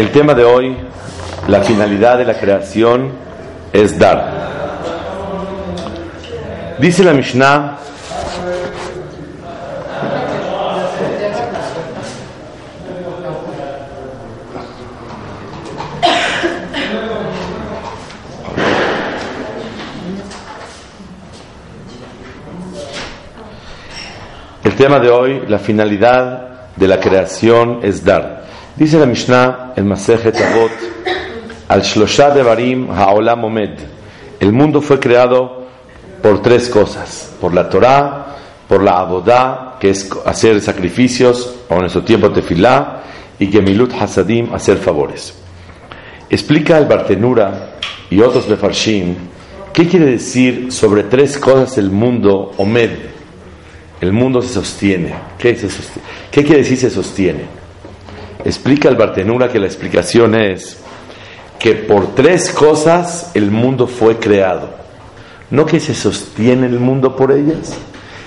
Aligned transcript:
El 0.00 0.10
tema 0.12 0.32
de 0.32 0.44
hoy, 0.44 0.74
la 1.46 1.60
finalidad 1.60 2.16
de 2.16 2.24
la 2.24 2.32
creación 2.32 3.12
es 3.70 3.98
dar. 3.98 4.48
Dice 6.78 7.04
la 7.04 7.12
Mishnah, 7.12 7.76
El 24.64 24.76
tema 24.76 24.98
de 24.98 25.10
hoy, 25.10 25.42
la 25.46 25.58
finalidad 25.58 26.70
de 26.74 26.88
la 26.88 26.98
creación 26.98 27.80
es 27.82 28.02
dar. 28.02 28.40
Dice 28.76 28.98
la 28.98 29.04
Mishnah 29.04 29.69
en 29.80 29.88
Masejet 29.88 30.36
Avot, 30.36 30.70
al 31.68 31.82
Shlosha 31.82 32.30
Devarim 32.30 32.90
Ha'olam 32.90 33.44
Omed. 33.44 33.78
El 34.38 34.52
mundo 34.52 34.80
fue 34.80 35.00
creado 35.00 35.66
por 36.22 36.42
tres 36.42 36.68
cosas: 36.68 37.32
por 37.40 37.54
la 37.54 37.68
Torah, 37.68 38.36
por 38.68 38.82
la 38.82 39.00
Abodá, 39.00 39.76
que 39.80 39.90
es 39.90 40.08
hacer 40.26 40.60
sacrificios, 40.60 41.56
o 41.68 41.74
en 41.74 41.80
nuestro 41.80 42.04
tiempo 42.04 42.30
tefilá, 42.30 43.02
y 43.38 43.46
Gemilut 43.46 43.92
Hasadim, 43.94 44.54
hacer 44.54 44.76
favores. 44.76 45.34
Explica 46.28 46.78
el 46.78 46.86
Bartenura 46.86 47.76
y 48.10 48.20
otros 48.20 48.48
Mefarshim 48.48 49.16
qué 49.72 49.88
quiere 49.88 50.06
decir 50.06 50.70
sobre 50.70 51.04
tres 51.04 51.38
cosas 51.38 51.78
el 51.78 51.90
mundo 51.90 52.52
Omed. 52.58 52.90
El 54.00 54.12
mundo 54.12 54.40
se 54.42 54.48
sostiene. 54.48 55.14
¿Qué, 55.38 55.56
se 55.56 55.68
sostiene? 55.68 56.08
¿Qué 56.30 56.42
quiere 56.42 56.58
decir 56.58 56.78
se 56.78 56.90
sostiene? 56.90 57.59
Explica 58.44 58.88
el 58.88 58.96
Bartenura 58.96 59.50
que 59.50 59.58
la 59.58 59.66
explicación 59.66 60.34
es 60.34 60.78
que 61.58 61.74
por 61.74 62.14
tres 62.14 62.50
cosas 62.50 63.30
el 63.34 63.50
mundo 63.50 63.86
fue 63.86 64.16
creado. 64.18 64.70
No 65.50 65.66
que 65.66 65.78
se 65.78 65.94
sostiene 65.94 66.66
el 66.66 66.80
mundo 66.80 67.16
por 67.16 67.32
ellas, 67.32 67.74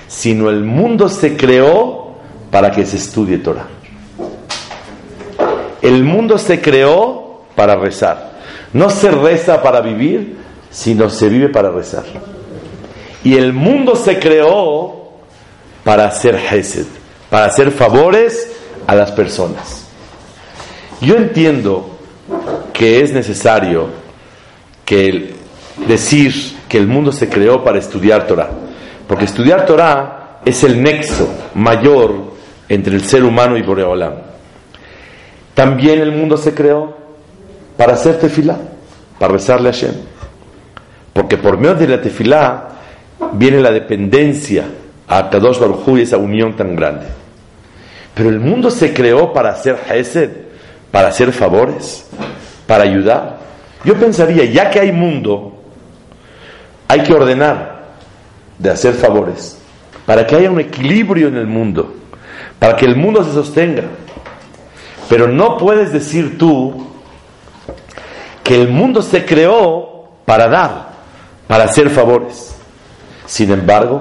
sino 0.06 0.50
el 0.50 0.62
mundo 0.64 1.08
se 1.08 1.36
creó 1.36 2.14
para 2.50 2.70
que 2.70 2.86
se 2.86 2.96
estudie 2.96 3.38
Torah. 3.38 3.66
El 5.82 6.04
mundo 6.04 6.38
se 6.38 6.60
creó 6.60 7.42
para 7.56 7.74
rezar. 7.76 8.34
No 8.72 8.90
se 8.90 9.10
reza 9.10 9.62
para 9.62 9.80
vivir, 9.80 10.36
sino 10.70 11.10
se 11.10 11.28
vive 11.28 11.48
para 11.48 11.70
rezar. 11.70 12.04
Y 13.24 13.34
el 13.36 13.52
mundo 13.52 13.96
se 13.96 14.18
creó 14.18 15.10
para 15.82 16.06
hacer 16.06 16.36
hesed, 16.36 16.86
para 17.30 17.46
hacer 17.46 17.70
favores 17.70 18.52
a 18.86 18.94
las 18.94 19.12
personas. 19.12 19.83
Yo 21.00 21.16
entiendo 21.16 21.98
que 22.72 23.02
es 23.02 23.12
necesario 23.12 23.88
que 24.84 25.34
decir 25.86 26.32
que 26.68 26.78
el 26.78 26.86
mundo 26.86 27.12
se 27.12 27.28
creó 27.28 27.62
para 27.62 27.78
estudiar 27.78 28.26
Torah, 28.26 28.50
porque 29.06 29.24
estudiar 29.24 29.66
Torah 29.66 30.40
es 30.44 30.62
el 30.64 30.82
nexo 30.82 31.28
mayor 31.54 32.34
entre 32.68 32.94
el 32.94 33.02
ser 33.02 33.24
humano 33.24 33.56
y 33.56 33.62
Boreolam. 33.62 34.14
También 35.54 36.00
el 36.00 36.12
mundo 36.12 36.36
se 36.36 36.54
creó 36.54 36.96
para 37.76 37.94
hacer 37.94 38.18
tefilá, 38.18 38.58
para 39.18 39.34
rezarle 39.34 39.68
a 39.68 39.72
Hashem. 39.72 39.94
Porque 41.12 41.36
por 41.36 41.58
medio 41.58 41.74
de 41.74 41.88
la 41.88 42.02
tefilá 42.02 42.68
viene 43.34 43.60
la 43.60 43.70
dependencia 43.70 44.64
a 45.06 45.30
Kadosh 45.30 45.60
Baruj 45.60 45.98
y 45.98 46.02
esa 46.02 46.16
unión 46.16 46.56
tan 46.56 46.74
grande. 46.74 47.06
Pero 48.14 48.28
el 48.28 48.40
mundo 48.40 48.70
se 48.70 48.92
creó 48.92 49.32
para 49.32 49.50
hacer 49.50 49.78
hesed, 49.88 50.30
para 50.94 51.08
hacer 51.08 51.32
favores, 51.32 52.06
para 52.68 52.84
ayudar. 52.84 53.38
Yo 53.84 53.98
pensaría, 53.98 54.44
ya 54.44 54.70
que 54.70 54.78
hay 54.78 54.92
mundo, 54.92 55.54
hay 56.86 57.02
que 57.02 57.12
ordenar 57.12 57.86
de 58.60 58.70
hacer 58.70 58.94
favores, 58.94 59.58
para 60.06 60.24
que 60.24 60.36
haya 60.36 60.48
un 60.52 60.60
equilibrio 60.60 61.26
en 61.26 61.36
el 61.36 61.48
mundo, 61.48 61.96
para 62.60 62.76
que 62.76 62.86
el 62.86 62.94
mundo 62.94 63.24
se 63.24 63.32
sostenga. 63.32 63.82
Pero 65.08 65.26
no 65.26 65.58
puedes 65.58 65.92
decir 65.92 66.38
tú 66.38 66.86
que 68.44 68.54
el 68.54 68.68
mundo 68.68 69.02
se 69.02 69.24
creó 69.24 70.10
para 70.24 70.46
dar, 70.46 70.90
para 71.48 71.64
hacer 71.64 71.90
favores. 71.90 72.54
Sin 73.26 73.50
embargo, 73.50 74.00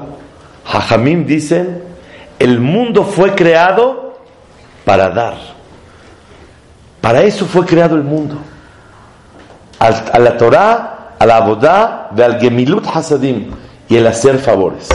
Jajamim 0.63 1.25
dicen, 1.25 1.81
el 2.37 2.59
mundo 2.59 3.03
fue 3.03 3.33
creado 3.33 4.19
para 4.85 5.09
dar. 5.09 5.52
Para 7.03 7.21
eso 7.23 7.45
fue 7.45 7.65
creado 7.65 7.97
el 7.97 8.03
mundo. 8.03 8.37
A 9.77 10.19
la 10.19 10.37
Torah, 10.37 11.15
a 11.19 11.25
la 11.25 11.35
Abodá, 11.35 12.09
al 12.17 12.39
Gemilut 12.39 12.87
Hasadim 12.87 13.51
y 13.89 13.97
el 13.97 14.07
hacer 14.07 14.39
favores. 14.39 14.87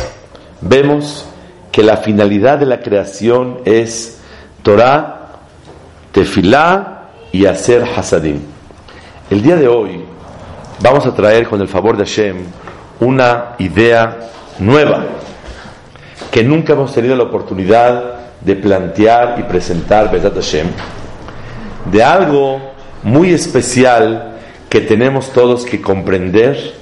Vemos 0.63 1.27
que 1.71 1.83
la 1.83 1.99
finalidad 1.99 2.57
de 2.57 2.65
la 2.65 2.81
creación 2.81 3.59
es 3.67 4.21
Torah, 4.63 5.33
Tefilá 6.11 7.11
y 7.31 7.45
hacer 7.45 7.85
Hasadim. 7.85 8.41
El 9.29 9.43
día 9.43 9.57
de 9.57 9.69
hoy 9.69 10.03
vamos 10.81 11.05
a 11.05 11.15
traer 11.15 11.47
con 11.47 11.61
el 11.61 11.69
favor 11.69 11.99
de 11.99 12.07
Hashem 12.07 12.37
una 13.01 13.51
idea 13.59 14.31
nueva 14.59 15.05
que 16.31 16.43
nunca 16.43 16.73
hemos 16.73 16.95
tenido 16.95 17.15
la 17.17 17.25
oportunidad 17.25 18.15
de 18.41 18.57
plantear 18.57 19.37
y 19.41 19.43
presentar 19.43 20.11
Hashem, 20.11 20.69
de 21.91 22.03
algo 22.03 22.61
muy 23.03 23.33
especial 23.33 24.37
que 24.69 24.81
tenemos 24.81 25.33
todos 25.33 25.65
que 25.65 25.81
comprender, 25.81 26.75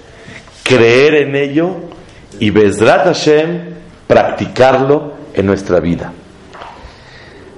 creer 0.62 1.15
en 1.15 1.37
ello 1.37 1.77
y 2.39 2.50
Bezrat 2.50 3.05
Hashem 3.05 3.75
practicarlo 4.06 5.12
en 5.34 5.47
nuestra 5.47 5.81
vida. 5.81 6.12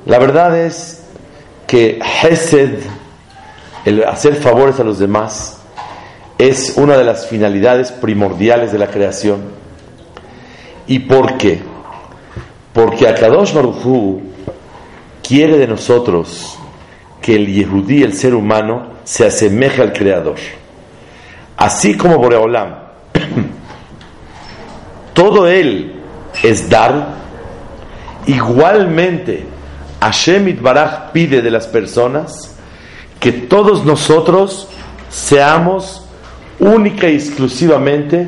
La 0.06 0.19
verdad 0.19 0.59
es 0.59 1.04
que 1.66 1.98
Hesed, 2.22 2.81
el 3.84 4.04
hacer 4.04 4.36
favores 4.36 4.80
a 4.80 4.84
los 4.84 4.98
demás, 4.98 5.59
es 6.38 6.75
una 6.76 6.97
de 6.97 7.04
las 7.04 7.26
finalidades 7.26 7.91
primordiales 7.92 8.72
de 8.72 8.78
la 8.78 8.88
creación. 8.88 9.42
¿Y 10.86 11.00
por 11.00 11.36
qué? 11.36 11.60
Porque 12.72 13.09
Akadosh 13.09 13.53
Baruchu 13.53 14.22
quiere 15.22 15.59
de 15.59 15.66
nosotros 15.66 16.59
que 17.28 17.37
el 17.37 17.47
Yehudí, 17.47 18.03
el 18.03 18.15
ser 18.15 18.34
humano, 18.34 18.87
se 19.05 19.27
asemeje 19.27 19.83
al 19.83 19.93
Creador. 19.93 20.37
Así 21.59 21.94
como 21.94 22.16
Boreolam, 22.16 22.75
todo 25.12 25.47
él 25.47 26.00
es 26.43 26.71
dar, 26.71 27.16
igualmente 28.27 29.44
Hashem 30.00 30.56
Baraj 30.62 31.12
pide 31.12 31.43
de 31.43 31.50
las 31.50 31.66
personas 31.66 32.56
que 33.21 33.33
todos 33.33 33.84
nosotros 33.84 34.69
seamos 35.10 36.06
única 36.59 37.10
y 37.10 37.16
exclusivamente 37.16 38.27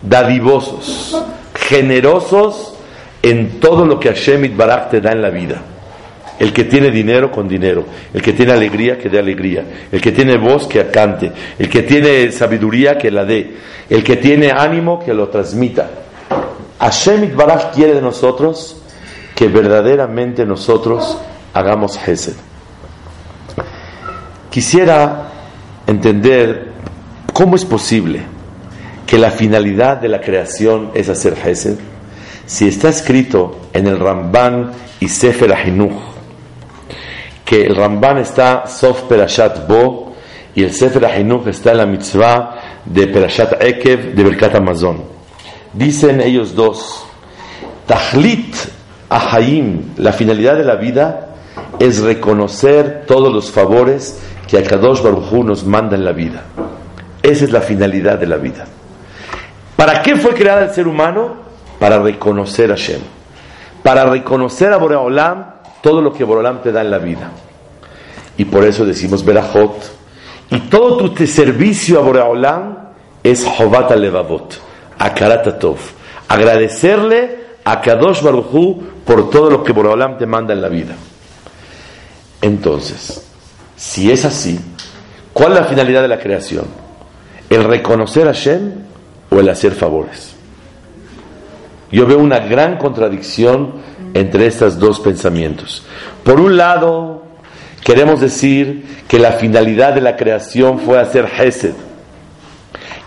dadivosos, 0.00 1.20
generosos 1.56 2.76
en 3.20 3.58
todo 3.58 3.84
lo 3.84 3.98
que 3.98 4.10
Hashem 4.10 4.56
Barak 4.56 4.90
te 4.90 5.00
da 5.00 5.10
en 5.10 5.22
la 5.22 5.30
vida. 5.30 5.73
El 6.38 6.52
que 6.52 6.64
tiene 6.64 6.90
dinero 6.90 7.30
con 7.30 7.46
dinero, 7.46 7.84
el 8.12 8.20
que 8.20 8.32
tiene 8.32 8.52
alegría 8.52 8.98
que 8.98 9.08
dé 9.08 9.18
alegría, 9.18 9.64
el 9.92 10.00
que 10.00 10.10
tiene 10.10 10.36
voz 10.36 10.66
que 10.66 10.84
cante, 10.88 11.30
el 11.58 11.68
que 11.68 11.82
tiene 11.82 12.32
sabiduría 12.32 12.98
que 12.98 13.10
la 13.10 13.24
dé, 13.24 13.56
el 13.88 14.02
que 14.02 14.16
tiene 14.16 14.50
ánimo 14.50 14.98
que 14.98 15.14
lo 15.14 15.28
transmita. 15.28 15.88
Hashem 16.80 17.36
Barak 17.36 17.74
quiere 17.74 17.94
de 17.94 18.02
nosotros 18.02 18.76
que 19.34 19.48
verdaderamente 19.48 20.44
nosotros 20.44 21.18
hagamos 21.52 21.98
Hesed. 22.04 22.34
Quisiera 24.50 25.28
entender 25.86 26.72
cómo 27.32 27.56
es 27.56 27.64
posible 27.64 28.22
que 29.06 29.18
la 29.18 29.30
finalidad 29.30 29.98
de 29.98 30.08
la 30.08 30.20
creación 30.20 30.90
es 30.94 31.08
hacer 31.08 31.36
Hesed 31.44 31.76
si 32.46 32.68
está 32.68 32.88
escrito 32.88 33.68
en 33.72 33.86
el 33.86 33.98
Ramban 33.98 34.72
y 35.00 35.08
Sefer 35.08 35.52
Ahinuch, 35.52 35.92
que 37.44 37.66
el 37.66 37.76
Ramban 37.76 38.18
está 38.18 38.66
Sof 38.66 39.02
Perashat 39.02 39.66
Bo 39.66 40.14
y 40.54 40.62
el 40.62 40.72
Sefer 40.72 41.04
Ahinuch 41.04 41.46
está 41.48 41.72
en 41.72 41.78
la 41.78 41.86
mitzvah 41.86 42.80
de 42.84 43.06
Perashat 43.06 43.62
Ekev 43.62 44.14
de 44.14 44.24
Berkat 44.24 44.54
Amazon. 44.54 45.02
Dicen 45.72 46.20
ellos 46.20 46.54
dos, 46.54 47.04
Tahlit 47.86 48.54
Ahayim, 49.08 49.94
la 49.98 50.12
finalidad 50.12 50.56
de 50.56 50.64
la 50.64 50.76
vida 50.76 51.34
es 51.78 52.00
reconocer 52.00 53.04
todos 53.06 53.32
los 53.32 53.50
favores 53.50 54.20
que 54.48 54.58
Akadosh 54.58 55.02
Baruj 55.02 55.32
Hu 55.32 55.44
nos 55.44 55.64
manda 55.64 55.96
en 55.96 56.04
la 56.04 56.12
vida. 56.12 56.44
Esa 57.22 57.44
es 57.44 57.52
la 57.52 57.60
finalidad 57.60 58.18
de 58.18 58.26
la 58.26 58.36
vida. 58.36 58.66
¿Para 59.76 60.02
qué 60.02 60.16
fue 60.16 60.34
creada 60.34 60.64
el 60.64 60.70
ser 60.70 60.86
humano? 60.86 61.44
para 61.78 61.98
reconocer 61.98 62.72
a 62.72 62.76
Shem, 62.76 63.00
para 63.82 64.06
reconocer 64.06 64.72
a 64.72 64.78
Boreolam 64.78 65.53
todo 65.84 66.00
lo 66.00 66.14
que 66.14 66.24
Boreolam 66.24 66.62
te 66.62 66.72
da 66.72 66.80
en 66.80 66.90
la 66.90 66.96
vida. 66.96 67.30
Y 68.38 68.46
por 68.46 68.64
eso 68.64 68.86
decimos 68.86 69.22
Berajot. 69.22 69.76
Y 70.50 70.60
todo 70.60 71.10
tu 71.10 71.26
servicio 71.26 71.98
a 71.98 72.02
Boreolam 72.02 72.78
es 73.22 73.44
Jovat 73.44 73.94
Levavot, 73.94 74.58
Akarat 74.98 75.58
Tov. 75.58 75.76
Agradecerle 76.26 77.44
a 77.64 77.82
Kadosh 77.82 78.22
Baruchu 78.22 78.82
por 79.04 79.28
todo 79.28 79.50
lo 79.50 79.62
que 79.62 79.74
Boreolam 79.74 80.16
te 80.16 80.24
manda 80.24 80.54
en 80.54 80.62
la 80.62 80.68
vida. 80.68 80.94
Entonces, 82.40 83.22
si 83.76 84.10
es 84.10 84.24
así, 84.24 84.58
¿cuál 85.34 85.52
es 85.52 85.60
la 85.60 85.66
finalidad 85.66 86.00
de 86.00 86.08
la 86.08 86.18
creación? 86.18 86.64
¿El 87.50 87.62
reconocer 87.64 88.26
a 88.26 88.32
Shem 88.32 88.72
o 89.30 89.38
el 89.38 89.50
hacer 89.50 89.72
favores? 89.72 90.34
Yo 91.92 92.06
veo 92.06 92.18
una 92.18 92.38
gran 92.38 92.78
contradicción 92.78 93.74
entre 94.14 94.46
estos 94.46 94.78
dos 94.78 95.00
pensamientos. 95.00 95.84
Por 96.22 96.40
un 96.40 96.56
lado, 96.56 97.24
queremos 97.84 98.20
decir 98.20 99.04
que 99.08 99.18
la 99.18 99.32
finalidad 99.32 99.92
de 99.92 100.00
la 100.00 100.16
creación 100.16 100.78
fue 100.78 100.98
hacer 100.98 101.28
Hesed. 101.38 101.74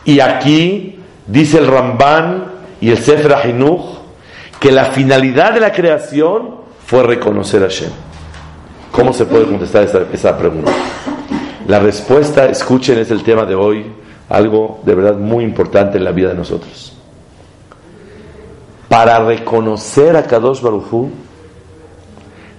Y 0.05 0.19
aquí 0.19 0.99
dice 1.25 1.57
el 1.57 1.67
Ramban 1.67 2.45
y 2.79 2.91
el 2.91 2.97
Sefer 2.97 3.33
Ahinuch 3.33 3.97
que 4.59 4.71
la 4.71 4.85
finalidad 4.85 5.53
de 5.53 5.59
la 5.59 5.71
creación 5.71 6.55
fue 6.85 7.03
reconocer 7.03 7.63
a 7.63 7.67
Shem. 7.67 7.91
¿Cómo 8.91 9.13
se 9.13 9.25
puede 9.25 9.45
contestar 9.45 9.87
esa, 10.11 10.37
pregunta? 10.37 10.71
La 11.67 11.79
respuesta, 11.79 12.45
escuchen, 12.45 12.97
es 12.97 13.11
el 13.11 13.23
tema 13.23 13.45
de 13.45 13.53
hoy, 13.53 13.85
algo 14.29 14.81
de 14.83 14.95
verdad 14.95 15.15
muy 15.15 15.43
importante 15.43 15.97
en 15.97 16.05
la 16.05 16.11
vida 16.11 16.29
de 16.29 16.35
nosotros. 16.35 16.96
Para 18.97 19.19
reconocer 19.19 20.15
a 20.15 20.23
Kadosh 20.23 20.59
Baruchu 20.59 21.11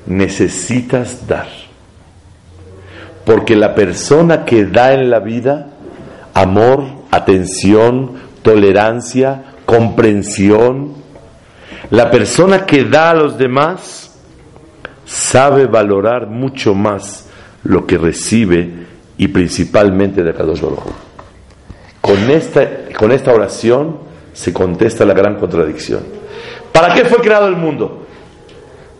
necesitas 0.06 1.26
dar. 1.26 1.48
Porque 3.24 3.56
la 3.56 3.74
persona 3.74 4.44
que 4.44 4.64
da 4.64 4.94
en 4.94 5.10
la 5.10 5.18
vida 5.18 5.70
amor, 6.34 6.84
atención, 7.10 8.12
tolerancia, 8.42 9.56
comprensión, 9.66 10.94
la 11.90 12.08
persona 12.08 12.64
que 12.64 12.84
da 12.84 13.10
a 13.10 13.14
los 13.14 13.36
demás 13.36 14.16
sabe 15.06 15.66
valorar 15.66 16.28
mucho 16.28 16.72
más 16.72 17.26
lo 17.64 17.84
que 17.84 17.98
recibe 17.98 18.86
y 19.16 19.26
principalmente 19.26 20.22
de 20.22 20.32
Kadosh 20.32 20.60
Baruj 20.60 20.84
Con 22.00 22.30
esta, 22.30 22.64
con 22.96 23.10
esta 23.10 23.32
oración 23.32 23.96
se 24.32 24.52
contesta 24.52 25.04
la 25.04 25.14
gran 25.14 25.34
contradicción. 25.34 26.17
¿Para 26.72 26.94
qué 26.94 27.04
fue 27.04 27.18
creado 27.18 27.48
el 27.48 27.56
mundo? 27.56 28.06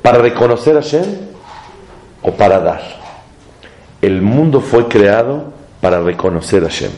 ¿Para 0.02 0.18
reconocer 0.18 0.76
a 0.76 0.80
Shem 0.80 1.04
o 2.22 2.32
para 2.32 2.58
dar? 2.60 2.82
El 4.00 4.22
mundo 4.22 4.60
fue 4.60 4.88
creado 4.88 5.52
para 5.80 6.00
reconocer 6.00 6.64
a 6.64 6.68
Shem. 6.68 6.90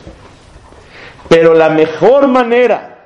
Pero 1.28 1.54
la 1.54 1.70
mejor 1.70 2.28
manera 2.28 2.98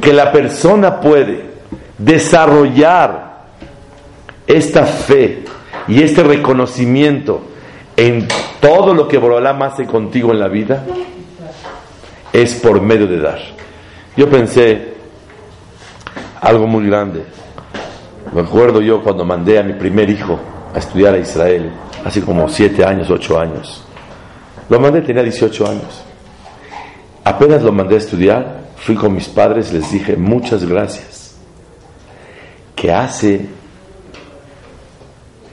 que 0.00 0.12
la 0.12 0.32
persona 0.32 1.00
puede 1.00 1.50
desarrollar 1.98 3.44
esta 4.46 4.84
fe 4.84 5.44
y 5.88 6.02
este 6.02 6.22
reconocimiento 6.22 7.42
en 7.96 8.26
todo 8.60 8.92
lo 8.92 9.08
que 9.08 9.18
Borolam 9.18 9.62
hace 9.62 9.86
contigo 9.86 10.32
en 10.32 10.40
la 10.40 10.48
vida 10.48 10.84
es 12.32 12.54
por 12.54 12.80
medio 12.80 13.06
de 13.06 13.20
dar. 13.20 13.38
Yo 14.16 14.28
pensé 14.28 14.95
algo 16.40 16.66
muy 16.66 16.86
grande. 16.86 17.24
Me 18.32 18.40
acuerdo 18.40 18.80
yo 18.80 19.02
cuando 19.02 19.24
mandé 19.24 19.58
a 19.58 19.62
mi 19.62 19.74
primer 19.74 20.10
hijo 20.10 20.38
a 20.74 20.78
estudiar 20.78 21.14
a 21.14 21.18
Israel, 21.18 21.70
hace 22.04 22.20
como 22.20 22.48
siete 22.48 22.84
años, 22.84 23.08
ocho 23.10 23.38
años. 23.38 23.84
Lo 24.68 24.80
mandé, 24.80 25.00
tenía 25.02 25.22
18 25.22 25.68
años. 25.68 26.02
Apenas 27.24 27.62
lo 27.62 27.72
mandé 27.72 27.94
a 27.94 27.98
estudiar, 27.98 28.60
fui 28.76 28.94
con 28.94 29.14
mis 29.14 29.28
padres, 29.28 29.72
les 29.72 29.90
dije 29.90 30.16
muchas 30.16 30.64
gracias. 30.64 31.36
Que 32.74 32.92
hace 32.92 33.46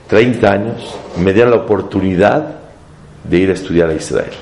30 0.08 0.52
años, 0.52 0.96
me 1.16 1.32
dieron 1.32 1.52
la 1.52 1.58
oportunidad 1.58 2.56
de 3.24 3.38
ir 3.38 3.50
a 3.50 3.54
estudiar 3.54 3.88
a 3.88 3.94
Israel. 3.94 4.32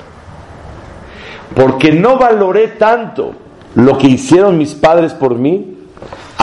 Porque 1.55 1.91
no 1.91 2.17
valoré 2.17 2.69
tanto 2.69 3.33
lo 3.75 3.97
que 3.97 4.07
hicieron 4.07 4.57
mis 4.57 4.73
padres 4.73 5.13
por 5.13 5.35
mí 5.35 5.72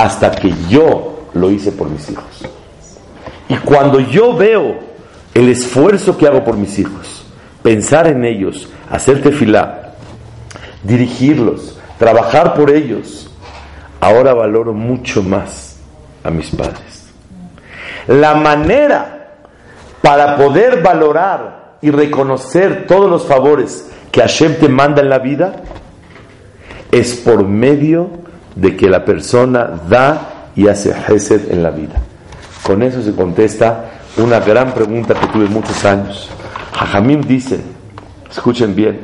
hasta 0.00 0.30
que 0.30 0.50
yo 0.70 1.28
lo 1.34 1.50
hice 1.50 1.72
por 1.72 1.90
mis 1.90 2.08
hijos. 2.08 2.48
Y 3.50 3.56
cuando 3.56 4.00
yo 4.00 4.34
veo 4.34 4.78
el 5.34 5.50
esfuerzo 5.50 6.16
que 6.16 6.26
hago 6.26 6.42
por 6.42 6.56
mis 6.56 6.78
hijos, 6.78 7.26
pensar 7.62 8.06
en 8.06 8.24
ellos, 8.24 8.70
hacer 8.90 9.20
tefilá, 9.20 9.92
dirigirlos, 10.82 11.78
trabajar 11.98 12.54
por 12.54 12.70
ellos, 12.70 13.30
ahora 14.00 14.32
valoro 14.32 14.72
mucho 14.72 15.22
más 15.22 15.76
a 16.24 16.30
mis 16.30 16.48
padres. 16.48 17.10
La 18.08 18.34
manera 18.34 19.36
para 20.00 20.38
poder 20.38 20.82
valorar 20.82 21.76
y 21.82 21.90
reconocer 21.90 22.86
todos 22.86 23.10
los 23.10 23.26
favores 23.26 23.90
que 24.10 24.22
Hashem 24.22 24.54
te 24.54 24.68
manda 24.70 25.02
en 25.02 25.10
la 25.10 25.18
vida 25.18 25.56
es 26.90 27.16
por 27.16 27.46
medio 27.46 28.19
de 28.54 28.76
que 28.76 28.88
la 28.88 29.04
persona 29.04 29.70
da 29.88 30.50
y 30.56 30.68
hace 30.68 30.90
Hesed 30.90 31.52
en 31.52 31.62
la 31.62 31.70
vida. 31.70 31.94
Con 32.62 32.82
eso 32.82 33.02
se 33.02 33.14
contesta 33.14 33.90
una 34.16 34.40
gran 34.40 34.72
pregunta 34.72 35.14
que 35.14 35.26
tuve 35.28 35.46
muchos 35.46 35.84
años. 35.84 36.30
Jajamim 36.72 37.22
dice, 37.22 37.60
escuchen 38.30 38.74
bien, 38.74 39.00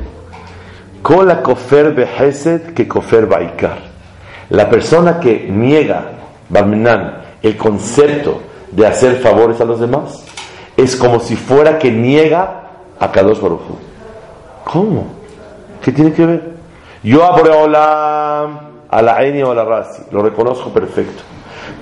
Kola 1.01 1.41
kofer 1.41 1.97
hesed 2.19 2.73
que 2.73 2.87
kofer 2.87 3.27
baikar. 3.27 3.77
La 4.49 4.69
persona 4.69 5.19
que 5.19 5.47
niega, 5.49 6.11
Barminan, 6.49 7.21
el 7.41 7.55
concepto 7.55 8.41
de 8.71 8.85
hacer 8.87 9.21
favores 9.21 9.61
a 9.61 9.65
los 9.65 9.79
demás, 9.79 10.23
es 10.75 10.95
como 10.95 11.19
si 11.19 11.35
fuera 11.35 11.77
que 11.77 11.91
niega 11.91 12.63
a 12.99 13.11
Kadosh 13.11 13.39
Baruj 13.39 13.61
¿Cómo? 14.65 15.07
¿Qué 15.81 15.91
tiene 15.91 16.11
que 16.11 16.25
ver? 16.25 16.57
Yo 17.03 17.23
abro 17.23 17.67
a 18.89 19.01
la 19.01 19.23
Eni 19.23 19.43
o 19.43 19.51
a 19.51 19.55
la 19.55 19.65
Razi, 19.65 20.03
lo 20.11 20.21
reconozco 20.21 20.71
perfecto. 20.71 21.23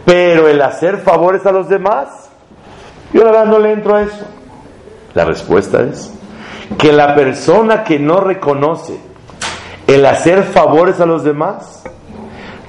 Pero 0.05 0.47
el 0.47 0.61
hacer 0.61 0.97
favores 0.97 1.45
a 1.45 1.51
los 1.51 1.69
demás, 1.69 2.29
yo 3.13 3.23
la 3.23 3.31
verdad 3.31 3.45
no 3.45 3.59
le 3.59 3.71
entro 3.71 3.95
a 3.95 4.03
eso. 4.03 4.25
La 5.13 5.25
respuesta 5.25 5.81
es 5.81 6.13
que 6.77 6.91
la 6.91 7.15
persona 7.15 7.83
que 7.83 7.99
no 7.99 8.19
reconoce 8.19 8.99
el 9.87 10.05
hacer 10.05 10.43
favores 10.43 10.99
a 10.99 11.05
los 11.05 11.23
demás, 11.23 11.83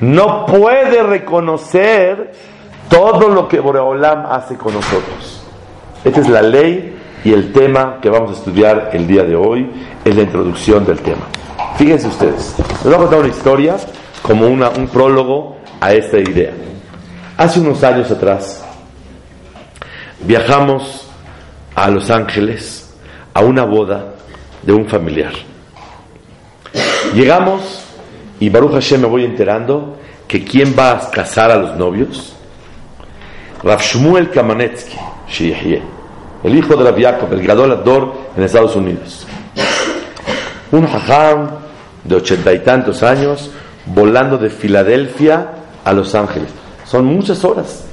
no 0.00 0.44
puede 0.46 1.02
reconocer 1.02 2.32
todo 2.88 3.28
lo 3.28 3.48
que 3.48 3.60
Boreolam 3.60 4.26
hace 4.26 4.56
con 4.56 4.74
nosotros. 4.74 5.42
Esta 6.04 6.20
es 6.20 6.28
la 6.28 6.42
ley 6.42 6.96
y 7.24 7.32
el 7.32 7.52
tema 7.52 7.98
que 8.00 8.10
vamos 8.10 8.30
a 8.30 8.34
estudiar 8.34 8.90
el 8.92 9.06
día 9.06 9.24
de 9.24 9.34
hoy, 9.34 9.68
es 10.04 10.14
la 10.14 10.22
introducción 10.22 10.84
del 10.84 11.00
tema. 11.00 11.22
Fíjense 11.76 12.06
ustedes, 12.06 12.54
les 12.58 12.84
voy 12.84 12.94
a 12.94 12.98
contar 12.98 13.18
una 13.20 13.28
historia 13.28 13.76
como 14.26 14.48
una, 14.48 14.70
un 14.70 14.88
prólogo 14.88 15.58
a 15.80 15.92
esta 15.92 16.18
idea. 16.18 16.52
Hace 17.36 17.60
unos 17.60 17.82
años 17.84 18.10
atrás 18.10 18.64
viajamos 20.20 21.06
a 21.74 21.90
Los 21.90 22.10
Ángeles 22.10 22.94
a 23.32 23.40
una 23.40 23.64
boda 23.64 24.14
de 24.62 24.72
un 24.72 24.88
familiar. 24.88 25.32
Llegamos 27.14 27.84
y 28.40 28.48
Baruch 28.48 28.72
Hashem 28.72 29.02
me 29.02 29.06
voy 29.06 29.24
enterando 29.24 29.96
que 30.26 30.44
quién 30.44 30.74
va 30.76 30.92
a 30.92 31.10
casar 31.10 31.50
a 31.50 31.56
los 31.56 31.76
novios 31.76 32.36
Rav 33.62 33.80
Shmuel 33.80 34.30
Kamanetsky, 34.30 34.96
el 36.44 36.54
hijo 36.54 36.76
de 36.76 36.84
Rav 36.84 36.98
Yaakov, 36.98 37.32
el 37.32 37.42
graduador 37.42 38.14
en 38.36 38.42
Estados 38.42 38.76
Unidos. 38.76 39.26
Un 40.72 40.84
hajam 40.84 41.48
de 42.04 42.16
ochenta 42.16 42.52
y 42.52 42.58
tantos 42.60 43.02
años 43.02 43.50
volando 43.86 44.38
de 44.38 44.50
Filadelfia 44.50 45.48
a 45.84 45.92
Los 45.92 46.14
Ángeles. 46.14 46.48
Son 46.84 47.04
muchas 47.04 47.44
horas. 47.44 47.84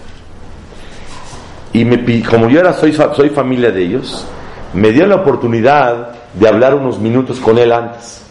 Y 1.72 2.22
como 2.24 2.50
yo 2.50 2.60
era, 2.60 2.74
soy, 2.74 2.94
soy 2.94 3.30
familia 3.30 3.72
de 3.72 3.84
ellos, 3.84 4.26
me 4.74 4.92
dio 4.92 5.06
la 5.08 5.16
oportunidad 5.16 6.10
de 6.34 6.48
hablar 6.48 6.76
unos 6.76 7.00
minutos 7.00 7.40
con 7.40 7.58
él 7.58 7.72
antes. 7.72 8.22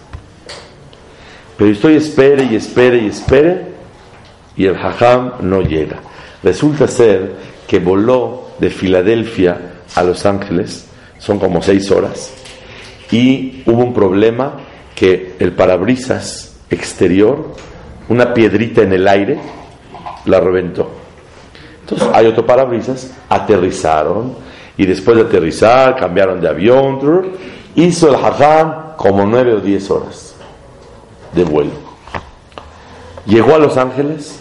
Pero 1.57 1.71
estoy 1.71 1.97
espere 1.97 2.45
y 2.45 2.57
espere 2.57 2.99
y 2.99 3.07
espere 3.07 3.73
y 4.57 4.67
el 4.67 4.77
hajam 4.77 5.33
no 5.41 5.63
llega. 5.63 6.01
Resulta 6.43 6.87
ser 6.87 7.35
que 7.67 7.79
voló 7.79 8.49
de 8.59 8.71
Filadelfia 8.71 9.59
a 9.95 10.03
Los 10.03 10.27
Ángeles, 10.27 10.87
son 11.19 11.39
como 11.39 11.63
seis 11.63 11.91
horas, 11.91 12.33
y 13.11 13.63
hubo 13.67 13.85
un 13.85 13.95
problema 13.95 14.55
que 14.95 15.37
el 15.39 15.53
parabrisas 15.53 16.52
exterior, 16.73 17.55
una 18.09 18.35
piedrita 18.35 18.83
en 18.83 18.93
el 18.93 19.07
aire, 19.07 19.39
la 20.25 20.41
reventó. 20.41 20.91
Entonces 21.81 22.09
hay 22.13 22.27
otro 22.27 22.47
parabrisas, 22.47 23.13
aterrizaron, 23.29 24.35
y 24.77 24.87
después 24.87 25.17
de 25.17 25.25
aterrizar 25.25 25.97
cambiaron 25.97 26.41
de 26.41 26.49
avión. 26.49 27.33
Hizo 27.75 28.09
el 28.09 28.15
hajam 28.15 28.97
como 28.97 29.27
nueve 29.27 29.55
o 29.55 29.61
diez 29.61 29.91
horas 29.91 30.35
de 31.33 31.45
vuelo. 31.45 31.73
Llegó 33.27 33.55
a 33.55 33.59
Los 33.59 33.77
Ángeles, 33.77 34.41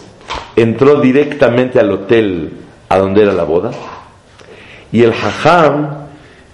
entró 0.56 1.00
directamente 1.00 1.78
al 1.78 1.90
hotel 1.92 2.52
a 2.88 2.98
donde 2.98 3.22
era 3.22 3.32
la 3.32 3.44
boda 3.44 3.70
y 4.92 5.02
el 5.02 5.12
hajam, 5.12 5.88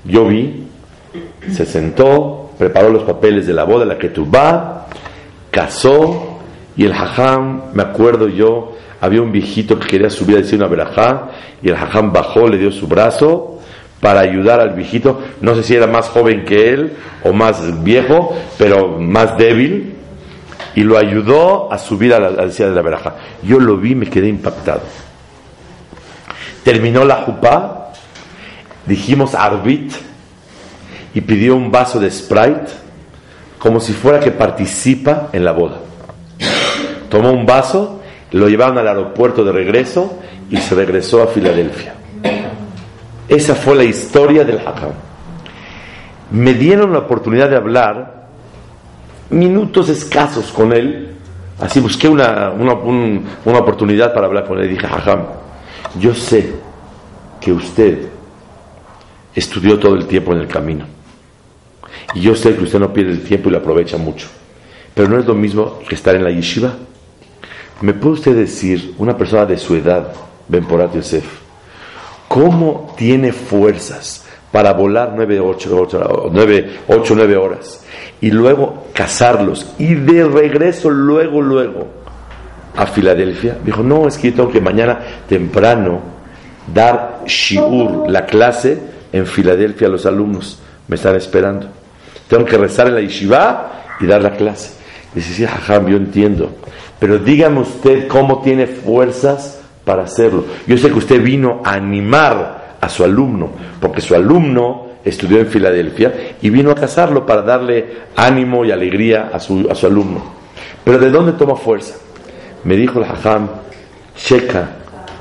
yo 0.04 0.26
vi, 0.26 0.68
se 1.50 1.66
sentó, 1.66 2.50
preparó 2.56 2.90
los 2.90 3.02
papeles 3.02 3.47
de 3.47 3.52
la 3.52 3.64
boda, 3.64 3.85
la 3.85 3.97
va, 3.97 4.88
casó 5.50 6.38
y 6.76 6.85
el 6.85 6.93
hajam, 6.93 7.73
me 7.75 7.83
acuerdo 7.83 8.28
yo, 8.28 8.76
había 9.00 9.23
un 9.23 9.33
viejito 9.33 9.78
que 9.78 9.87
quería 9.87 10.11
subir 10.11 10.37
a 10.37 10.40
decir 10.40 10.59
una 10.59 10.69
verajá 10.69 11.31
y 11.62 11.69
el 11.69 11.76
hajam 11.76 12.12
bajó, 12.12 12.49
le 12.49 12.59
dio 12.59 12.71
su 12.71 12.87
brazo 12.87 13.59
para 14.00 14.21
ayudar 14.21 14.61
al 14.61 14.71
viejito, 14.71 15.21
no 15.40 15.55
sé 15.55 15.62
si 15.62 15.75
era 15.75 15.87
más 15.87 16.09
joven 16.09 16.45
que 16.45 16.71
él 16.71 16.93
o 17.25 17.33
más 17.33 17.83
viejo, 17.83 18.37
pero 18.57 18.99
más 18.99 19.37
débil, 19.37 19.95
y 20.75 20.85
lo 20.85 20.97
ayudó 20.97 21.73
a 21.73 21.78
subir 21.78 22.14
a 22.14 22.21
la, 22.21 22.47
de 22.47 22.71
la 22.71 22.83
verajá. 22.83 23.17
Yo 23.43 23.59
lo 23.59 23.76
vi, 23.76 23.97
me 23.97 24.07
quedé 24.07 24.28
impactado. 24.28 24.83
Terminó 26.62 27.05
la 27.05 27.17
jupá, 27.17 27.93
dijimos 28.87 29.35
arbit, 29.35 29.93
y 31.14 31.21
pidió 31.21 31.57
un 31.57 31.73
vaso 31.73 31.99
de 31.99 32.11
Sprite, 32.11 32.71
como 33.59 33.81
si 33.81 33.93
fuera 33.93 34.21
que 34.21 34.31
participa 34.31 35.29
en 35.33 35.45
la 35.45 35.53
boda. 35.53 35.79
Tomó 37.09 37.33
un 37.33 37.47
vaso, 37.47 38.00
lo 38.33 38.49
llevaron 38.49 38.79
al 38.79 38.88
aeropuerto 38.88 39.45
de 39.45 39.53
regreso 39.53 40.19
y 40.50 40.59
se 40.59 40.75
regresó 40.75 41.23
a 41.23 41.29
Filadelfia. 41.29 41.95
Esa 43.29 43.55
fue 43.55 43.77
la 43.77 43.85
historia 43.85 44.45
del 44.45 44.59
Hakam. 44.59 44.93
Me 46.31 46.55
dieron 46.55 46.93
la 46.93 47.00
oportunidad 47.00 47.50
de 47.50 47.57
hablar 47.57 48.29
minutos 49.31 49.88
escasos 49.88 50.53
con 50.53 50.73
él. 50.73 51.15
Así 51.61 51.81
busqué 51.81 52.09
una, 52.09 52.50
una, 52.50 53.59
oportunidad 53.59 54.15
para 54.15 54.27
hablar 54.27 54.47
con 54.47 54.59
él. 54.61 54.69
Dije, 54.69 54.87
Hakam, 54.87 55.25
yo 55.99 56.15
sé 56.15 56.55
que 57.41 57.53
usted 57.53 58.09
estudió 59.35 59.79
todo 59.79 59.95
el 59.95 60.07
tiempo 60.07 60.33
en 60.33 60.38
el 60.38 60.49
camino. 60.49 60.85
Y 62.15 62.21
yo 62.21 62.35
sé 62.35 62.55
que 62.55 62.65
usted 62.65 62.79
no 62.79 62.93
pierde 62.93 63.12
el 63.12 63.23
tiempo 63.23 63.49
y 63.49 63.53
lo 63.53 63.59
aprovecha 63.59 63.99
mucho. 63.99 64.29
Pero 64.95 65.09
no 65.09 65.19
es 65.19 65.27
lo 65.27 65.35
mismo 65.35 65.79
que 65.88 65.95
estar 65.95 66.15
en 66.15 66.25
la 66.25 66.31
yeshiva. 66.31 66.75
¿Me 67.81 67.95
puede 67.95 68.15
usted 68.15 68.35
decir, 68.35 68.95
una 68.99 69.17
persona 69.17 69.47
de 69.47 69.57
su 69.57 69.77
edad, 69.77 70.12
Ben 70.49 70.65
Porat 70.65 70.95
Yosef, 70.95 71.25
cómo 72.27 72.95
tiene 72.97 73.33
fuerzas 73.33 74.25
para 74.50 74.73
volar 74.73 75.12
9, 75.15 75.41
8, 75.41 76.31
9, 76.33 76.71
8, 76.88 77.15
9 77.15 77.37
horas 77.37 77.85
y 78.21 78.31
luego 78.31 78.88
cazarlos 78.93 79.75
y 79.79 79.95
de 79.95 80.25
regreso 80.25 80.91
luego, 80.91 81.41
luego 81.41 81.87
a 82.75 82.87
Filadelfia? 82.87 83.59
Dijo, 83.65 83.83
no, 83.83 84.09
es 84.09 84.19
que 84.19 84.31
yo 84.31 84.37
tengo 84.37 84.50
que 84.50 84.61
mañana 84.61 84.99
temprano 85.29 86.00
dar 86.75 87.21
shiur, 87.27 88.11
la 88.11 88.27
clase 88.27 88.79
en 89.12 89.27
Filadelfia 89.27 89.87
a 89.87 89.91
los 89.91 90.05
alumnos. 90.05 90.61
Me 90.88 90.97
están 90.97 91.15
esperando. 91.15 91.77
Tengo 92.28 92.44
que 92.44 92.58
rezar 92.58 92.88
en 92.88 92.94
la 92.94 93.00
yeshiva 93.00 93.85
y 94.00 94.06
dar 94.06 94.23
la 94.23 94.32
clase. 94.32 94.73
Dice, 95.14 95.32
sí, 95.32 95.47
jajam, 95.47 95.88
yo 95.88 95.97
entiendo. 95.97 96.56
Pero 96.99 97.18
dígame 97.18 97.61
usted 97.61 98.06
cómo 98.08 98.42
tiene 98.42 98.66
fuerzas 98.66 99.61
para 99.85 100.02
hacerlo. 100.02 100.44
Yo 100.66 100.76
sé 100.76 100.88
que 100.88 100.99
usted 100.99 101.23
vino 101.23 101.62
a 101.64 101.73
animar 101.73 102.76
a 102.80 102.88
su 102.88 103.04
alumno, 103.04 103.50
porque 103.80 104.00
su 104.00 104.14
alumno 104.14 104.88
estudió 105.04 105.38
en 105.38 105.47
Filadelfia 105.47 106.37
y 106.42 106.50
vino 106.50 106.70
a 106.70 106.75
casarlo 106.75 107.25
para 107.25 107.42
darle 107.42 107.87
ánimo 108.16 108.64
y 108.64 108.70
alegría 108.70 109.30
a 109.32 109.40
su, 109.40 109.66
a 109.70 109.75
su 109.75 109.87
alumno. 109.87 110.23
Pero 110.85 110.99
¿de 110.99 111.11
dónde 111.11 111.32
toma 111.32 111.56
fuerza? 111.56 111.94
Me 112.64 112.76
dijo 112.76 112.99
el 112.99 113.04
Hajam, 113.06 113.49
checa 114.16 114.70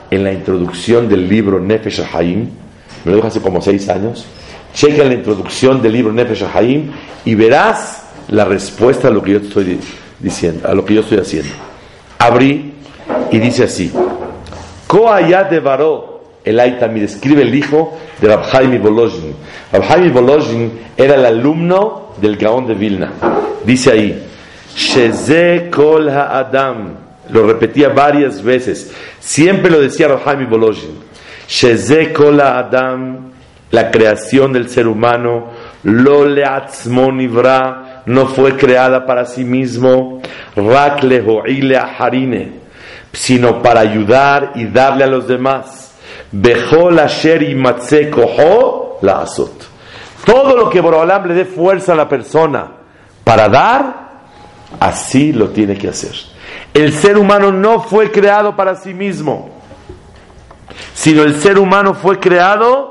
en 0.09 0.23
la 0.23 0.31
introducción 0.31 1.07
del 1.07 1.27
libro 1.27 1.59
Nefesh 1.59 2.03
Hayim, 2.13 2.49
me 3.05 3.11
lo 3.11 3.15
dijo 3.17 3.27
hace 3.27 3.41
como 3.41 3.61
seis 3.61 3.87
años, 3.89 4.25
checa 4.77 5.03
la 5.03 5.15
introducción 5.15 5.81
del 5.81 5.93
libro 5.93 6.13
Nefesh 6.13 6.45
Hayim 6.53 6.91
y 7.25 7.33
verás 7.33 8.03
la 8.29 8.45
respuesta 8.45 9.07
a 9.07 9.11
lo 9.11 9.23
que 9.23 9.31
yo 9.31 9.37
estoy 9.39 9.79
diciendo, 10.19 10.67
a 10.69 10.75
lo 10.75 10.85
que 10.85 10.93
yo 10.93 11.01
estoy 11.01 11.17
haciendo. 11.17 11.49
Abrí 12.19 12.73
y 13.31 13.39
dice 13.39 13.63
así: 13.63 13.91
Koayat 14.85 15.49
de 15.49 15.59
Baró, 15.61 16.21
el 16.45 16.59
Aitamir, 16.59 17.03
escribe 17.03 17.41
el 17.41 17.55
hijo 17.55 17.97
de 18.21 18.27
Rabhaim 18.27 18.79
Bolojin. 18.81 19.33
Rabhaim 19.73 20.13
Bolojin 20.13 20.71
era 20.95 21.15
el 21.15 21.25
alumno 21.25 22.13
del 22.21 22.37
Gaón 22.37 22.67
de 22.67 22.75
Vilna. 22.75 23.13
Dice 23.65 23.91
ahí: 23.91 24.23
Sheze 24.75 25.71
Kol 25.71 26.07
Adam 26.09 26.97
Lo 27.31 27.47
repetía 27.47 27.89
varias 27.89 28.43
veces. 28.43 28.91
Siempre 29.19 29.71
lo 29.71 29.81
decía 29.81 30.07
Rabhaim 30.07 30.47
Bolojin. 30.47 30.99
Sheze 31.47 32.13
Kol 32.13 32.39
Adam 32.41 33.36
la 33.71 33.91
creación 33.91 34.53
del 34.53 34.69
ser 34.69 34.87
humano, 34.87 35.47
lo 35.83 36.25
no 38.05 38.27
fue 38.27 38.55
creada 38.55 39.05
para 39.05 39.25
sí 39.25 39.43
mismo, 39.43 40.21
rak 40.55 41.03
harine, 41.99 42.53
sino 43.11 43.61
para 43.61 43.81
ayudar 43.81 44.53
y 44.55 44.65
darle 44.65 45.03
a 45.03 45.07
los 45.07 45.27
demás. 45.27 45.95
Bejol 46.31 46.99
asher 46.99 47.43
la. 49.01 49.25
Todo 50.25 50.57
lo 50.57 50.69
que 50.69 50.81
Borolam 50.81 51.27
le 51.27 51.33
dé 51.33 51.45
fuerza 51.45 51.93
a 51.93 51.95
la 51.95 52.09
persona 52.09 52.71
para 53.23 53.47
dar, 53.49 54.07
así 54.79 55.33
lo 55.33 55.49
tiene 55.49 55.77
que 55.77 55.89
hacer. 55.89 56.15
El 56.73 56.93
ser 56.93 57.17
humano 57.17 57.51
no 57.51 57.81
fue 57.81 58.11
creado 58.11 58.55
para 58.55 58.75
sí 58.75 58.93
mismo, 58.93 59.49
sino 60.93 61.23
el 61.23 61.35
ser 61.41 61.59
humano 61.59 61.93
fue 61.93 62.19
creado 62.19 62.86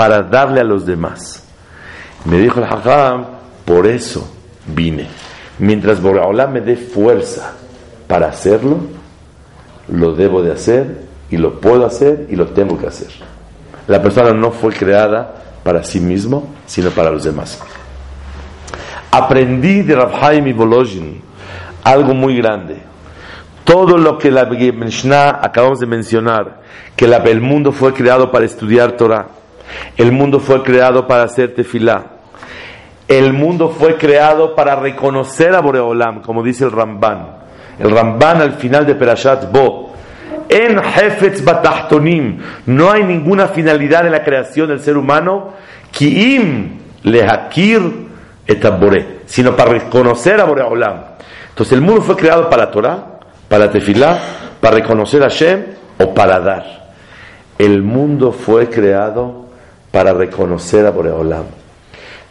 para 0.00 0.22
darle 0.22 0.62
a 0.62 0.64
los 0.64 0.86
demás. 0.86 1.44
Me 2.24 2.38
dijo 2.38 2.58
el 2.58 2.64
Hajam, 2.64 3.26
por 3.66 3.86
eso 3.86 4.32
vine. 4.64 5.06
Mientras 5.58 6.00
Boreolam 6.00 6.54
me 6.54 6.62
dé 6.62 6.74
fuerza 6.74 7.52
para 8.08 8.28
hacerlo, 8.28 8.78
lo 9.88 10.14
debo 10.14 10.40
de 10.40 10.52
hacer 10.52 11.02
y 11.28 11.36
lo 11.36 11.60
puedo 11.60 11.84
hacer 11.84 12.28
y 12.30 12.36
lo 12.36 12.46
tengo 12.46 12.78
que 12.78 12.86
hacer. 12.86 13.08
La 13.88 14.00
persona 14.00 14.32
no 14.32 14.52
fue 14.52 14.72
creada 14.72 15.34
para 15.62 15.84
sí 15.84 16.00
mismo, 16.00 16.48
sino 16.64 16.88
para 16.92 17.10
los 17.10 17.24
demás. 17.24 17.60
Aprendí 19.10 19.82
de 19.82 19.96
Rabhaim 19.96 20.46
y 20.46 20.54
Bolojin 20.54 21.20
algo 21.84 22.14
muy 22.14 22.38
grande. 22.38 22.78
Todo 23.64 23.98
lo 23.98 24.16
que 24.16 24.30
la 24.30 24.46
Mishnah 24.46 25.40
acabamos 25.42 25.78
de 25.78 25.86
mencionar, 25.86 26.62
que 26.96 27.04
el 27.04 27.40
mundo 27.42 27.70
fue 27.70 27.92
creado 27.92 28.30
para 28.30 28.46
estudiar 28.46 28.92
Torah, 28.92 29.39
el 29.96 30.12
mundo 30.12 30.40
fue 30.40 30.62
creado 30.62 31.06
para 31.06 31.24
hacer 31.24 31.54
tefilá. 31.54 32.04
El 33.08 33.32
mundo 33.32 33.74
fue 33.76 33.96
creado 33.96 34.54
para 34.54 34.76
reconocer 34.76 35.54
a 35.54 35.60
Boreolam, 35.60 36.22
como 36.22 36.42
dice 36.42 36.64
el 36.64 36.70
Ramban. 36.70 37.38
El 37.78 37.90
Ramban 37.90 38.40
al 38.40 38.52
final 38.52 38.86
de 38.86 38.94
Perashat 38.94 39.50
Bo. 39.50 39.92
En 40.48 40.78
Hefetz 40.78 41.42
Batachtonim. 41.42 42.38
No 42.66 42.90
hay 42.90 43.02
ninguna 43.02 43.48
finalidad 43.48 44.06
en 44.06 44.12
la 44.12 44.22
creación 44.22 44.68
del 44.68 44.80
ser 44.80 44.96
humano. 44.96 45.54
Kiim 45.90 46.78
lehakir 47.02 48.10
et 48.46 48.64
Sino 49.26 49.56
para 49.56 49.72
reconocer 49.72 50.40
a 50.40 50.44
Boreolam. 50.44 51.00
Entonces 51.48 51.72
el 51.72 51.80
mundo 51.80 52.02
fue 52.02 52.16
creado 52.16 52.48
para 52.48 52.70
Torah, 52.70 53.18
para 53.48 53.70
tefilá, 53.70 54.18
para 54.60 54.76
reconocer 54.76 55.22
a 55.22 55.26
Hashem 55.26 55.64
o 55.98 56.14
para 56.14 56.40
dar. 56.40 56.92
El 57.58 57.82
mundo 57.82 58.32
fue 58.32 58.68
creado 58.70 59.39
para 59.90 60.12
reconocer 60.12 60.86
a 60.86 60.90
Boreolam. 60.90 61.44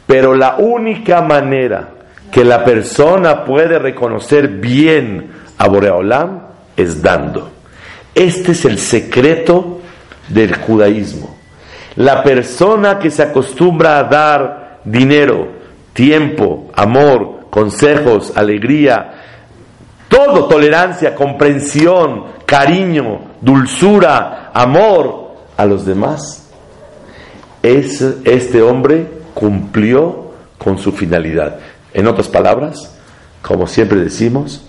Pero 0.05 0.33
la 0.33 0.55
única 0.57 1.21
manera 1.21 1.89
que 2.31 2.43
la 2.43 2.63
persona 2.63 3.43
puede 3.43 3.79
reconocer 3.79 4.47
bien 4.47 5.31
a 5.57 5.67
Boreolam 5.67 6.41
es 6.75 7.01
dando. 7.01 7.51
Este 8.15 8.53
es 8.53 8.65
el 8.65 8.79
secreto 8.79 9.81
del 10.29 10.55
judaísmo. 10.55 11.37
La 11.95 12.23
persona 12.23 12.99
que 12.99 13.11
se 13.11 13.23
acostumbra 13.23 13.99
a 13.99 14.03
dar 14.03 14.79
dinero, 14.83 15.47
tiempo, 15.93 16.71
amor, 16.75 17.47
consejos, 17.49 18.33
alegría, 18.35 19.13
todo, 20.07 20.47
tolerancia, 20.47 21.13
comprensión, 21.13 22.25
cariño, 22.45 23.21
dulzura, 23.41 24.51
amor 24.53 25.35
a 25.55 25.65
los 25.65 25.85
demás, 25.85 26.48
este 27.63 28.61
hombre 28.61 29.07
cumplió 29.33 30.31
con 30.57 30.77
su 30.77 30.91
finalidad. 30.91 31.59
En 31.93 32.07
otras 32.07 32.27
palabras, 32.27 32.95
como 33.41 33.67
siempre 33.67 33.99
decimos, 33.99 34.65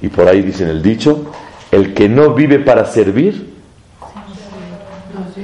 y 0.00 0.08
por 0.08 0.28
ahí 0.28 0.42
dicen 0.42 0.68
el 0.68 0.82
dicho, 0.82 1.32
el 1.70 1.94
que 1.94 2.08
no 2.08 2.34
vive 2.34 2.58
para 2.60 2.84
servir, 2.86 3.54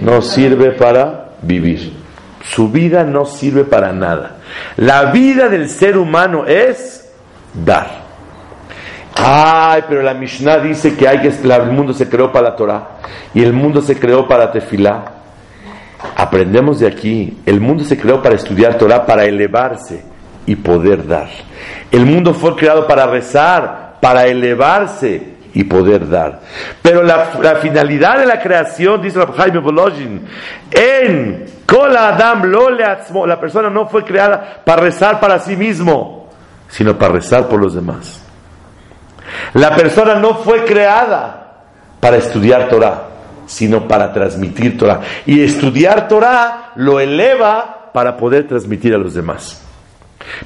no 0.01 0.23
sirve 0.23 0.73
para 0.73 1.31
vivir. 1.43 2.05
su 2.45 2.69
vida 2.69 3.05
no 3.05 3.25
sirve 3.25 3.65
para 3.65 3.93
nada. 3.93 4.37
La 4.77 5.07
vida 5.07 5.49
del 5.49 5.71
ser 5.71 5.97
humano 5.97 6.47
es 6.47 7.11
dar. 7.55 8.05
Ay, 9.17 9.85
pero 9.89 10.03
la 10.03 10.13
Mishnah 10.13 10.59
dice 10.59 10.95
que, 10.95 11.09
hay 11.09 11.21
que 11.21 11.29
el 11.29 11.73
mundo 11.73 11.95
se 11.95 12.09
creó 12.09 12.31
para 12.33 12.51
la 12.51 12.57
Torah 12.57 12.89
y 13.33 13.43
el 13.43 13.53
mundo 13.53 13.81
se 13.81 13.99
creó 13.99 14.29
para 14.29 14.53
Tefilá. 14.53 15.24
Aprendemos 16.17 16.81
de 16.81 16.87
aquí, 16.87 17.39
el 17.47 17.61
mundo 17.61 17.85
se 17.85 17.99
creó 17.99 18.23
para 18.23 18.35
estudiar 18.35 18.79
Torah, 18.79 19.05
para 19.07 19.25
elevarse 19.25 20.05
y 20.47 20.57
poder 20.57 21.07
dar. 21.07 21.29
El 21.91 22.07
mundo 22.07 22.35
fue 22.35 22.55
creado 22.57 22.87
para 22.87 23.07
rezar, 23.07 23.97
para 24.01 24.27
elevarse 24.27 25.35
y 25.55 25.65
poder 25.65 26.09
dar. 26.09 26.41
Pero 26.83 27.03
la, 27.03 27.27
finalidad 27.63 28.19
de 28.19 28.27
la 28.27 28.41
creación, 28.41 29.01
dice 29.01 29.21
Jaime 29.37 29.61
Bolojin, 29.61 30.27
en 30.71 31.47
Adam 31.97 32.43
la 33.27 33.41
persona 33.41 33.71
no 33.71 33.89
fue 33.89 34.05
creada 34.05 34.63
para 34.65 34.83
rezar 34.83 35.19
para 35.21 35.39
sí 35.39 35.57
mismo, 35.57 36.29
sino 36.69 36.97
para 36.97 37.15
rezar 37.15 37.49
por 37.49 37.61
los 37.61 37.75
demás. 37.75 38.23
La 39.55 39.75
persona 39.75 40.17
no 40.17 40.37
fue 40.37 40.65
creada 40.65 41.63
para 42.01 42.17
estudiar 42.17 42.69
Torah, 42.69 43.09
sino 43.47 43.87
para 43.89 44.13
transmitir 44.13 44.79
Torah. 44.79 45.01
Y 45.27 45.43
estudiar 45.43 46.09
Torah 46.09 46.73
lo 46.77 47.01
eleva 47.01 47.91
para 47.93 48.17
poder 48.17 48.49
transmitir 48.49 48.95
a 48.95 48.99
los 48.99 49.15
demás. 49.15 49.63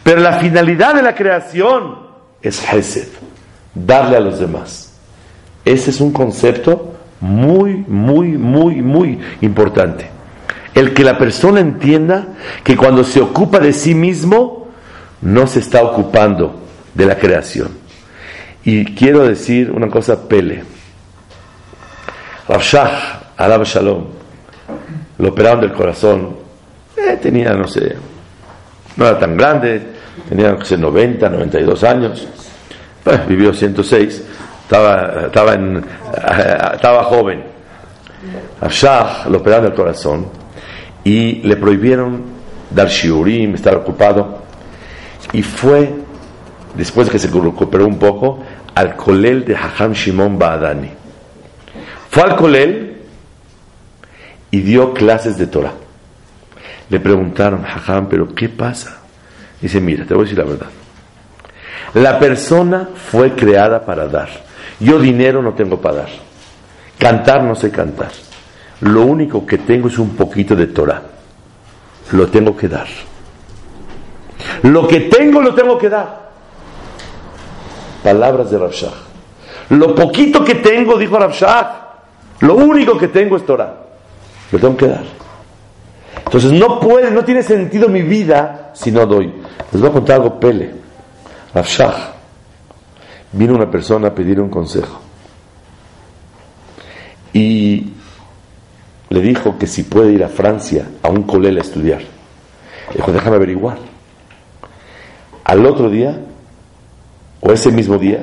Pero 0.02 0.20
la 0.20 0.34
finalidad 0.34 0.94
de 0.94 1.02
la 1.02 1.14
creación 1.14 1.98
es 2.42 2.62
Hesed, 2.72 3.08
darle 3.74 4.16
a 4.16 4.20
los 4.20 4.38
demás. 4.38 4.92
Ese 5.64 5.90
es 5.90 6.00
un 6.00 6.12
concepto 6.12 6.94
muy, 7.20 7.84
muy, 7.86 8.28
muy, 8.38 8.76
muy 8.82 9.18
importante. 9.40 10.08
El 10.74 10.94
que 10.94 11.04
la 11.04 11.18
persona 11.18 11.60
entienda 11.60 12.28
que 12.62 12.76
cuando 12.76 13.02
se 13.04 13.20
ocupa 13.20 13.58
de 13.58 13.72
sí 13.72 13.94
mismo, 13.94 14.68
no 15.20 15.46
se 15.46 15.60
está 15.60 15.82
ocupando 15.82 16.62
de 16.94 17.06
la 17.06 17.16
creación. 17.16 17.70
Y 18.64 18.84
quiero 18.94 19.26
decir 19.26 19.70
una 19.70 19.88
cosa 19.88 20.28
pele. 20.28 20.62
Rav 22.48 22.62
Shah, 22.62 23.64
Shalom, 23.64 24.04
lo 25.18 25.28
operaron 25.28 25.60
del 25.60 25.72
corazón, 25.72 26.34
eh, 26.96 27.18
tenía, 27.20 27.52
no 27.52 27.68
sé, 27.68 27.94
no 28.96 29.06
era 29.06 29.18
tan 29.18 29.36
grande, 29.36 29.82
tenía, 30.28 30.52
no 30.52 30.64
sé, 30.64 30.78
90, 30.78 31.28
92 31.28 31.84
años, 31.84 32.26
eh, 33.04 33.20
vivió 33.28 33.52
106, 33.52 34.24
estaba, 34.62 35.26
estaba, 35.26 35.54
en, 35.54 35.76
eh, 35.76 36.58
estaba 36.74 37.04
joven. 37.04 37.44
Lo 39.30 39.38
operaron 39.38 39.66
del 39.66 39.74
corazón 39.74 40.26
y 41.04 41.42
le 41.42 41.56
prohibieron 41.56 42.22
dar 42.70 42.88
shiurim, 42.88 43.54
estar 43.54 43.74
ocupado, 43.76 44.38
y 45.32 45.42
fue, 45.42 45.94
después 46.74 47.08
de 47.08 47.12
que 47.12 47.18
se 47.18 47.28
recuperó 47.28 47.86
un 47.86 47.98
poco, 47.98 48.38
al 48.74 48.96
colel 48.96 49.44
de 49.44 49.54
Hajam 49.54 49.92
Shimon 49.92 50.38
Baadani. 50.38 50.97
Fue 52.18 52.28
al 52.28 52.34
colel 52.34 52.96
y 54.50 54.58
dio 54.62 54.92
clases 54.92 55.38
de 55.38 55.46
Torah. 55.46 55.74
Le 56.90 56.98
preguntaron, 56.98 57.64
Hajam, 57.64 58.08
pero 58.08 58.34
¿qué 58.34 58.48
pasa? 58.48 59.02
Dice, 59.62 59.80
mira, 59.80 60.04
te 60.04 60.14
voy 60.14 60.22
a 60.22 60.24
decir 60.24 60.36
la 60.36 60.44
verdad. 60.44 60.66
La 61.94 62.18
persona 62.18 62.88
fue 62.92 63.36
creada 63.36 63.86
para 63.86 64.08
dar. 64.08 64.30
Yo 64.80 64.98
dinero 64.98 65.42
no 65.42 65.54
tengo 65.54 65.80
para 65.80 65.98
dar. 65.98 66.08
Cantar 66.98 67.44
no 67.44 67.54
sé 67.54 67.70
cantar. 67.70 68.10
Lo 68.80 69.02
único 69.02 69.46
que 69.46 69.58
tengo 69.58 69.86
es 69.86 69.96
un 69.96 70.16
poquito 70.16 70.56
de 70.56 70.66
Torah. 70.66 71.00
Lo 72.10 72.26
tengo 72.26 72.56
que 72.56 72.66
dar. 72.66 72.88
Lo 74.64 74.88
que 74.88 75.02
tengo 75.02 75.40
lo 75.40 75.54
tengo 75.54 75.78
que 75.78 75.88
dar. 75.88 76.30
Palabras 78.02 78.50
de 78.50 78.58
Rabshah. 78.58 78.92
Lo 79.68 79.94
poquito 79.94 80.44
que 80.44 80.56
tengo, 80.56 80.98
dijo 80.98 81.16
Rabshah, 81.16 81.87
lo 82.40 82.54
único 82.54 82.96
que 82.98 83.08
tengo 83.08 83.36
es 83.36 83.44
Torah. 83.44 83.74
Lo 84.52 84.58
tengo 84.58 84.76
que 84.76 84.88
dar. 84.88 85.04
Entonces 86.24 86.52
no 86.52 86.78
puede, 86.80 87.10
no 87.10 87.24
tiene 87.24 87.42
sentido 87.42 87.88
mi 87.88 88.02
vida 88.02 88.72
si 88.74 88.92
no 88.92 89.06
doy. 89.06 89.32
Les 89.72 89.80
voy 89.80 89.90
a 89.90 89.92
contar 89.92 90.16
algo 90.16 90.38
pele. 90.38 90.72
Rabshah. 91.54 92.14
Vino 93.32 93.54
una 93.54 93.70
persona 93.70 94.08
a 94.08 94.14
pedir 94.14 94.40
un 94.40 94.48
consejo. 94.48 95.00
Y 97.32 97.92
le 99.10 99.20
dijo 99.20 99.58
que 99.58 99.66
si 99.66 99.82
puede 99.84 100.12
ir 100.12 100.24
a 100.24 100.28
Francia 100.28 100.86
a 101.02 101.08
un 101.08 101.22
colel 101.24 101.58
a 101.58 101.60
estudiar. 101.60 102.02
Dijo, 102.94 103.12
déjame 103.12 103.36
averiguar. 103.36 103.78
Al 105.44 105.64
otro 105.66 105.90
día 105.90 106.18
o 107.40 107.52
ese 107.52 107.70
mismo 107.70 107.98
día, 107.98 108.20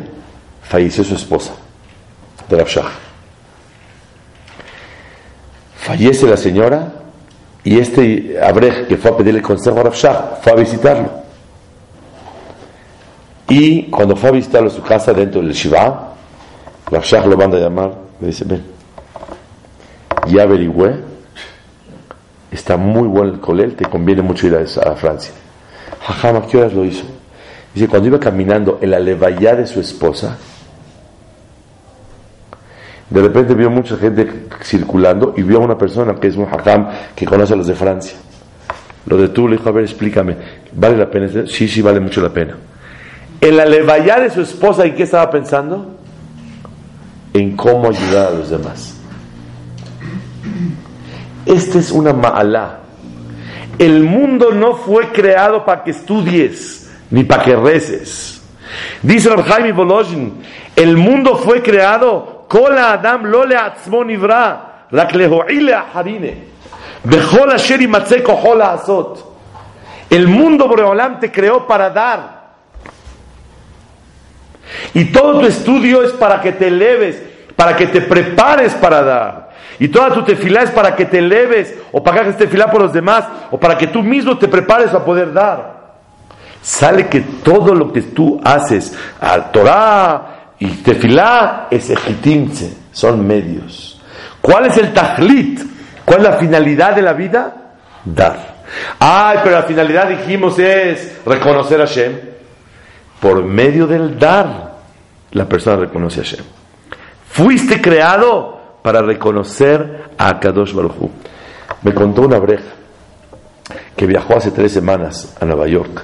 falleció 0.64 1.04
su 1.04 1.16
esposa, 1.16 1.54
de 2.50 2.58
Rabshah. 2.58 3.05
Fallece 5.86 6.26
la 6.26 6.36
señora 6.36 6.94
y 7.64 7.78
este 7.78 8.40
Abrej 8.42 8.88
que 8.88 8.98
fue 8.98 9.12
a 9.12 9.18
pedirle 9.18 9.44
consejo 9.44 9.80
a 9.80 9.84
Rabshah 9.84 10.40
fue 10.42 10.52
a 10.52 10.56
visitarlo. 10.56 11.10
Y 13.48 13.84
cuando 13.84 14.16
fue 14.16 14.30
a 14.30 14.32
visitarlo 14.32 14.70
a 14.70 14.72
su 14.72 14.82
casa 14.82 15.14
dentro 15.14 15.42
del 15.42 15.54
Shiva, 15.54 16.16
Rabshah 16.90 17.28
lo 17.28 17.38
manda 17.38 17.58
a 17.58 17.62
llamar, 17.62 17.94
le 18.20 18.28
dice, 18.28 18.46
ven, 18.46 18.64
ya 20.28 20.42
averigüé, 20.42 20.96
está 22.50 22.78
muy 22.78 23.08
bueno 23.08 23.34
el 23.34 23.40
colel, 23.40 23.76
te 23.76 23.86
conviene 23.86 24.24
mucho 24.24 24.48
ir 24.48 24.56
a, 24.56 24.96
Francia. 24.96 25.36
Jajama, 26.02 26.48
¿qué 26.48 26.58
horas 26.58 26.74
lo 26.74 26.84
hizo? 26.84 27.04
Dice, 27.76 27.88
cuando 27.88 28.08
iba 28.08 28.20
caminando 28.20 28.80
en 28.82 28.90
la 28.90 28.98
levaya 28.98 29.56
de 29.56 29.68
su 29.68 29.80
esposa, 29.80 30.36
de 33.10 33.22
repente 33.22 33.54
vio 33.54 33.70
mucha 33.70 33.98
gente 33.98 34.48
circulando 34.64 35.34
y 35.38 35.44
vio 35.44 35.58
a 35.58 35.62
una 35.62 35.78
persona 35.78 36.16
que 36.16 36.28
es 36.28 36.36
un 36.36 36.48
hakam 36.52 36.90
que 37.16 37.26
conoce 37.26 37.54
a 37.54 37.56
los 37.56 37.68
de 37.68 37.76
Francia. 37.76 38.18
Lo 39.06 39.18
detuvo, 39.18 39.50
le 39.50 39.58
dijo, 39.58 39.70
a 39.70 39.72
ver, 39.72 39.84
explícame, 39.84 40.36
¿vale 40.74 40.98
la 40.98 41.10
pena? 41.10 41.28
Sí, 41.48 41.68
sí, 41.68 41.82
vale 41.82 42.00
mucho 42.00 42.22
la 42.22 42.30
pena. 42.30 42.58
En 43.40 43.58
la 43.58 43.66
levaya 43.66 44.20
de 44.20 44.32
su 44.32 44.42
esposa, 44.42 44.86
¿en 44.86 44.96
qué 44.96 45.04
estaba 45.04 45.30
pensando? 45.30 45.96
En 47.34 47.56
cómo 47.56 47.90
ayudar 47.90 48.28
a 48.28 48.32
los 48.32 48.50
demás. 48.50 48.96
Esta 51.46 51.78
es 51.78 51.92
una 51.92 52.14
ma'alá. 52.14 52.80
El 53.78 54.04
mundo 54.04 54.52
no 54.52 54.76
fue 54.76 55.12
creado 55.12 55.64
para 55.64 55.84
que 55.84 55.92
estudies 55.92 56.90
ni 57.12 57.24
para 57.24 57.44
que 57.44 57.56
reces. 57.56 58.42
Dice 59.04 59.30
Jaime 59.30 59.72
Volozhin, 59.72 60.34
el 60.76 60.98
mundo 60.98 61.36
fue 61.38 61.62
creado, 61.62 62.35
Adam 62.78 63.26
lo 63.26 63.46
le 63.46 63.56
atzmon 63.56 64.10
ivra, 64.10 64.86
rak 64.92 65.14
leho'ile 65.14 65.74
aharine, 65.74 66.44
bechol 67.04 67.52
asher 67.52 67.82
imatze 67.82 68.24
kohol 68.24 68.62
asot. 68.62 69.34
El 70.10 70.28
mundo 70.28 70.68
Boreolam 70.68 71.20
te 71.20 71.32
creó 71.32 71.66
para 71.68 71.90
dar. 71.90 72.36
Y 74.94 75.06
todo 75.06 75.40
tu 75.40 75.46
estudio 75.46 76.04
es 76.04 76.12
para 76.14 76.42
que 76.42 76.52
te 76.52 76.68
eleves, 76.68 77.22
para 77.56 77.76
que 77.76 77.88
te 77.88 78.02
prepares 78.02 78.74
para 78.74 79.04
dar. 79.04 79.50
Y 79.80 79.90
toda 79.90 80.14
tu 80.14 80.24
tefilá 80.24 80.64
es 80.64 80.72
para 80.72 80.96
que 80.96 81.06
te 81.06 81.18
eleves, 81.20 81.74
o 81.92 82.04
para 82.04 82.18
que 82.18 82.24
hagas 82.24 82.38
tefilá 82.38 82.72
por 82.72 82.82
los 82.82 82.94
demás, 82.94 83.26
o 83.52 83.60
para 83.60 83.78
que 83.78 83.88
tú 83.88 84.02
mismo 84.02 84.38
te 84.38 84.48
prepares 84.48 84.94
a 84.94 85.04
poder 85.04 85.34
dar 85.34 85.76
sale 86.66 87.08
que 87.08 87.22
todo 87.22 87.76
lo 87.76 87.94
que 87.94 88.02
tú 88.02 88.42
haces 88.44 88.98
al 89.22 89.52
Torah 89.52 90.45
y 90.60 90.68
Tefilá 90.68 91.68
es 91.70 91.90
ejitimse, 91.90 92.78
son 92.92 93.26
medios. 93.26 94.02
¿Cuál 94.42 94.68
es 94.68 94.78
el 94.78 94.94
tajlit? 94.94 95.60
¿Cuál 96.06 96.20
es 96.20 96.24
la 96.24 96.34
finalidad 96.34 96.96
de 96.96 97.02
la 97.02 97.14
vida? 97.14 97.54
Dar. 98.06 98.56
Ay, 99.00 99.40
pero 99.44 99.58
la 99.58 99.64
finalidad 99.64 100.08
dijimos 100.08 100.58
es 100.60 101.20
reconocer 101.26 101.82
a 101.82 101.88
Hashem. 101.88 102.20
Por 103.20 103.44
medio 103.44 103.88
del 103.88 104.18
dar, 104.18 104.76
la 105.32 105.46
persona 105.46 105.78
reconoce 105.78 106.22
a 106.22 106.24
Hashem. 106.24 106.46
Fuiste 107.32 107.82
creado 107.82 108.80
para 108.82 109.02
reconocer 109.02 110.12
a 110.18 110.40
Kadosh 110.40 110.74
Baruj 110.74 111.10
Me 111.82 111.94
contó 111.94 112.22
una 112.22 112.38
breja 112.38 112.76
que 113.98 114.06
viajó 114.06 114.38
hace 114.38 114.52
tres 114.52 114.72
semanas 114.72 115.36
a 115.42 115.46
Nueva 115.46 115.68
York 115.68 116.04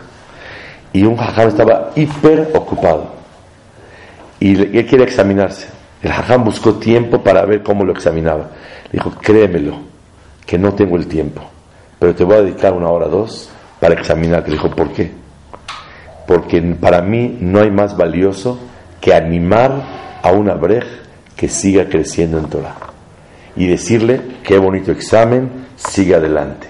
y 0.91 1.03
un 1.03 1.15
jajam 1.15 1.47
estaba 1.47 1.91
hiper 1.95 2.49
ocupado 2.53 3.20
y 4.41 4.59
él 4.77 4.85
quiere 4.87 5.03
examinarse. 5.03 5.67
El 6.01 6.11
jajam 6.11 6.43
buscó 6.43 6.73
tiempo 6.73 7.23
para 7.23 7.45
ver 7.45 7.61
cómo 7.61 7.85
lo 7.85 7.93
examinaba. 7.93 8.49
Le 8.85 8.93
dijo, 8.93 9.11
créemelo, 9.11 9.77
que 10.45 10.57
no 10.57 10.73
tengo 10.73 10.97
el 10.97 11.07
tiempo, 11.07 11.43
pero 11.99 12.15
te 12.15 12.23
voy 12.23 12.37
a 12.37 12.41
dedicar 12.41 12.73
una 12.73 12.89
hora 12.89 13.05
o 13.05 13.09
dos 13.09 13.51
para 13.79 13.93
examinarte. 13.93 14.49
Le 14.49 14.57
dijo, 14.57 14.71
¿por 14.71 14.91
qué? 14.91 15.11
Porque 16.25 16.59
para 16.59 17.03
mí 17.03 17.37
no 17.39 17.61
hay 17.61 17.69
más 17.69 17.95
valioso 17.95 18.59
que 18.99 19.13
animar 19.13 20.19
a 20.23 20.31
una 20.31 20.55
brej 20.55 20.85
que 21.35 21.47
siga 21.47 21.87
creciendo 21.87 22.39
en 22.39 22.45
Torah 22.45 22.75
y 23.55 23.67
decirle, 23.67 24.21
qué 24.43 24.57
bonito 24.57 24.91
examen, 24.91 25.51
sigue 25.75 26.15
adelante. 26.15 26.67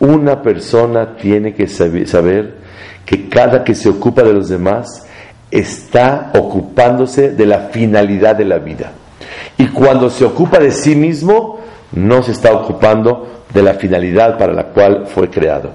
Una 0.00 0.42
persona 0.42 1.16
tiene 1.16 1.54
que 1.54 1.68
saber 1.68 2.56
que 3.04 3.28
cada 3.28 3.62
que 3.62 3.76
se 3.76 3.88
ocupa 3.88 4.22
de 4.22 4.32
los 4.32 4.48
demás 4.48 5.05
está 5.58 6.32
ocupándose 6.34 7.30
de 7.30 7.46
la 7.46 7.68
finalidad 7.70 8.36
de 8.36 8.44
la 8.44 8.58
vida. 8.58 8.92
Y 9.58 9.68
cuando 9.68 10.10
se 10.10 10.24
ocupa 10.24 10.58
de 10.58 10.70
sí 10.70 10.94
mismo, 10.94 11.60
no 11.92 12.22
se 12.22 12.32
está 12.32 12.52
ocupando 12.52 13.44
de 13.52 13.62
la 13.62 13.74
finalidad 13.74 14.36
para 14.36 14.52
la 14.52 14.64
cual 14.64 15.06
fue 15.06 15.30
creado. 15.30 15.70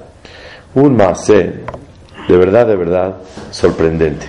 Un 0.75 0.95
masé, 0.95 1.61
de 2.27 2.37
verdad, 2.37 2.67
de 2.67 2.75
verdad, 2.75 3.15
sorprendente. 3.49 4.27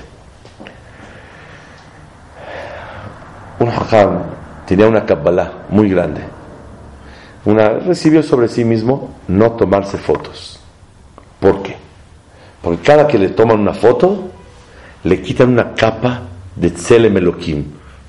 Un 3.58 3.68
hajam 3.68 4.22
tenía 4.66 4.88
una 4.88 5.04
kabbalah 5.04 5.52
muy 5.68 5.88
grande. 5.88 6.22
Una, 7.44 7.70
recibió 7.70 8.22
sobre 8.22 8.48
sí 8.48 8.64
mismo 8.64 9.10
no 9.28 9.52
tomarse 9.52 9.98
fotos. 9.98 10.60
¿Por 11.40 11.62
qué? 11.62 11.76
Porque 12.62 12.82
cada 12.82 13.06
que 13.06 13.18
le 13.18 13.30
toman 13.30 13.60
una 13.60 13.74
foto, 13.74 14.30
le 15.04 15.20
quitan 15.20 15.50
una 15.50 15.72
capa 15.74 16.22
de 16.54 16.70
Tselem 16.70 17.16
Elohim. 17.16 17.64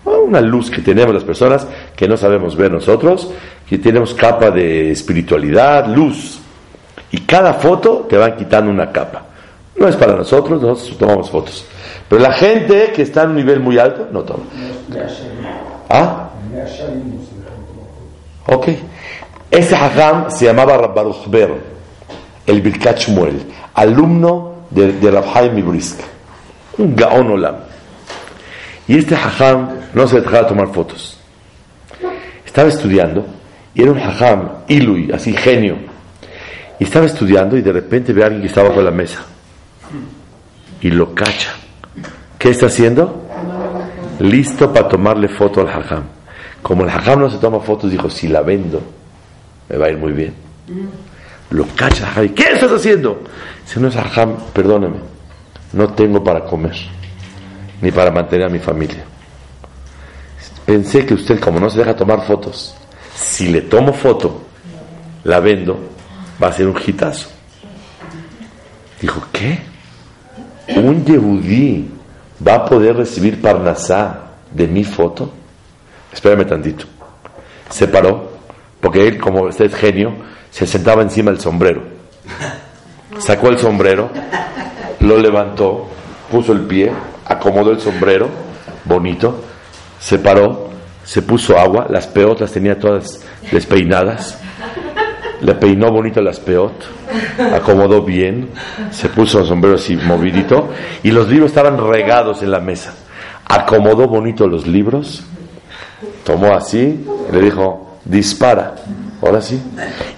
Una 0.06 0.42
luz 0.42 0.70
que 0.70 0.82
tenemos 0.82 1.14
las 1.14 1.24
personas 1.24 1.68
que 1.96 2.08
no 2.08 2.18
sabemos 2.18 2.56
ver 2.56 2.72
nosotros, 2.72 3.30
que 3.68 3.78
tenemos 3.78 4.14
capa 4.14 4.52
de 4.52 4.92
espiritualidad, 4.92 5.88
luz. 5.88 6.40
Y 7.12 7.22
cada 7.22 7.54
foto 7.54 8.06
te 8.10 8.18
van 8.18 8.36
quitando 8.36 8.72
una 8.72 8.92
capa. 8.92 9.24
No 9.76 9.88
es 9.88 9.96
para 9.96 10.16
nosotros, 10.16 10.62
nosotros 10.62 10.98
tomamos 10.98 11.30
fotos. 11.30 11.66
Pero 12.10 12.22
la 12.22 12.34
gente 12.34 12.92
que 12.94 13.02
está 13.02 13.24
en 13.24 13.32
un 13.32 13.36
nivel 13.38 13.60
muy 13.60 13.78
alto, 13.78 14.08
no 14.12 14.22
toma. 14.22 14.44
¿Ah? 15.90 16.30
Ok. 18.48 18.68
Ese 19.50 19.76
hajam 19.76 20.32
se 20.32 20.46
llamaba 20.46 20.78
Rabbaruch 20.78 21.28
Ber, 21.28 21.54
el 22.46 22.62
Birkat 22.62 22.98
Shmuel, 22.98 23.42
alumno 23.76 24.54
de, 24.70 24.94
de 24.94 25.12
Rabhaim 25.12 25.58
Ibrisk, 25.58 26.00
un 26.78 26.96
olam. 27.04 27.56
Y 28.88 28.98
este 28.98 29.16
hajam 29.16 29.70
no 29.94 30.08
se 30.08 30.20
dejaba 30.22 30.48
tomar 30.48 30.74
fotos. 30.74 31.18
Estaba 32.46 32.70
estudiando 32.70 33.26
y 33.74 33.82
era 33.82 33.92
un 33.92 34.00
hajam, 34.00 34.50
ilui, 34.68 35.12
así 35.12 35.34
genio. 35.34 35.78
Y 36.80 36.84
estaba 36.84 37.06
estudiando 37.06 37.58
y 37.58 37.62
de 37.62 37.72
repente 37.72 38.14
ve 38.14 38.24
a 38.24 38.26
alguien 38.26 38.42
que 38.42 38.48
estaba 38.48 38.74
por 38.74 38.84
la 38.84 38.92
mesa 38.92 39.24
y 40.82 40.90
lo 40.90 41.14
cacha. 41.16 41.54
¿Qué 42.38 42.50
está 42.50 42.66
haciendo? 42.66 43.26
Listo 44.20 44.72
para 44.74 44.90
tomarle 44.90 45.30
foto 45.30 45.62
al 45.62 45.70
hajam. 45.70 46.04
Como 46.62 46.84
el 46.84 46.90
hajam 46.90 47.22
no 47.22 47.30
se 47.30 47.38
toma 47.38 47.60
fotos, 47.60 47.90
dijo, 47.90 48.10
si 48.10 48.28
la 48.28 48.42
vendo, 48.42 48.82
me 49.70 49.78
va 49.78 49.88
a 49.88 49.90
ir 49.90 49.98
muy 49.98 50.12
bien. 50.12 50.34
Lo 51.52 51.66
cacha, 51.76 52.14
¿qué 52.36 52.54
estás 52.54 52.72
haciendo? 52.72 53.24
Dice, 53.66 53.80
no 53.80 53.88
es 53.88 53.96
hajam, 53.96 54.36
perdóneme, 54.54 54.98
no 55.74 55.90
tengo 55.90 56.24
para 56.24 56.46
comer, 56.46 56.76
ni 57.82 57.92
para 57.92 58.12
mantener 58.12 58.48
a 58.48 58.50
mi 58.50 58.60
familia. 58.60 59.04
Pensé 60.66 61.06
que 61.06 61.16
usted, 61.16 61.40
como 61.40 61.60
no 61.60 61.70
se 61.70 61.80
deja 61.80 61.96
tomar 61.96 62.26
fotos, 62.26 62.76
si 63.14 63.48
le 63.48 63.62
tomo 63.62 63.92
foto, 63.94 64.44
la 65.24 65.40
vendo, 65.40 65.80
va 66.42 66.48
a 66.48 66.54
ser 66.54 66.68
un 66.68 66.80
hitazo. 66.86 67.30
Dijo, 69.02 69.22
¿qué? 69.32 69.60
¿Un 70.78 71.04
yehudí 71.04 71.90
va 72.46 72.56
a 72.56 72.66
poder 72.66 72.96
recibir 72.96 73.42
parnasá 73.42 74.22
de 74.52 74.68
mi 74.68 74.84
foto? 74.84 75.34
Espérame 76.14 76.46
tantito. 76.46 76.86
Se 77.70 77.88
paró, 77.88 78.32
porque 78.80 79.08
él, 79.08 79.20
como 79.20 79.44
usted 79.44 79.66
es 79.66 79.76
genio, 79.76 80.14
se 80.52 80.66
sentaba 80.66 81.02
encima 81.02 81.32
del 81.32 81.42
sombrero. 81.42 81.82
Sacó 83.19 83.49
el 83.49 83.60
sombrero, 83.60 84.10
lo 84.99 85.17
levantó, 85.17 85.88
puso 86.32 86.52
el 86.54 86.62
pie, 86.62 86.91
acomodó 87.26 87.71
el 87.71 87.80
sombrero, 87.80 88.28
bonito, 88.86 89.41
se 89.99 90.19
paró, 90.19 90.69
se 91.04 91.21
puso 91.21 91.58
agua, 91.58 91.88
las 91.89 92.08
peotas 92.08 92.52
tenía 92.52 92.80
todas 92.80 93.21
despeinadas, 93.52 94.39
le 95.41 95.54
peinó 95.56 95.91
bonito 95.91 96.21
las 96.21 96.39
peot, 96.39 96.73
acomodó 97.54 98.02
bien, 98.02 98.49
se 98.91 99.10
puso 99.10 99.39
el 99.39 99.45
sombrero 99.45 99.76
así 99.76 99.95
movidito 99.95 100.69
y 101.04 101.12
los 101.12 101.28
libros 101.28 101.52
estaban 101.52 101.78
regados 101.78 102.41
en 102.41 102.52
la 102.52 102.60
mesa. 102.60 102.93
Acomodó 103.45 104.08
bonito 104.08 104.47
los 104.47 104.65
libros, 104.65 105.23
tomó 106.23 106.54
así 106.54 107.06
le 107.32 107.41
dijo, 107.41 107.97
dispara, 108.06 108.76
ahora 109.21 109.41
sí. 109.41 109.62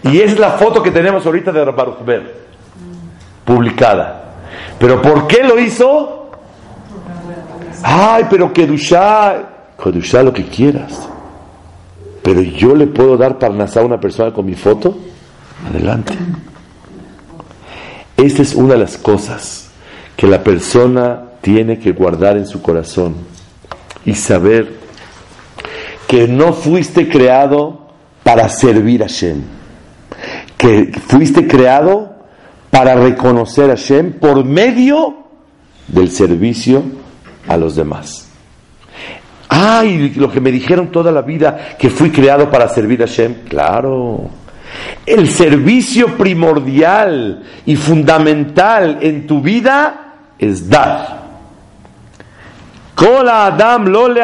Y 0.03 0.19
es 0.19 0.37
la 0.39 0.51
foto 0.51 0.83
que 0.83 0.91
tenemos 0.91 1.25
ahorita 1.25 1.51
de 1.51 1.65
Baruch 1.65 2.05
Ber, 2.05 2.44
publicada. 3.45 4.23
¿Pero 4.79 5.01
por 5.01 5.27
qué 5.27 5.43
lo 5.43 5.59
hizo? 5.59 6.31
Ay, 7.83 8.25
pero 8.29 8.51
Kedushá, 8.51 9.35
Kedushá 9.81 10.23
lo 10.23 10.33
que 10.33 10.45
quieras. 10.45 11.07
Pero 12.23 12.41
yo 12.41 12.75
le 12.75 12.87
puedo 12.87 13.15
dar 13.15 13.37
parnasá 13.37 13.81
a 13.81 13.85
una 13.85 13.99
persona 13.99 14.33
con 14.33 14.45
mi 14.45 14.55
foto. 14.55 14.97
Adelante. 15.69 16.13
Esta 18.17 18.41
es 18.41 18.55
una 18.55 18.73
de 18.73 18.79
las 18.79 18.97
cosas 18.97 19.69
que 20.17 20.25
la 20.27 20.43
persona 20.43 21.21
tiene 21.41 21.77
que 21.77 21.91
guardar 21.91 22.37
en 22.37 22.47
su 22.47 22.61
corazón 22.61 23.15
y 24.05 24.15
saber 24.15 24.73
que 26.07 26.27
no 26.27 26.53
fuiste 26.53 27.09
creado 27.09 27.87
para 28.23 28.49
servir 28.49 29.03
a 29.03 29.07
Shem, 29.07 29.43
que 30.57 30.91
fuiste 31.07 31.47
creado 31.47 32.14
para 32.75 32.93
reconocer 32.93 33.71
a 33.71 33.75
Shem 33.75 34.19
por 34.19 34.43
medio 34.43 35.15
del 35.87 36.11
servicio 36.11 36.83
a 37.47 37.55
los 37.55 37.77
demás. 37.77 38.27
Ay, 39.47 40.13
lo 40.17 40.29
que 40.29 40.41
me 40.41 40.51
dijeron 40.51 40.91
toda 40.91 41.09
la 41.09 41.21
vida, 41.21 41.77
que 41.79 41.89
fui 41.89 42.11
creado 42.11 42.51
para 42.51 42.67
servir 42.67 43.01
a 43.01 43.05
Shem, 43.05 43.45
claro. 43.47 44.29
El 45.05 45.29
servicio 45.29 46.17
primordial 46.17 47.43
y 47.65 47.77
fundamental 47.77 48.97
en 48.99 49.25
tu 49.25 49.39
vida 49.39 50.15
es 50.37 50.69
dar. 50.69 51.23
Adam 52.97 53.85
lo 53.85 54.09
le 54.09 54.21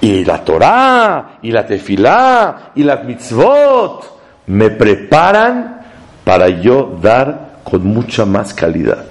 Y 0.00 0.24
la 0.24 0.44
Torah, 0.44 1.38
y 1.42 1.50
la 1.50 1.66
Tefilá, 1.66 2.72
y 2.74 2.82
la 2.82 2.96
mitzvot 2.96 4.20
me 4.46 4.70
preparan 4.70 5.80
para 6.24 6.48
yo 6.48 6.98
dar 7.00 7.60
con 7.64 7.86
mucha 7.86 8.24
más 8.24 8.52
calidad. 8.54 9.04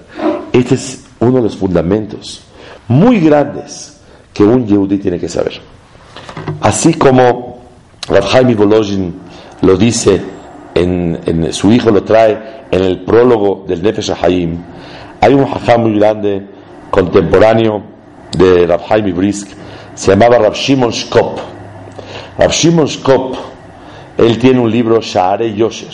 Este 0.52 0.76
es 0.76 1.06
uno 1.20 1.38
de 1.38 1.44
los 1.44 1.58
fundamentos 1.58 2.44
muy 2.88 3.20
grandes 3.20 4.02
que 4.34 4.44
un 4.44 4.66
yehudi 4.66 4.98
tiene 4.98 5.20
que 5.20 5.30
saber. 5.30 5.62
Así 6.62 6.94
como 6.94 7.60
Rav 8.08 8.26
Jaime 8.26 8.56
lo 9.62 9.78
dice, 9.78 10.22
en, 10.76 11.48
su 11.52 11.72
hijo 11.72 11.92
lo 11.92 12.04
trae 12.04 12.66
en 12.72 12.84
el 12.84 13.04
prólogo 13.04 13.66
del 13.68 13.82
Nefesh 13.82 14.14
Haim, 14.22 14.58
hay 15.22 15.34
un 15.34 15.44
hajam 15.44 15.82
muy 15.82 16.00
grande, 16.00 16.46
contemporáneo 16.90 17.84
de 18.38 18.66
Rav 18.66 18.82
Jaime 18.88 19.12
Brisk, 19.12 19.50
se 20.00 20.12
llamaba 20.12 20.38
Rav 20.38 20.54
Shimon 20.54 20.92
Shkop. 20.92 21.40
Rav 22.38 22.54
él 24.18 24.38
tiene 24.40 24.60
un 24.62 24.72
libro, 24.72 25.02
Sha'are 25.02 25.54
Yosher. 25.54 25.90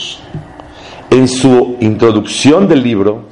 En 1.09 1.27
su 1.27 1.77
introducción 1.79 2.67
del 2.67 2.83
libro, 2.83 3.23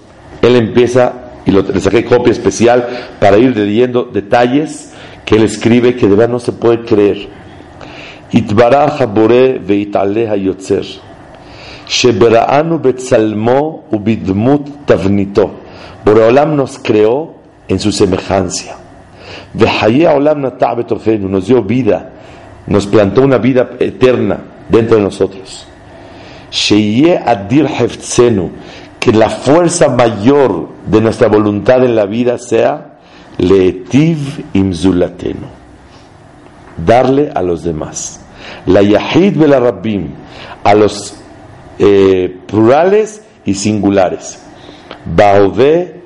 él 0.42 0.56
empieza, 0.56 1.14
y 1.46 1.52
lo, 1.52 1.62
le 1.62 1.80
saqué 1.80 2.04
copia 2.04 2.32
especial 2.32 2.88
para 3.20 3.38
ir 3.38 3.56
leyendo 3.56 4.06
detalles 4.06 4.94
que 5.24 5.36
él 5.36 5.44
escribe 5.44 5.96
que 5.96 6.08
de 6.08 6.16
verdad 6.16 6.30
no 6.30 6.40
se 6.40 6.54
puede 6.54 6.84
creer. 6.86 7.28
Itbaraj 8.32 9.00
habore 9.00 9.60
veitale 9.60 10.28
hayotzer. 10.28 10.86
Shebra'anu 11.88 12.80
betzalmo 12.80 13.86
ubidmut 13.92 14.88
tavnito. 14.88 15.52
Boreolam 16.04 16.56
nos 16.56 16.80
creó 16.80 17.36
en 17.68 17.80
su 17.80 17.92
semejanza. 17.92 18.83
Nos 19.54 21.48
dio 21.48 21.64
vida. 21.64 22.10
Nos 22.68 22.88
plantó 22.88 23.22
una 23.22 23.38
vida 23.38 23.72
eterna 23.80 24.40
dentro 24.70 24.98
de 24.98 25.04
nosotros. 25.04 25.68
Adir. 27.26 27.68
Que 29.00 29.12
la 29.12 29.30
fuerza 29.30 29.90
mayor 29.90 30.70
de 30.88 31.02
nuestra 31.02 31.28
voluntad 31.28 31.84
en 31.84 31.96
la 31.96 32.06
vida 32.06 32.38
sea 32.38 32.90
Leetiv 33.38 34.46
imzulatenu. 34.54 35.48
Darle 36.78 37.32
a 37.34 37.42
los 37.42 37.64
demás. 37.64 38.22
La 38.66 38.82
yahid 38.82 39.36
la 39.38 39.60
rabbim. 39.60 40.10
A 40.64 40.74
los 40.74 41.16
eh, 41.80 42.38
plurales 42.48 43.24
y 43.46 43.56
singulares. 43.56 44.40
Baove 45.06 46.03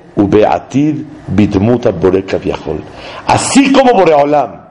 Así 3.26 3.72
como 3.72 3.92
Boreolam. 3.92 4.68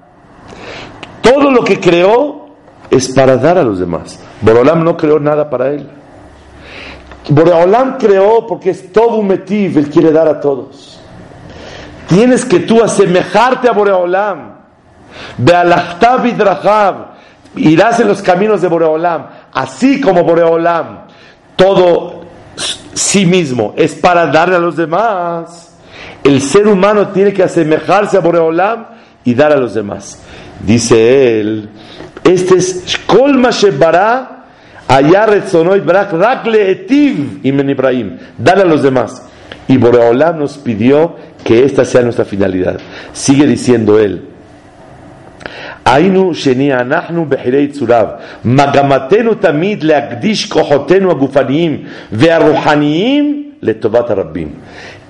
Todo 1.22 1.52
lo 1.52 1.64
que 1.64 1.80
creó 1.80 2.48
es 2.90 3.10
para 3.10 3.38
dar 3.38 3.58
a 3.58 3.64
los 3.64 3.80
demás. 3.80 4.20
Borolam 4.42 4.84
no 4.84 4.96
creó 4.96 5.20
nada 5.20 5.50
para 5.50 5.70
él. 5.70 5.90
Borolam 7.30 7.98
creó 7.98 8.46
porque 8.48 8.72
es 8.72 8.92
todo 8.92 9.18
un 9.18 9.28
metiv, 9.28 9.78
él 9.78 9.90
quiere 9.90 10.12
dar 10.12 10.28
a 10.28 10.40
todos. 10.40 11.00
Tienes 12.08 12.46
que 12.46 12.60
tú 12.62 12.82
asemejarte 12.84 13.68
a 13.68 13.74
Boreolam. 13.74 14.56
Bealachtav 15.38 16.24
vidrahab. 16.24 16.96
Irás 17.56 18.00
en 18.00 18.08
los 18.08 18.22
caminos 18.22 18.62
de 18.62 18.68
Boreolam. 18.68 19.28
Así 19.54 20.00
como 20.00 20.24
Boreolam, 20.24 21.06
todo 21.56 22.17
sí 22.98 23.26
mismo 23.26 23.74
es 23.78 23.94
para 23.94 24.28
darle 24.28 24.56
a 24.56 24.60
los 24.60 24.76
demás. 24.76 25.76
El 26.24 26.42
ser 26.42 26.68
humano 26.68 27.10
tiene 27.10 27.32
que 27.32 27.44
asemejarse 27.44 28.18
a 28.18 28.20
Boreolam 28.20 28.88
y 29.24 29.34
dar 29.34 29.54
a 29.54 29.58
los 29.58 29.74
demás. 29.74 30.20
Dice 30.66 31.40
él, 31.40 31.70
este 32.24 32.58
es 32.58 33.00
Kol 33.06 33.42
Shebara 33.52 34.46
Ayar 34.88 35.44
Brak 35.86 36.14
Rakle 36.14 36.72
Etiv 36.72 37.40
Imen. 37.44 38.20
Dale 38.38 38.62
a 38.62 38.66
los 38.66 38.82
demás. 38.82 39.24
Y 39.68 39.78
Boreolam 39.78 40.40
nos 40.40 40.58
pidió 40.58 41.16
que 41.44 41.66
esta 41.66 41.86
sea 41.86 42.02
nuestra 42.02 42.26
finalidad. 42.26 42.80
Sigue 43.14 43.46
diciendo 43.46 44.00
él. 44.00 44.37
היינו 45.87 46.35
שני 46.35 46.75
אנחנו 46.75 47.27
בחירי 47.29 47.69
צוריו 47.69 48.07
מגמתנו 48.45 49.35
תמיד 49.35 49.83
להקדיש 49.83 50.47
כוחותינו 50.47 51.11
הגופניים 51.11 51.85
והרוחניים 52.13 53.51
לטובת 53.63 54.11
הרבים 54.11 54.49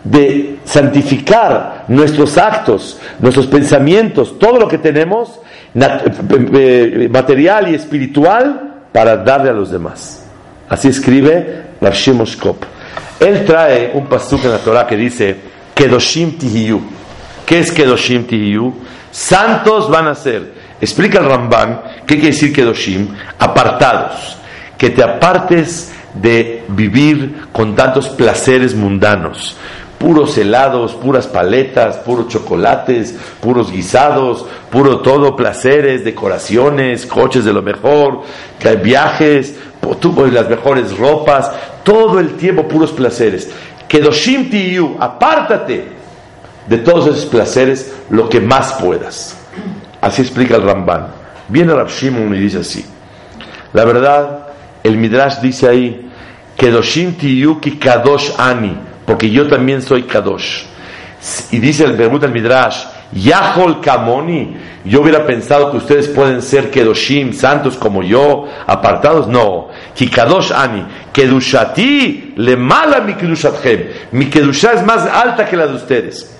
de 0.04 0.56
santificar 0.64 1.84
nuestros 1.88 2.36
actos, 2.36 2.98
nuestros 3.20 3.46
pensamientos, 3.46 4.36
todo 4.38 4.58
lo 4.58 4.68
que 4.68 4.78
tenemos, 4.78 5.38
eh, 5.74 7.08
material 7.10 7.70
y 7.70 7.74
espiritual, 7.74 8.72
para 8.92 9.16
darle 9.16 9.50
a 9.50 9.52
los 9.52 9.70
demás. 9.70 10.26
Así 10.68 10.88
escribe 10.88 11.62
Rav 11.80 11.94
Kop. 12.40 12.64
Él 13.20 13.44
trae 13.44 13.92
un 13.94 14.06
pasuk 14.06 14.44
en 14.44 14.50
la 14.50 14.58
Torah 14.58 14.86
que 14.86 14.96
dice, 14.96 15.36
Kedoshim 15.74 16.36
Tihiyu. 16.38 16.80
¿Qué 17.46 17.60
es 17.60 17.70
Kedoshim 17.70 18.24
Tihiyu? 18.24 18.74
Santos 19.10 19.90
van 19.90 20.08
a 20.08 20.14
ser. 20.14 20.55
Explica 20.79 21.19
el 21.19 21.25
Ramban, 21.25 21.81
¿qué 22.05 22.15
quiere 22.15 22.27
decir 22.27 22.53
Kedoshim? 22.53 23.09
Apartados. 23.39 24.37
Que 24.77 24.91
te 24.91 25.03
apartes 25.03 25.91
de 26.13 26.63
vivir 26.67 27.47
con 27.51 27.75
tantos 27.75 28.09
placeres 28.09 28.75
mundanos 28.75 29.57
puros 29.97 30.37
helados, 30.37 30.93
puras 30.93 31.27
paletas, 31.27 31.97
puros 31.97 32.27
chocolates, 32.27 33.15
puros 33.41 33.71
guisados, 33.71 34.45
puro 34.69 34.99
todo, 34.99 35.35
placeres, 35.35 36.03
decoraciones, 36.03 37.05
coches 37.05 37.45
de 37.45 37.53
lo 37.53 37.61
mejor, 37.61 38.21
viajes, 38.83 39.55
las 40.31 40.49
mejores 40.49 40.97
ropas, 40.97 41.51
todo 41.83 42.19
el 42.19 42.35
tiempo 42.35 42.67
puros 42.67 42.91
placeres. 42.91 43.49
Kedoshim 43.87 44.49
tiyu, 44.49 44.97
apártate 44.99 45.85
de 46.67 46.77
todos 46.79 47.07
esos 47.07 47.25
placeres 47.25 47.93
lo 48.09 48.27
que 48.27 48.41
más 48.41 48.73
puedas. 48.73 49.36
Así 50.07 50.21
explica 50.21 50.55
el 50.55 50.63
Ramban. 50.63 51.07
Viene 51.49 51.73
Rab 51.73 51.89
Shimon 51.89 52.33
y 52.33 52.39
dice 52.39 52.59
así. 52.59 52.85
La 53.73 53.83
verdad, 53.83 54.47
el 54.81 54.95
Midrash 54.95 55.39
dice 55.41 55.67
ahí, 55.67 56.09
Kedoshim 56.55 57.15
tiyu 57.15 57.59
ki 57.59 57.71
kadosh 57.71 58.31
ani 58.37 58.73
porque 59.05 59.29
yo 59.29 59.47
también 59.47 59.81
soy 59.81 60.03
Kadosh. 60.03 60.63
Y 61.51 61.59
dice 61.59 61.83
el 61.83 61.97
Bermud 61.97 62.23
al 62.23 62.31
Midrash, 62.31 62.85
Yahol 63.11 63.81
Kamoni, 63.81 64.55
yo 64.85 65.01
hubiera 65.01 65.25
pensado 65.25 65.71
que 65.71 65.77
ustedes 65.77 66.07
pueden 66.07 66.41
ser 66.41 66.71
Kedoshim, 66.71 67.33
santos 67.33 67.75
como 67.75 68.01
yo, 68.01 68.47
apartados, 68.65 69.27
no. 69.27 69.67
Kadosh 70.13 70.53
Ani, 70.53 70.85
Kedushati, 71.11 72.33
le 72.37 72.55
mala 72.55 73.01
mi 73.01 73.15
Kedushatchem, 73.15 73.87
mi 74.13 74.29
Kedusha 74.29 74.71
es 74.71 74.85
más 74.85 75.05
alta 75.05 75.45
que 75.45 75.57
la 75.57 75.67
de 75.67 75.75
ustedes. 75.75 76.33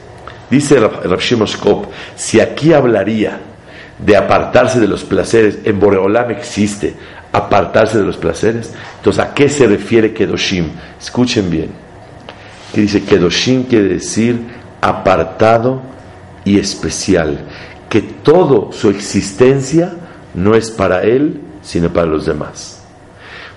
Dice 0.50 0.80
Rav 0.80 1.20
Shimoshkop, 1.20 1.88
si 2.16 2.40
aquí 2.40 2.72
hablaría 2.72 3.47
de 4.00 4.16
apartarse 4.16 4.80
de 4.80 4.88
los 4.88 5.04
placeres, 5.04 5.60
en 5.64 5.80
Boreolam 5.80 6.32
existe 6.32 6.96
apartarse 7.32 7.98
de 7.98 8.04
los 8.04 8.18
placeres, 8.18 8.74
entonces 8.98 9.24
¿a 9.24 9.34
qué 9.34 9.50
se 9.50 9.68
refiere 9.68 10.14
Kedoshim? 10.14 10.70
Escuchen 11.00 11.50
bien 11.50 11.88
que 12.74 12.82
dice 12.82 13.04
Kedoshim 13.04 13.64
quiere 13.64 13.88
decir 13.90 14.40
apartado 14.82 15.82
y 16.44 16.60
especial, 16.60 17.40
que 17.90 18.02
toda 18.02 18.72
su 18.72 18.90
existencia 18.90 19.94
no 20.34 20.56
es 20.56 20.70
para 20.70 21.04
él, 21.04 21.42
sino 21.62 21.90
para 21.92 22.08
los 22.08 22.26
demás. 22.26 22.84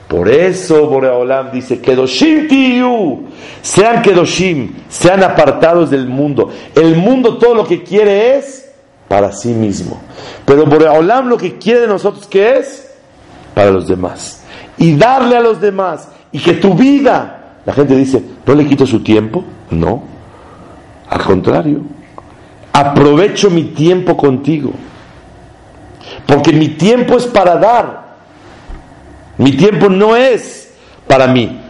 Por 0.08 0.28
eso 0.28 0.86
Boreolam 0.86 1.52
dice, 1.52 1.80
Kedoshim 1.80 2.48
tiyu, 2.48 3.28
sean 3.62 4.02
Kedoshim, 4.02 4.72
sean 4.88 5.22
apartados 5.22 5.90
del 5.90 6.08
mundo. 6.08 6.50
El 6.74 6.96
mundo 6.96 7.38
todo 7.38 7.54
lo 7.54 7.64
que 7.64 7.84
quiere 7.84 8.36
es 8.36 8.69
para 9.10 9.32
sí 9.32 9.48
mismo. 9.48 10.00
Pero 10.44 10.66
Boreolam 10.66 11.26
lo 11.26 11.36
que 11.36 11.58
quiere 11.58 11.80
de 11.80 11.88
nosotros, 11.88 12.28
¿qué 12.28 12.58
es? 12.58 12.88
Para 13.56 13.72
los 13.72 13.88
demás. 13.88 14.44
Y 14.78 14.94
darle 14.94 15.36
a 15.36 15.40
los 15.40 15.60
demás. 15.60 16.06
Y 16.30 16.38
que 16.38 16.52
tu 16.52 16.74
vida 16.74 17.56
la 17.66 17.72
gente 17.72 17.96
dice, 17.96 18.22
¿no 18.46 18.54
le 18.54 18.64
quito 18.68 18.86
su 18.86 19.00
tiempo? 19.00 19.42
No. 19.70 20.04
Al 21.08 21.24
contrario, 21.24 21.80
aprovecho 22.72 23.50
mi 23.50 23.64
tiempo 23.64 24.16
contigo. 24.16 24.70
Porque 26.24 26.52
mi 26.52 26.68
tiempo 26.68 27.16
es 27.16 27.26
para 27.26 27.56
dar. 27.56 28.14
Mi 29.38 29.56
tiempo 29.56 29.88
no 29.88 30.14
es 30.14 30.72
para 31.08 31.26
mí. 31.26 31.60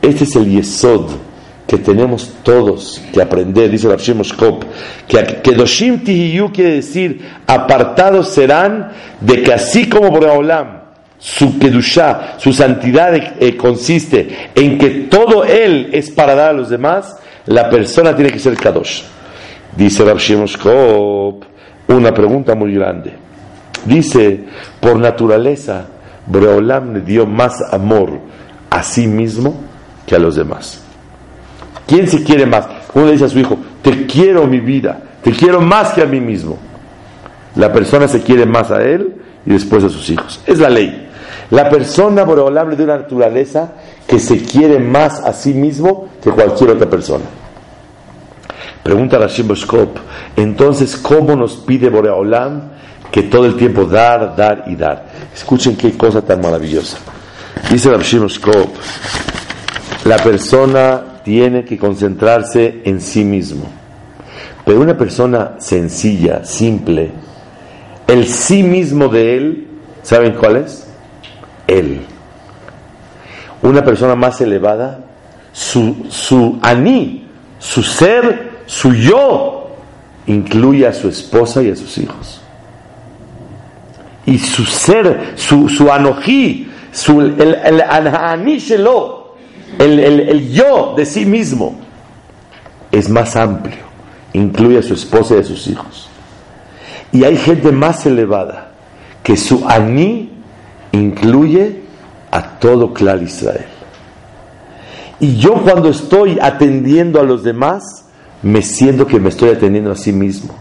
Este 0.00 0.24
es 0.24 0.34
el 0.34 0.48
yesod 0.48 1.25
que 1.66 1.78
tenemos 1.78 2.32
todos 2.42 3.02
que 3.12 3.20
aprender, 3.20 3.70
dice 3.70 3.88
el 3.88 3.96
Shop, 3.96 4.64
que 5.08 5.40
Kedoshim 5.42 6.04
Tihiyu 6.04 6.52
quiere 6.52 6.74
decir, 6.76 7.28
apartados 7.46 8.28
serán 8.28 8.92
de 9.20 9.42
que 9.42 9.52
así 9.52 9.88
como 9.88 10.10
Boreolam 10.10 10.86
su 11.18 11.58
kedushá, 11.58 12.34
su 12.38 12.52
santidad 12.52 13.14
eh, 13.14 13.56
consiste 13.56 14.50
en 14.54 14.78
que 14.78 14.90
todo 15.10 15.44
él 15.44 15.90
es 15.92 16.10
para 16.10 16.34
dar 16.34 16.50
a 16.50 16.52
los 16.52 16.68
demás, 16.68 17.16
la 17.46 17.70
persona 17.70 18.14
tiene 18.14 18.30
que 18.30 18.38
ser 18.38 18.54
kadosh. 18.56 19.02
Dice 19.76 20.04
Rav 20.04 20.18
Kop, 20.62 21.44
una 21.88 22.12
pregunta 22.12 22.54
muy 22.54 22.74
grande. 22.74 23.12
Dice, 23.84 24.44
por 24.80 24.98
naturaleza, 24.98 25.86
Breolam 26.26 26.94
le 26.94 27.00
dio 27.00 27.26
más 27.26 27.60
amor 27.72 28.20
a 28.70 28.82
sí 28.82 29.06
mismo 29.06 29.54
que 30.06 30.16
a 30.16 30.18
los 30.18 30.36
demás. 30.36 30.85
¿Quién 31.86 32.08
se 32.08 32.22
quiere 32.24 32.46
más? 32.46 32.66
Uno 32.94 33.10
dice 33.10 33.26
a 33.26 33.28
su 33.28 33.38
hijo, 33.38 33.58
te 33.82 34.06
quiero 34.06 34.46
mi 34.46 34.60
vida, 34.60 35.00
te 35.22 35.30
quiero 35.30 35.60
más 35.60 35.92
que 35.92 36.02
a 36.02 36.06
mí 36.06 36.20
mismo. 36.20 36.58
La 37.54 37.72
persona 37.72 38.08
se 38.08 38.22
quiere 38.22 38.44
más 38.44 38.70
a 38.70 38.82
él 38.82 39.14
y 39.46 39.50
después 39.52 39.84
a 39.84 39.88
sus 39.88 40.10
hijos. 40.10 40.40
Es 40.46 40.58
la 40.58 40.68
ley. 40.68 41.08
La 41.50 41.70
persona 41.70 42.24
boreolable 42.24 42.76
de 42.76 42.84
una 42.84 42.98
naturaleza 42.98 43.72
que 44.06 44.18
se 44.18 44.42
quiere 44.42 44.80
más 44.80 45.20
a 45.20 45.32
sí 45.32 45.54
mismo 45.54 46.08
que 46.22 46.30
cualquier 46.30 46.70
otra 46.70 46.90
persona. 46.90 47.24
Pregunta 48.82 49.18
la 49.18 49.28
Boshkop, 49.44 49.98
entonces, 50.36 50.96
¿cómo 50.96 51.34
nos 51.34 51.56
pide 51.56 51.88
Boreolam 51.88 52.70
que 53.10 53.24
todo 53.24 53.46
el 53.46 53.56
tiempo 53.56 53.84
dar, 53.84 54.36
dar 54.36 54.64
y 54.66 54.76
dar? 54.76 55.06
Escuchen 55.34 55.76
qué 55.76 55.96
cosa 55.96 56.22
tan 56.22 56.40
maravillosa. 56.40 56.98
Dice 57.70 57.90
la 57.90 57.96
Boshkop, 57.96 58.68
la 60.04 60.16
persona 60.18 61.15
tiene 61.26 61.64
que 61.64 61.76
concentrarse 61.76 62.82
en 62.84 63.00
sí 63.00 63.24
mismo. 63.24 63.64
Pero 64.64 64.80
una 64.80 64.96
persona 64.96 65.56
sencilla, 65.58 66.44
simple, 66.44 67.10
el 68.06 68.28
sí 68.28 68.62
mismo 68.62 69.08
de 69.08 69.36
él, 69.36 69.66
¿saben 70.04 70.34
cuál 70.34 70.58
es? 70.58 70.86
Él. 71.66 72.02
Una 73.60 73.84
persona 73.84 74.14
más 74.14 74.40
elevada, 74.40 75.00
su, 75.50 76.06
su 76.10 76.60
aní, 76.62 77.26
su 77.58 77.82
ser, 77.82 78.60
su 78.66 78.94
yo, 78.94 79.70
incluye 80.28 80.86
a 80.86 80.92
su 80.92 81.08
esposa 81.08 81.60
y 81.60 81.72
a 81.72 81.74
sus 81.74 81.98
hijos. 81.98 82.40
Y 84.26 84.38
su 84.38 84.64
ser, 84.64 85.32
su, 85.34 85.68
su 85.68 85.90
anojí, 85.90 86.70
su, 86.92 87.20
el, 87.20 87.34
el, 87.40 87.80
el, 87.82 87.82
el, 89.78 89.98
el 90.00 90.52
yo 90.52 90.94
de 90.96 91.06
sí 91.06 91.24
mismo, 91.24 91.78
es 92.92 93.08
más 93.08 93.36
amplio, 93.36 93.84
incluye 94.32 94.78
a 94.78 94.82
su 94.82 94.94
esposa 94.94 95.36
y 95.36 95.40
a 95.40 95.44
sus 95.44 95.66
hijos. 95.66 96.08
Y 97.12 97.24
hay 97.24 97.36
gente 97.36 97.72
más 97.72 98.06
elevada 98.06 98.72
que 99.22 99.36
su 99.36 99.64
aní 99.68 100.30
incluye 100.92 101.82
a 102.30 102.58
todo 102.58 102.92
Clar 102.92 103.22
Israel. 103.22 103.66
Y 105.18 105.36
yo 105.36 105.54
cuando 105.62 105.88
estoy 105.88 106.38
atendiendo 106.40 107.20
a 107.20 107.24
los 107.24 107.42
demás, 107.42 108.06
me 108.42 108.62
siento 108.62 109.06
que 109.06 109.18
me 109.18 109.30
estoy 109.30 109.50
atendiendo 109.50 109.90
a 109.90 109.96
sí 109.96 110.12
mismo. 110.12 110.54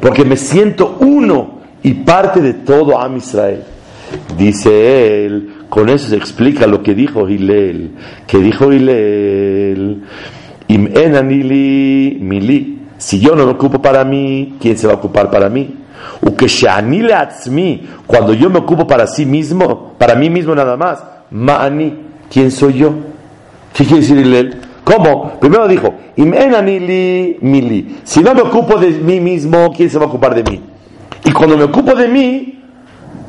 Porque 0.00 0.24
me 0.24 0.36
siento 0.36 0.96
uno 1.00 1.60
y 1.82 1.92
parte 1.92 2.40
de 2.40 2.54
todo 2.54 2.98
Am 2.98 3.16
Israel. 3.16 3.62
Dice 4.36 5.26
él, 5.26 5.54
con 5.70 5.88
eso 5.88 6.08
se 6.08 6.16
explica 6.16 6.66
lo 6.66 6.82
que 6.82 6.94
dijo 6.94 7.28
Hillel, 7.28 7.92
que 8.26 8.38
dijo 8.38 8.72
Hillel, 8.72 10.02
Im 10.66 10.88
enanili 10.96 12.18
mili, 12.20 12.78
si 12.98 13.20
yo 13.20 13.34
no 13.34 13.46
me 13.46 13.52
ocupo 13.52 13.80
para 13.80 14.04
mí, 14.04 14.56
¿quién 14.60 14.76
se 14.76 14.86
va 14.86 14.94
a 14.94 14.96
ocupar 14.96 15.30
para 15.30 15.48
mí? 15.48 15.76
cuando 18.06 18.34
yo 18.34 18.50
me 18.50 18.58
ocupo 18.58 18.86
para 18.86 19.06
sí 19.06 19.24
mismo, 19.24 19.94
para 19.96 20.16
mí 20.16 20.28
mismo 20.28 20.54
nada 20.54 20.76
más, 20.76 21.04
ma'ani, 21.30 21.94
¿quién 22.30 22.50
soy 22.50 22.74
yo? 22.74 22.92
¿Qué 23.72 23.84
quiere 23.84 24.00
decir 24.00 24.18
Hillel? 24.18 24.56
¿Cómo? 24.82 25.38
Primero 25.38 25.68
dijo, 25.68 25.94
Im 26.16 26.34
enanili 26.34 27.38
mili, 27.40 27.98
si 28.02 28.20
no 28.20 28.34
me 28.34 28.42
ocupo 28.42 28.76
de 28.76 28.90
mí 28.90 29.20
mismo, 29.20 29.72
¿quién 29.74 29.88
se 29.88 29.98
va 29.98 30.06
a 30.06 30.08
ocupar 30.08 30.34
de 30.34 30.42
mí? 30.42 30.60
Y 31.24 31.30
cuando 31.30 31.56
me 31.56 31.64
ocupo 31.64 31.94
de 31.94 32.08
mí, 32.08 32.58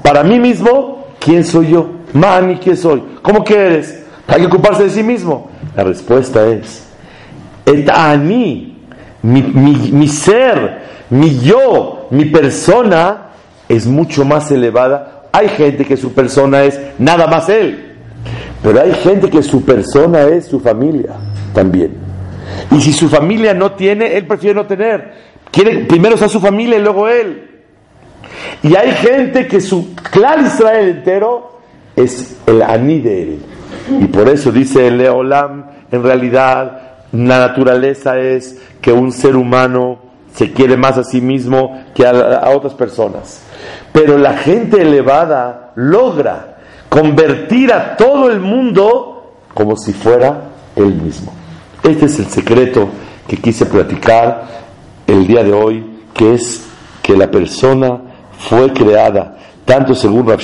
para 0.02 0.24
mí 0.24 0.40
mismo, 0.40 1.06
¿quién 1.20 1.46
soy 1.46 1.70
yo? 1.70 2.01
Mani, 2.14 2.58
¿quién 2.58 2.78
soy? 2.78 3.04
¿Cómo 3.22 3.44
que 3.44 3.56
eres? 3.56 4.04
Hay 4.28 4.42
que 4.42 4.48
ocuparse 4.48 4.84
de 4.84 4.90
sí 4.90 5.04
mismo. 5.04 5.50
La 5.76 5.84
respuesta 5.84 6.48
es, 6.48 6.88
et 7.66 7.90
ani, 7.90 8.78
mi, 9.22 9.42
mi 9.42 10.08
ser, 10.08 10.82
mi 11.10 11.40
yo, 11.40 12.08
mi 12.12 12.26
persona 12.26 13.32
es 13.68 13.88
mucho 13.88 14.26
más 14.26 14.52
elevada. 14.52 15.24
Hay 15.32 15.50
gente 15.50 15.86
que 15.86 15.96
su 15.96 16.14
persona 16.14 16.64
es 16.64 16.80
nada 17.00 17.28
más 17.28 17.48
él, 17.50 17.96
pero 18.62 18.82
hay 18.82 18.94
gente 18.94 19.30
que 19.30 19.42
su 19.42 19.64
persona 19.64 20.24
es 20.24 20.46
su 20.46 20.60
familia 20.60 21.16
también. 21.54 21.92
Y 22.72 22.82
si 22.82 22.94
su 22.94 23.10
familia 23.10 23.54
no 23.54 23.74
tiene, 23.74 24.18
él 24.18 24.28
prefiere 24.28 24.56
no 24.56 24.66
tener. 24.66 25.14
Quiere 25.52 25.86
primero 25.86 26.18
sea 26.18 26.30
su 26.30 26.40
familia 26.40 26.78
y 26.78 26.82
luego 26.82 27.08
él. 27.08 27.50
Y 28.64 28.76
hay 28.76 28.92
gente 28.92 29.48
que 29.48 29.60
su 29.60 29.94
clan 29.96 30.46
Israel 30.46 30.90
entero 30.90 31.61
es 31.96 32.38
el 32.46 32.62
aní 32.62 33.00
de 33.00 33.24
él. 33.24 33.40
Y 34.00 34.06
por 34.06 34.30
eso 34.30 34.52
dice 34.52 34.88
el 34.88 34.98
Leolam, 34.98 35.66
en 35.92 36.04
realidad 36.04 36.82
la 37.12 37.40
naturaleza 37.48 38.18
es 38.18 38.58
que 38.82 38.92
un 38.92 39.12
ser 39.12 39.36
humano 39.36 40.00
se 40.34 40.54
quiere 40.54 40.78
más 40.78 40.98
a 40.98 41.04
sí 41.04 41.20
mismo 41.20 41.84
que 41.94 42.06
a, 42.06 42.50
otras 42.56 42.74
personas. 42.74 43.44
Pero 43.92 44.18
la 44.18 44.38
gente 44.38 44.82
elevada 44.82 45.72
logra 45.76 46.58
convertir 46.90 47.74
a 47.74 47.98
todo 47.98 48.32
el 48.32 48.40
mundo 48.40 49.36
como 49.54 49.76
si 49.76 49.94
fuera 49.94 50.50
él 50.76 50.96
mismo. 50.96 51.34
Este 51.84 52.06
es 52.06 52.20
el 52.20 52.28
secreto 52.28 52.90
que 53.28 53.38
quise 53.38 53.66
platicar 53.66 54.48
el 55.08 55.28
día 55.28 55.44
de 55.44 55.52
hoy, 55.52 55.86
que 56.14 56.34
es 56.36 56.66
que 57.02 57.18
la 57.18 57.30
persona 57.30 58.00
fue 58.40 58.72
creada, 58.72 59.38
tanto 59.66 59.94
según 59.94 60.28
Rav 60.28 60.40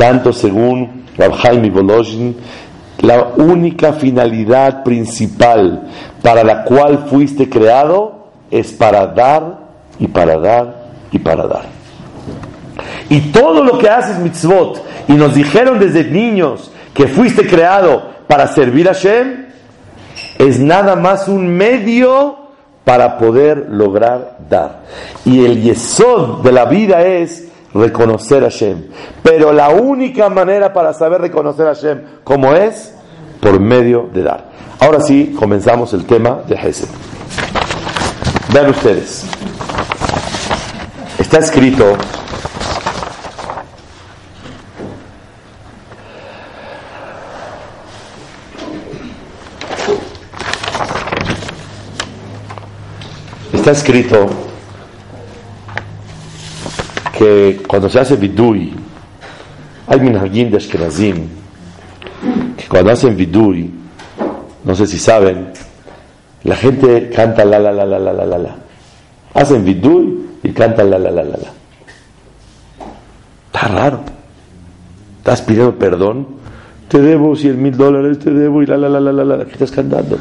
tanto 0.00 0.32
según 0.32 1.04
Rav 1.18 1.42
Chaim 1.42 1.70
Volozhin, 1.70 2.34
la 3.02 3.32
única 3.36 3.92
finalidad 3.92 4.82
principal 4.82 5.88
para 6.22 6.42
la 6.42 6.64
cual 6.64 7.04
fuiste 7.10 7.50
creado 7.50 8.28
es 8.50 8.72
para 8.72 9.08
dar 9.08 9.58
y 9.98 10.06
para 10.06 10.38
dar 10.38 10.86
y 11.12 11.18
para 11.18 11.46
dar. 11.46 11.64
Y 13.10 13.20
todo 13.30 13.62
lo 13.62 13.76
que 13.76 13.90
haces 13.90 14.18
mitzvot, 14.18 14.82
y 15.06 15.12
nos 15.12 15.34
dijeron 15.34 15.78
desde 15.78 16.04
niños 16.04 16.70
que 16.94 17.06
fuiste 17.06 17.46
creado 17.46 18.10
para 18.26 18.46
servir 18.46 18.88
a 18.88 18.94
Shem, 18.94 19.48
es 20.38 20.58
nada 20.58 20.96
más 20.96 21.28
un 21.28 21.46
medio 21.46 22.38
para 22.86 23.18
poder 23.18 23.66
lograr 23.68 24.38
dar. 24.48 24.80
Y 25.26 25.44
el 25.44 25.60
yesod 25.60 26.42
de 26.42 26.52
la 26.52 26.64
vida 26.64 27.02
es 27.02 27.49
reconocer 27.74 28.42
a 28.42 28.50
Hashem. 28.50 28.84
Pero 29.22 29.52
la 29.52 29.70
única 29.70 30.28
manera 30.28 30.72
para 30.72 30.92
saber 30.92 31.20
reconocer 31.20 31.66
a 31.66 31.74
Hashem, 31.74 32.02
como 32.24 32.54
es, 32.54 32.94
por 33.40 33.58
medio 33.60 34.08
de 34.12 34.22
dar. 34.22 34.50
Ahora 34.80 35.00
sí, 35.00 35.34
comenzamos 35.38 35.92
el 35.92 36.06
tema 36.06 36.42
de 36.46 36.54
Hesed. 36.54 36.88
Vean 38.52 38.70
ustedes. 38.70 39.26
Está 41.18 41.38
escrito 41.38 41.96
Está 53.52 53.72
escrito 53.72 54.49
que 57.20 57.60
cuando 57.68 57.90
se 57.90 58.00
hace 58.00 58.16
vidui, 58.16 58.72
hay 59.86 60.00
minhagim 60.00 60.50
de 60.50 60.56
Ashkenazim, 60.56 61.28
que 62.56 62.66
cuando 62.66 62.92
hacen 62.92 63.14
vidui, 63.14 63.70
no 64.64 64.74
sé 64.74 64.86
si 64.86 64.98
saben, 64.98 65.52
la 66.44 66.56
gente 66.56 67.10
canta 67.14 67.44
la 67.44 67.58
la 67.58 67.72
la 67.72 67.84
la 67.84 67.98
la 67.98 68.12
la 68.14 68.24
la 68.24 68.38
la. 68.38 68.56
Hacen 69.34 69.62
vidui 69.66 70.38
y 70.42 70.48
cantan 70.52 70.88
la 70.88 70.98
la 70.98 71.10
la 71.10 71.22
la 71.22 71.36
la. 71.36 71.52
Está 73.52 73.68
raro. 73.68 74.00
Estás 75.18 75.42
pidiendo 75.42 75.74
perdón. 75.78 76.26
Te 76.88 77.02
debo 77.02 77.36
cien 77.36 77.60
mil 77.60 77.76
dólares, 77.76 78.18
te 78.18 78.30
debo 78.30 78.62
y 78.62 78.66
la 78.66 78.78
la 78.78 78.88
la 78.88 78.98
la 78.98 79.12
la 79.12 79.24
la. 79.24 79.44
¿Qué 79.44 79.52
estás 79.52 79.70
cantando? 79.70 80.16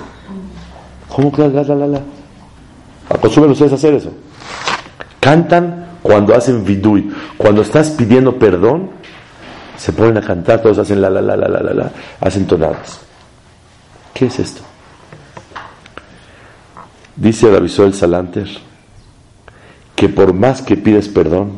¿Cómo 1.07 1.31
que 1.31 1.47
la 1.47 1.63
la 1.63 1.75
la 1.75 1.87
la? 1.87 2.01
Acostumbren 3.09 3.53
ustedes 3.53 3.71
a 3.71 3.75
hacer 3.75 3.93
eso. 3.93 4.11
Cantan 5.21 5.88
cuando 6.09 6.33
hacen 6.33 6.65
vidui. 6.65 7.13
Cuando 7.37 7.61
estás 7.61 7.91
pidiendo 7.91 8.39
perdón, 8.39 8.89
se 9.77 9.93
ponen 9.93 10.17
a 10.17 10.21
cantar, 10.21 10.59
todos 10.59 10.79
hacen 10.79 10.99
la 11.03 11.07
la 11.07 11.21
la 11.21 11.37
la 11.37 11.47
la 11.47 11.61
la, 11.61 11.71
la 11.71 11.91
hacen 12.19 12.47
tonadas. 12.47 13.01
¿Qué 14.11 14.25
es 14.25 14.39
esto? 14.39 14.63
Dice 17.15 17.55
el 17.55 17.93
Salanter 17.93 18.47
que 19.95 20.09
por 20.09 20.33
más 20.33 20.63
que 20.63 20.77
pides 20.77 21.07
perdón, 21.09 21.51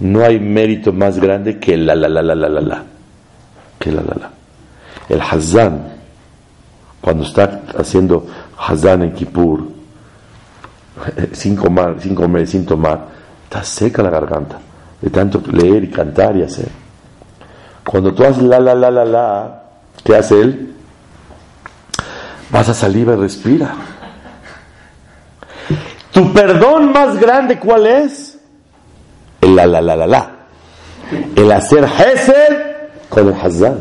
no 0.00 0.24
hay 0.24 0.40
mérito 0.40 0.92
más 0.92 1.20
grande 1.20 1.60
que 1.60 1.76
la 1.76 1.94
la 1.94 2.08
la 2.08 2.22
la 2.22 2.34
la 2.34 2.48
la 2.48 2.60
la. 2.60 2.84
Que 3.78 3.92
la 3.92 4.02
la 4.02 4.14
la. 4.18 4.30
El 5.08 5.20
Hazán, 5.20 5.92
cuando 7.00 7.22
está 7.22 7.62
haciendo 7.78 8.26
Hazán 8.58 9.02
en 9.02 9.12
Kippur, 9.12 9.60
sin 11.30 11.54
comer, 11.54 12.00
sin 12.00 12.16
comer, 12.16 12.48
sin 12.48 12.66
tomar, 12.66 13.18
está 13.48 13.64
seca 13.64 14.02
la 14.02 14.10
garganta 14.10 14.58
de 15.00 15.08
tanto 15.08 15.42
leer 15.50 15.84
y 15.84 15.90
cantar 15.90 16.36
y 16.36 16.42
hacer. 16.42 16.68
Cuando 17.82 18.12
tú 18.12 18.22
haces 18.22 18.42
la, 18.42 18.60
la, 18.60 18.74
la, 18.74 18.90
la, 18.90 19.04
la, 19.06 19.62
¿qué 20.04 20.16
hace 20.16 20.38
él? 20.38 20.74
Vas 22.50 22.68
a 22.68 22.74
salir 22.74 23.08
y 23.08 23.14
respira. 23.14 23.74
Tu 26.12 26.30
perdón 26.34 26.92
más 26.92 27.18
grande, 27.18 27.58
¿cuál 27.58 27.86
es? 27.86 28.38
El 29.40 29.56
la, 29.56 29.66
la, 29.66 29.80
la, 29.80 29.96
la, 29.96 30.06
la. 30.06 30.30
El 31.34 31.50
hacer 31.50 31.84
Hesed 31.84 32.58
con 33.08 33.28
el 33.28 33.34
Hazán. 33.34 33.78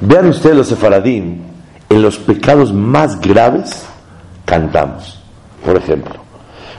Vean 0.00 0.28
ustedes 0.28 0.56
los 0.56 0.68
sefaradim, 0.68 1.42
en 1.88 2.02
los 2.02 2.16
pecados 2.16 2.72
más 2.72 3.20
graves 3.20 3.84
cantamos. 4.44 5.20
Por 5.64 5.76
ejemplo, 5.76 6.21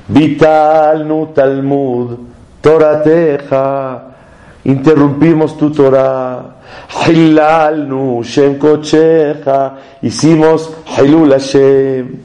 Vital 0.07 1.05
nu 1.05 1.31
Talmud, 1.33 2.17
Torateja, 2.61 4.01
interrumpimos 4.63 5.57
tu 5.57 5.69
Torah, 5.69 6.55
Hilal 7.05 7.85
nu 7.87 8.21
Shem 8.23 8.57
Kocheja, 8.57 9.77
hicimos 10.01 10.69
Hilul 10.97 11.31
Hashem, 11.31 12.19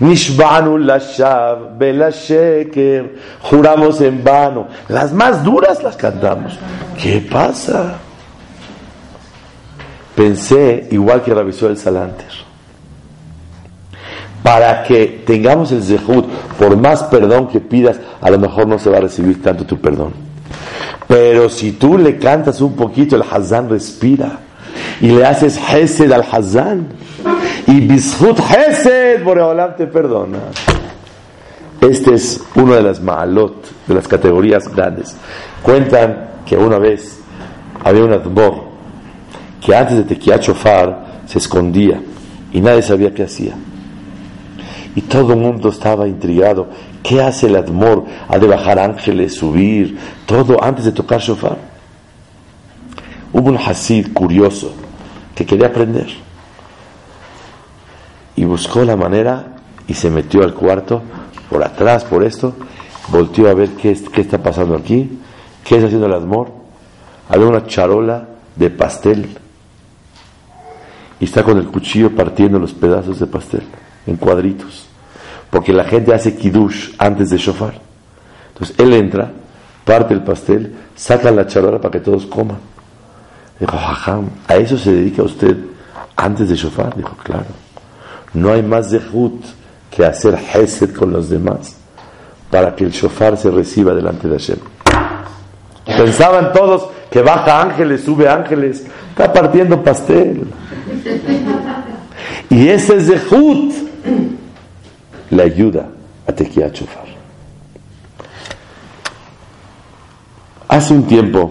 Nishbanu 0.00 0.78
Lashav, 0.78 1.78
Sheker, 1.78 3.16
juramos 3.42 4.00
en 4.00 4.22
vano. 4.22 4.68
Las 4.88 5.12
más 5.12 5.42
duras 5.44 5.82
las 5.82 5.96
cantamos. 5.96 6.58
¿Qué 7.00 7.26
pasa? 7.30 7.98
Pensé 10.14 10.88
igual 10.90 11.22
que 11.22 11.32
revisó 11.32 11.68
el 11.68 11.76
Salanter 11.76 12.49
para 14.42 14.82
que 14.84 15.22
tengamos 15.26 15.70
el 15.72 15.82
zehut, 15.82 16.26
por 16.58 16.76
más 16.76 17.02
perdón 17.04 17.48
que 17.48 17.60
pidas, 17.60 18.00
a 18.20 18.30
lo 18.30 18.38
mejor 18.38 18.66
no 18.66 18.78
se 18.78 18.90
va 18.90 18.98
a 18.98 19.02
recibir 19.02 19.42
tanto 19.42 19.64
tu 19.64 19.78
perdón. 19.78 20.12
Pero 21.06 21.48
si 21.48 21.72
tú 21.72 21.98
le 21.98 22.18
cantas 22.18 22.60
un 22.60 22.74
poquito, 22.74 23.16
el 23.16 23.22
Hazán 23.22 23.68
respira 23.68 24.38
y 25.00 25.08
le 25.08 25.26
haces 25.26 25.58
Hesed 25.58 26.10
al 26.12 26.24
Hazán 26.30 26.88
y 27.66 27.80
Bishut 27.80 28.38
Hesed, 28.38 29.22
Boreolam 29.24 29.76
te 29.76 29.86
perdona. 29.86 30.38
Este 31.80 32.14
es 32.14 32.42
uno 32.54 32.74
de 32.74 32.82
las 32.82 33.00
ma'alot, 33.00 33.86
de 33.86 33.94
las 33.94 34.06
categorías 34.06 34.68
grandes. 34.68 35.16
Cuentan 35.62 36.28
que 36.46 36.56
una 36.56 36.78
vez 36.78 37.20
había 37.82 38.04
un 38.04 38.12
adbor 38.12 38.70
que 39.64 39.74
antes 39.74 39.96
de 39.96 40.04
Tequiat 40.04 40.42
Shofar 40.42 41.06
se 41.26 41.38
escondía 41.38 42.00
y 42.52 42.60
nadie 42.60 42.82
sabía 42.82 43.12
qué 43.12 43.24
hacía 43.24 43.54
y 44.94 45.02
todo 45.02 45.32
el 45.32 45.38
mundo 45.38 45.68
estaba 45.68 46.08
intrigado. 46.08 46.68
¿Qué 47.02 47.22
hace 47.22 47.46
el 47.46 47.56
Admor? 47.56 48.04
Ha 48.28 48.38
de 48.38 48.46
bajar 48.46 48.78
ángeles, 48.78 49.34
subir, 49.34 49.98
todo 50.26 50.62
antes 50.62 50.84
de 50.84 50.92
tocar 50.92 51.20
shofar. 51.20 51.58
Hubo 53.32 53.48
un 53.48 53.56
Hasid 53.56 54.12
curioso 54.12 54.72
que 55.34 55.46
quería 55.46 55.68
aprender 55.68 56.08
y 58.34 58.44
buscó 58.44 58.84
la 58.84 58.96
manera 58.96 59.56
y 59.86 59.94
se 59.94 60.10
metió 60.10 60.42
al 60.42 60.54
cuarto 60.54 61.02
por 61.48 61.62
atrás, 61.62 62.04
por 62.04 62.24
esto, 62.24 62.54
volteó 63.08 63.48
a 63.48 63.54
ver 63.54 63.70
qué, 63.70 63.96
qué 64.12 64.20
está 64.20 64.38
pasando 64.38 64.76
aquí, 64.76 65.18
qué 65.64 65.76
está 65.76 65.86
haciendo 65.86 66.06
el 66.06 66.14
Admor. 66.14 66.48
Había 67.28 67.46
una 67.46 67.66
charola 67.66 68.26
de 68.56 68.70
pastel 68.70 69.36
y 71.20 71.24
está 71.24 71.44
con 71.44 71.58
el 71.58 71.66
cuchillo 71.66 72.14
partiendo 72.14 72.58
los 72.58 72.72
pedazos 72.72 73.20
de 73.20 73.26
pastel 73.26 73.62
en 74.06 74.16
cuadritos 74.16 74.90
porque 75.50 75.72
la 75.72 75.84
gente 75.84 76.14
hace 76.14 76.36
kiddush 76.36 76.92
antes 76.98 77.30
de 77.30 77.36
shofar. 77.36 77.74
Entonces 78.52 78.76
él 78.78 78.92
entra, 78.94 79.30
parte 79.84 80.14
el 80.14 80.22
pastel, 80.22 80.74
saca 80.94 81.30
la 81.30 81.46
charola 81.46 81.80
para 81.80 81.92
que 81.92 82.00
todos 82.00 82.24
coman. 82.26 82.58
Dijo, 83.58 83.76
jajam, 83.76 84.30
¿a 84.48 84.56
eso 84.56 84.78
se 84.78 84.92
dedica 84.92 85.22
usted 85.22 85.56
antes 86.16 86.48
de 86.48 86.54
shofar? 86.54 86.96
Dijo, 86.96 87.14
claro. 87.22 87.46
No 88.32 88.52
hay 88.52 88.62
más 88.62 88.90
de 88.90 89.00
hut 89.12 89.44
que 89.90 90.06
hacer 90.06 90.38
hesed 90.54 90.94
con 90.94 91.12
los 91.12 91.28
demás 91.28 91.76
para 92.48 92.74
que 92.74 92.84
el 92.84 92.92
shofar 92.92 93.36
se 93.36 93.50
reciba 93.50 93.92
delante 93.92 94.28
de 94.28 94.38
Hashem. 94.38 94.58
Pensaban 95.84 96.52
todos 96.52 96.88
que 97.10 97.22
baja 97.22 97.60
ángeles, 97.60 98.02
sube 98.04 98.28
ángeles, 98.28 98.84
está 99.10 99.32
partiendo 99.32 99.82
pastel. 99.82 100.44
Y 102.48 102.68
ese 102.68 102.96
es 102.96 103.08
de 103.08 103.20
hut 103.34 103.89
le 105.30 105.42
ayuda 105.42 105.88
a 106.26 106.32
tequía 106.32 106.72
chofar. 106.72 107.06
Hace 110.68 110.94
un 110.94 111.04
tiempo 111.04 111.50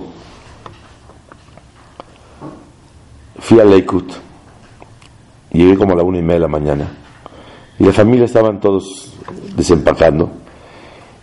fui 3.37 3.59
a 3.59 3.65
Leikut, 3.65 4.13
llegué 5.51 5.75
como 5.75 5.93
a 5.93 5.97
la 5.97 6.03
una 6.03 6.19
y 6.19 6.21
media 6.21 6.35
de 6.35 6.39
la 6.39 6.47
mañana, 6.47 6.87
y 7.77 7.83
la 7.83 7.91
familia 7.91 8.25
estaban 8.25 8.59
todos 8.59 9.13
desempacando, 9.55 10.29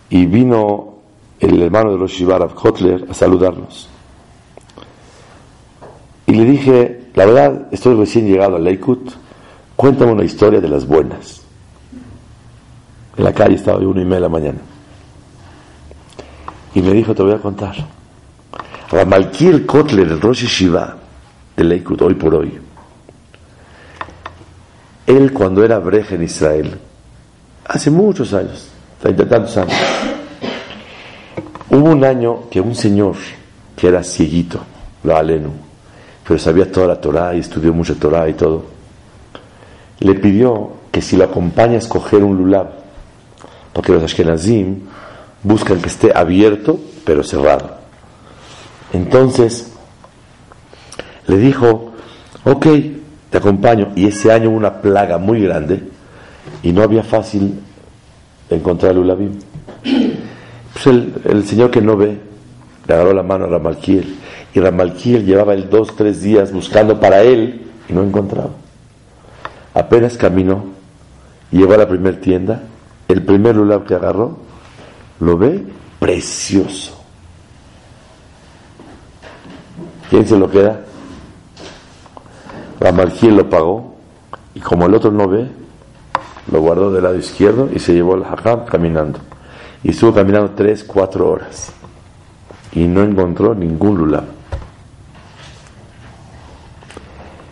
y 0.09 0.25
vino 0.25 0.95
el 1.39 1.61
hermano 1.61 1.91
de 1.91 1.97
los 1.97 2.11
Shibarav, 2.11 2.53
Kotler, 2.53 3.05
a 3.09 3.13
saludarnos. 3.13 3.89
Y 6.25 6.33
le 6.33 6.45
dije, 6.45 7.05
la 7.15 7.25
verdad, 7.25 7.67
estoy 7.71 7.95
recién 7.95 8.27
llegado 8.27 8.57
a 8.57 8.59
Leikut, 8.59 9.11
cuéntame 9.77 10.11
una 10.11 10.25
historia 10.25 10.59
de 10.59 10.67
las 10.67 10.85
buenas. 10.85 11.41
En 13.15 13.23
la 13.23 13.31
calle 13.31 13.55
estaba 13.55 13.79
yo 13.79 13.89
una 13.89 14.01
y 14.01 14.05
media 14.05 14.15
de 14.15 14.21
la 14.21 14.29
mañana. 14.29 14.59
Y 16.73 16.81
me 16.81 16.91
dijo, 16.91 17.15
te 17.15 17.23
voy 17.23 17.33
a 17.33 17.37
contar. 17.37 17.75
Ramalkiel 18.91 19.65
Kotler, 19.65 20.07
el 20.07 20.19
Rosh 20.19 20.45
Shiva 20.45 20.97
de 21.55 21.63
Leikut, 21.63 22.01
hoy 22.01 22.15
por 22.15 22.35
hoy. 22.35 22.59
Él 25.05 25.31
cuando 25.31 25.63
era 25.63 25.79
breja 25.79 26.15
en 26.15 26.23
Israel, 26.23 26.77
hace 27.65 27.89
muchos 27.89 28.33
años, 28.33 28.69
treinta 28.99 29.27
tantos 29.27 29.57
años, 29.57 29.73
hubo 31.69 31.89
un 31.89 32.03
año 32.03 32.49
que 32.49 32.59
un 32.59 32.75
señor 32.75 33.15
que 33.75 33.87
era 33.87 34.03
cieguito, 34.03 34.59
lo 35.03 35.15
aleno, 35.15 35.51
pero 36.27 36.39
sabía 36.39 36.69
toda 36.71 36.87
la 36.87 36.99
Torah 36.99 37.33
y 37.35 37.39
estudió 37.39 37.73
mucha 37.73 37.95
Torah 37.95 38.27
y 38.27 38.33
todo, 38.33 38.76
le 39.99 40.15
pidió 40.15 40.71
que 40.91 41.01
si 41.01 41.17
lo 41.17 41.25
acompaña 41.25 41.73
a 41.73 41.77
escoger 41.77 42.23
un 42.23 42.37
lulab, 42.37 42.69
porque 43.73 43.91
los 43.91 44.03
Ashkenazim 44.03 44.81
buscan 45.43 45.79
que 45.81 45.87
esté 45.87 46.11
abierto 46.15 46.79
pero 47.05 47.23
cerrado. 47.23 47.77
Entonces 48.93 49.71
le 51.27 51.37
dijo, 51.37 51.93
ok, 52.43 52.65
te 53.29 53.37
acompaño. 53.37 53.89
Y 53.95 54.07
ese 54.07 54.31
año 54.31 54.49
hubo 54.49 54.57
una 54.57 54.81
plaga 54.81 55.17
muy 55.17 55.41
grande 55.41 55.83
y 56.63 56.71
no 56.71 56.81
había 56.81 57.03
fácil 57.03 57.59
encontrar 58.49 58.93
el 58.93 58.99
Ulabim. 58.99 59.39
Pues 60.73 60.85
el, 60.85 61.45
señor 61.45 61.71
que 61.71 61.81
no 61.81 61.97
ve 61.97 62.17
le 62.87 62.93
agarró 62.93 63.13
la 63.13 63.23
mano 63.23 63.45
a 63.45 63.47
Ramalkiel 63.47 64.15
y 64.53 64.59
Ramalkiel 64.59 65.25
llevaba 65.25 65.53
el 65.53 65.69
dos, 65.69 65.95
tres 65.95 66.21
días 66.21 66.51
buscando 66.51 66.99
para 66.99 67.21
él 67.21 67.67
y 67.89 67.93
no 67.93 68.03
encontraba. 68.03 68.49
Apenas 69.77 70.17
caminó 70.17 70.63
llegó 71.51 71.75
a 71.75 71.77
la 71.77 71.87
primera 71.87 72.19
tienda 72.19 72.63
el 73.07 73.23
primer 73.23 73.55
lulab 73.55 73.85
que 73.85 73.93
agarró, 73.93 74.35
lo 75.19 75.37
ve 75.37 75.63
precioso. 75.99 76.99
¿Quién 80.09 80.27
se 80.27 80.35
lo 80.35 80.49
queda? 80.49 80.81
Ramalquiel 82.79 83.35
lo 83.37 83.49
pagó 83.51 83.95
y 84.55 84.61
como 84.61 84.87
el 84.87 84.95
otro 84.95 85.11
no 85.11 85.27
ve, 85.27 85.47
lo 86.51 86.59
guardó 86.59 86.91
del 86.91 87.03
lado 87.03 87.15
izquierdo 87.15 87.69
y 87.71 87.77
se 87.77 87.93
llevó 87.93 88.15
al 88.15 88.25
hajam 88.25 88.65
caminando. 88.65 89.19
Y 89.83 89.91
estuvo 89.91 90.11
caminando 90.11 90.53
tres, 90.55 90.83
cuatro 90.83 91.29
horas 91.29 91.71
y 92.71 92.87
no 92.87 93.03
encontró 93.03 93.53
ningún 93.53 93.95
lulab. 93.95 94.25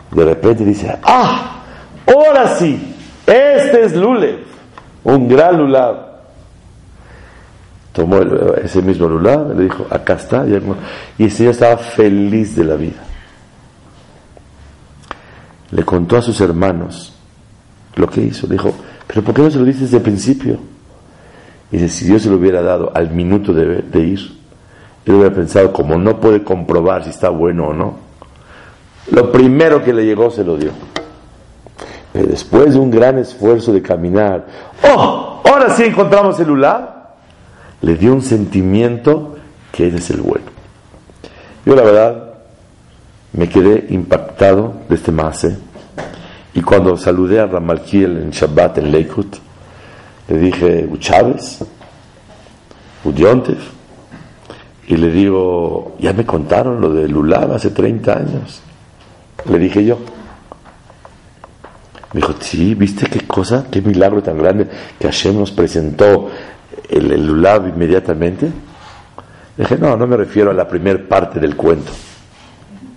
De 0.09 0.25
repente 0.25 0.65
dice, 0.65 0.97
ah, 1.03 1.54
ahora 2.07 2.55
sí, 2.55 2.95
este 3.25 3.85
es 3.85 3.95
Lule 3.95 4.55
un 5.05 5.27
gran 5.27 5.57
lulab. 5.57 6.15
Tomó 7.93 8.17
ese 8.61 8.81
mismo 8.81 9.07
lulab, 9.07 9.55
le 9.55 9.63
dijo, 9.63 9.87
acá 9.89 10.15
está, 10.15 10.45
y 10.45 11.23
el 11.23 11.31
señor 11.31 11.51
estaba 11.53 11.77
feliz 11.77 12.55
de 12.55 12.65
la 12.65 12.75
vida. 12.75 13.01
Le 15.71 15.83
contó 15.83 16.17
a 16.17 16.21
sus 16.21 16.41
hermanos 16.41 17.13
lo 17.95 18.09
que 18.09 18.21
hizo. 18.21 18.47
Dijo, 18.47 18.73
pero 19.07 19.23
¿por 19.23 19.33
qué 19.33 19.43
no 19.43 19.51
se 19.51 19.59
lo 19.59 19.63
dices 19.63 19.83
desde 19.83 19.97
el 19.97 20.03
principio? 20.03 20.59
Y 21.71 21.77
dice, 21.77 21.89
si 21.89 22.05
Dios 22.05 22.23
se 22.23 22.29
lo 22.29 22.35
hubiera 22.35 22.61
dado 22.61 22.91
al 22.93 23.11
minuto 23.11 23.53
de 23.53 23.99
ir, 23.99 24.19
él 25.05 25.13
hubiera 25.13 25.33
pensado, 25.33 25.71
como 25.71 25.97
no 25.97 26.19
puede 26.19 26.43
comprobar 26.43 27.03
si 27.03 27.11
está 27.11 27.29
bueno 27.29 27.67
o 27.67 27.73
no, 27.73 27.97
lo 29.11 29.31
primero 29.31 29.83
que 29.83 29.93
le 29.93 30.03
llegó 30.03 30.31
se 30.31 30.43
lo 30.43 30.57
dio. 30.57 30.71
Pero 32.15 32.27
después 32.29 32.73
de 32.73 32.79
un 32.79 32.89
gran 32.89 33.17
esfuerzo 33.17 33.73
de 33.73 33.81
caminar, 33.81 34.45
¡oh! 34.89 35.41
Ahora 35.43 35.75
sí 35.75 35.83
encontramos 35.83 36.39
el 36.39 36.49
Ulá. 36.49 37.09
Le 37.81 37.95
dio 37.97 38.13
un 38.13 38.21
sentimiento 38.21 39.35
que 39.73 39.87
ese 39.87 39.97
es 39.97 40.09
el 40.11 40.21
bueno. 40.21 40.45
Yo 41.65 41.75
la 41.75 41.81
verdad 41.83 42.35
me 43.33 43.49
quedé 43.49 43.87
impactado 43.89 44.75
de 44.87 44.95
este 44.95 45.11
mase. 45.11 45.57
Y 46.53 46.61
cuando 46.61 46.95
saludé 46.95 47.41
a 47.41 47.47
Ramalkiel 47.47 48.15
en 48.15 48.29
Shabbat 48.29 48.77
en 48.77 48.93
Leikut, 48.93 49.35
le 50.29 50.37
dije, 50.37 50.89
Chávez, 50.99 51.65
Udiontev, 53.03 53.59
y 54.87 54.95
le 54.95 55.11
digo, 55.11 55.97
ya 55.99 56.13
me 56.13 56.25
contaron 56.25 56.79
lo 56.79 56.93
de 56.93 57.09
Lulab 57.09 57.51
hace 57.51 57.71
30 57.71 58.13
años. 58.17 58.61
Le 59.49 59.59
dije 59.59 59.83
yo. 59.83 59.97
Me 62.15 62.21
dijo, 62.21 62.33
sí, 62.39 62.75
¿viste 62.75 63.07
qué 63.07 63.27
cosa? 63.27 63.65
¿Qué 63.69 63.81
milagro 63.81 64.23
tan 64.23 64.37
grande 64.37 64.65
que 64.97 65.05
Hashem 65.05 65.37
nos 65.37 65.51
presentó 65.51 66.29
el, 66.89 67.11
el 67.11 67.67
inmediatamente? 67.67 68.45
Le 69.57 69.63
dije, 69.65 69.77
no, 69.77 69.97
no 69.97 70.07
me 70.07 70.15
refiero 70.15 70.49
a 70.49 70.53
la 70.53 70.65
primera 70.65 70.97
parte 71.09 71.41
del 71.41 71.57
cuento. 71.57 71.91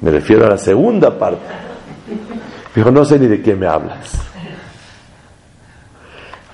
Me 0.03 0.13
refiero 0.13 0.47
a 0.47 0.51
la 0.51 0.57
segunda 0.57 1.19
parte. 1.19 1.43
Me 2.09 2.75
dijo, 2.77 2.93
no 2.93 3.05
sé 3.05 3.19
ni 3.19 3.27
de 3.27 3.43
qué 3.43 3.57
me 3.57 3.67
hablas. 3.67 4.13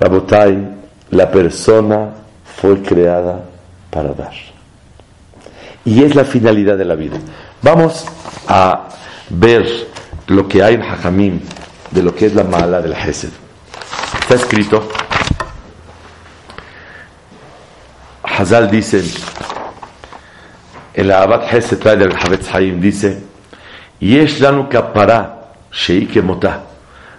Rabotai, 0.01 0.67
la 1.11 1.31
persona 1.31 2.15
fue 2.47 2.81
creada 2.81 3.45
para 3.91 4.15
dar. 4.15 4.33
Y 5.85 6.03
es 6.03 6.15
la 6.15 6.25
finalidad 6.25 6.79
de 6.79 6.87
la 6.87 6.95
vida. 6.95 7.19
Vamos 7.61 8.07
a 8.49 8.89
ver 9.29 9.67
lo 10.29 10.49
que 10.49 10.62
hay 10.62 10.77
en 10.77 10.83
Hajamim 10.83 11.41
de 11.95 12.03
lo 12.03 12.15
que 12.15 12.27
es 12.27 12.35
la 12.35 12.43
mala 12.43 12.83
del 12.83 12.93
Hesed. 12.93 13.31
Está 14.21 14.35
escrito, 14.35 14.89
Hazal 18.25 18.69
dice, 18.69 19.05
el 20.93 21.13
Abad 21.13 21.45
Hesed 21.55 21.79
trae 21.79 21.97
del 21.97 22.13
Havetz 22.13 22.53
Haim, 22.53 22.81
dice, 22.81 23.23
Yesh 24.01 24.41
lanu 24.41 24.69
kapara 24.69 25.53
sheike 25.71 26.21
motah. 26.21 26.65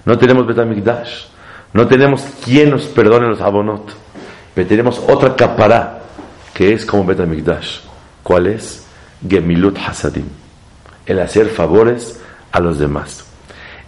No 0.04 0.18
tenemos 0.18 0.46
Betamikdash, 0.46 1.26
no 1.72 1.88
tenemos 1.88 2.22
quien 2.44 2.72
nos 2.72 2.84
perdone 2.86 3.28
los 3.28 3.40
abonot, 3.40 3.94
pero 4.54 4.68
tenemos 4.68 5.00
otra 5.08 5.36
kapara 5.36 6.00
que 6.54 6.74
es 6.74 6.86
como 6.86 7.06
Betamikdash. 7.06 7.80
¿Cuál 8.24 8.48
es? 8.48 8.86
Gemilut 9.28 9.78
Hasadim, 9.78 10.28
el 11.06 11.20
hacer 11.20 11.48
favores 11.48 12.20
a 12.52 12.60
los 12.60 12.78
demás. 12.78 13.25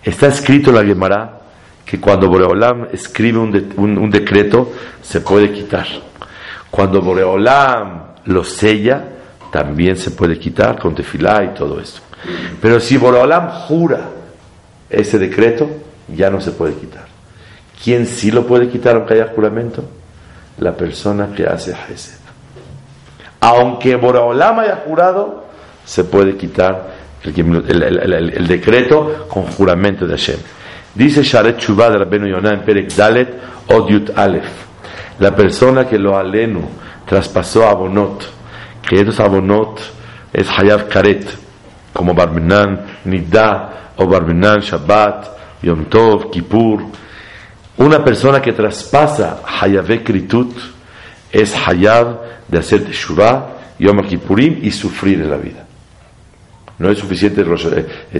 Está 0.07 0.27
escrito 0.27 0.69
en 0.69 0.77
la 0.77 0.85
Gemara 0.85 1.37
que 1.85 1.99
cuando 1.99 2.29
Boreolam 2.29 2.87
escribe 2.93 3.39
un, 3.39 3.97
un, 3.97 4.09
decreto 4.09 4.71
se 5.01 5.19
puede 5.19 5.51
quitar. 5.51 5.85
Cuando 6.71 7.01
Boreolam 7.01 8.03
lo 8.23 8.45
sella, 8.45 9.03
también 9.51 9.97
se 9.97 10.11
puede 10.11 10.39
quitar 10.39 10.79
con 10.79 10.95
tefilá 10.95 11.43
y 11.43 11.47
todo 11.49 11.81
esto. 11.81 11.99
Pero 12.61 12.79
si 12.79 12.95
Boreolam 12.95 13.49
jura 13.49 14.11
ese 14.89 15.19
decreto, 15.19 15.69
ya 16.07 16.29
no 16.29 16.39
se 16.39 16.51
puede 16.51 16.75
quitar. 16.75 17.03
¿Quién 17.83 18.05
sí 18.05 18.31
lo 18.31 18.47
puede 18.47 18.69
quitar 18.69 18.95
aunque 18.95 19.15
haya 19.15 19.33
juramento? 19.35 19.83
La 20.57 20.71
persona 20.71 21.33
que 21.35 21.45
hace 21.45 21.71
Hesed. 21.71 22.19
Aunque 23.41 23.97
Boreolam 23.97 24.59
haya 24.59 24.83
jurado, 24.87 25.47
se 25.83 26.05
puede 26.05 26.37
quitar 26.37 26.95
el, 27.35 28.47
decreto 28.47 29.27
con 29.27 29.43
juramento 29.43 30.05
de 30.05 30.17
Hashem. 30.17 30.39
Dice 30.95 31.23
Sharet 31.23 31.57
Chubá 31.57 31.89
de 31.89 31.99
Rabbeinu 31.99 32.27
Yonah 32.27 32.53
en 32.53 32.61
Perek 32.61 32.93
Dalet 32.95 33.29
Odiut 33.67 34.17
Aleph. 34.17 34.67
La 35.19 35.35
persona 35.35 35.85
que 35.85 35.97
lo 35.97 36.17
alenu 36.17 36.61
traspasó 37.05 37.67
a 37.67 37.73
Bonot, 37.73 38.23
que 38.87 39.01
esos 39.01 39.19
abonot 39.19 39.79
es 40.31 40.47
Hayav 40.49 40.87
Karet, 40.87 41.25
como 41.93 42.13
Barminan, 42.13 42.99
Nidda, 43.05 43.93
o 43.97 44.05
Barminan, 44.05 44.59
Shabbat, 44.59 45.61
Yom 45.63 45.85
Tov, 45.85 46.29
Kippur. 46.29 46.83
Una 47.77 48.03
persona 48.03 48.41
que 48.41 48.53
traspasa 48.53 49.41
Hayav 49.59 49.87
Kritut 50.03 50.55
es 51.31 51.55
Hayav 51.55 52.19
de 52.47 52.59
hacer 52.59 52.85
Teshuvah, 52.85 53.75
Yom 53.79 54.01
Kippurim 54.07 54.59
y 54.61 54.71
sufrir 54.71 55.21
en 55.21 55.29
la 55.29 55.37
vida. 55.37 55.66
No 56.79 56.91
es 56.91 56.99
suficiente 56.99 57.41
eh, 57.41 58.19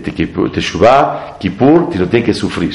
Teshuvah, 0.54 1.38
Kippur, 1.40 1.90
sino 1.92 2.08
tiene 2.08 2.26
que 2.26 2.34
sufrir. 2.34 2.74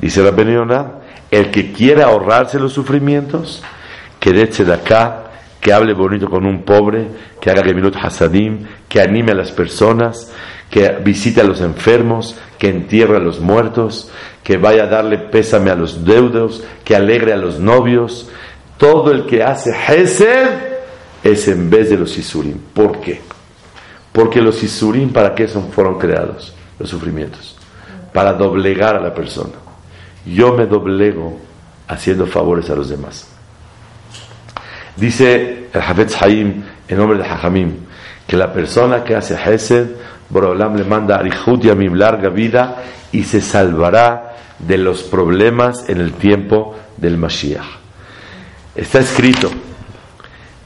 Dice 0.00 0.22
la 0.22 0.30
Yonah, 0.30 0.92
el 1.30 1.50
que 1.50 1.72
quiera 1.72 2.06
ahorrarse 2.06 2.58
los 2.58 2.72
sufrimientos, 2.72 3.62
que 4.18 4.32
de 4.32 4.72
acá, 4.72 5.24
que 5.60 5.72
hable 5.72 5.94
bonito 5.94 6.28
con 6.28 6.44
un 6.46 6.62
pobre, 6.64 7.06
que 7.40 7.50
haga 7.50 7.62
Gemilut 7.62 7.96
Hasadim, 7.96 8.66
que 8.88 9.00
anime 9.00 9.32
a 9.32 9.36
las 9.36 9.52
personas, 9.52 10.32
que 10.70 10.88
visite 11.04 11.40
a 11.40 11.44
los 11.44 11.60
enfermos, 11.60 12.36
que 12.58 12.68
entierre 12.68 13.16
a 13.16 13.20
los 13.20 13.40
muertos, 13.40 14.10
que 14.42 14.56
vaya 14.56 14.84
a 14.84 14.86
darle 14.86 15.18
pésame 15.18 15.70
a 15.70 15.76
los 15.76 16.04
deudos, 16.04 16.64
que 16.84 16.96
alegre 16.96 17.32
a 17.32 17.36
los 17.36 17.60
novios. 17.60 18.28
Todo 18.78 19.12
el 19.12 19.26
que 19.26 19.42
hace 19.42 19.70
Hesed 19.70 20.48
es 21.22 21.46
en 21.48 21.70
vez 21.70 21.90
de 21.90 21.98
los 21.98 22.16
Isurim. 22.18 22.58
¿Por 22.74 23.00
qué? 23.00 23.20
Porque 24.12 24.40
los 24.40 24.62
Isurim, 24.62 25.12
¿para 25.12 25.34
qué 25.34 25.48
son, 25.48 25.70
fueron 25.70 25.98
creados? 25.98 26.54
Los 26.78 26.90
sufrimientos. 26.90 27.56
Para 28.12 28.34
doblegar 28.34 28.94
a 28.96 29.00
la 29.00 29.14
persona. 29.14 29.54
Yo 30.26 30.54
me 30.54 30.66
doblego 30.66 31.38
haciendo 31.88 32.26
favores 32.26 32.68
a 32.70 32.74
los 32.74 32.88
demás. 32.88 33.28
Dice 34.96 35.68
el 35.72 35.80
Hafetz 35.80 36.20
Haim, 36.22 36.62
en 36.86 36.96
nombre 36.96 37.18
de 37.18 37.24
Hajamim, 37.24 37.76
que 38.26 38.36
la 38.36 38.52
persona 38.52 39.02
que 39.02 39.16
hace 39.16 39.34
Hesed, 39.34 39.88
Borolam 40.28 40.76
le 40.76 40.84
manda 40.84 41.16
Arihut 41.16 41.62
Yamim, 41.62 41.94
larga 41.94 42.28
vida, 42.28 42.82
y 43.10 43.24
se 43.24 43.40
salvará 43.40 44.36
de 44.58 44.78
los 44.78 45.02
problemas 45.02 45.88
en 45.88 46.00
el 46.00 46.12
tiempo 46.12 46.76
del 46.96 47.16
Mashiach. 47.16 47.64
Está 48.74 49.00
escrito 49.00 49.50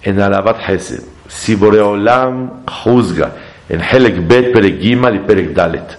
en 0.03 0.21
Alabat 0.21 0.69
Hesed, 0.69 1.03
si 1.37 1.55
Boreolam 1.55 2.65
juzga, 2.67 3.33
en 3.69 3.81
Helek 3.81 4.27
Bet, 4.27 4.53
Perek 4.53 4.81
Gimal 4.81 5.17
y 5.17 5.19
Perek 5.21 5.53
Dalet, 5.53 5.99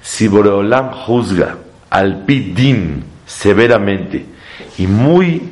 si 0.00 0.28
Boreolam 0.28 0.92
juzga 0.92 1.56
al 1.90 2.24
Pidin 2.24 3.02
severamente 3.26 4.24
y 4.78 4.86
muy 4.86 5.50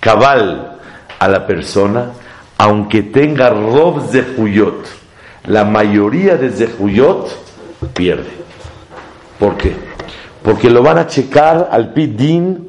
cabal 0.00 0.78
a 1.18 1.28
la 1.28 1.46
persona, 1.46 2.12
aunque 2.56 3.02
tenga 3.02 3.50
robs 3.50 4.12
de 4.12 4.22
Juyot, 4.22 4.86
la 5.46 5.64
mayoría 5.64 6.36
de 6.36 6.50
Zehuyot 6.50 7.28
pierde. 7.94 8.30
¿Por 9.38 9.56
qué? 9.56 9.74
Porque 10.42 10.70
lo 10.70 10.82
van 10.82 10.98
a 10.98 11.06
checar 11.06 11.68
al 11.70 11.92
Pidin 11.92 12.68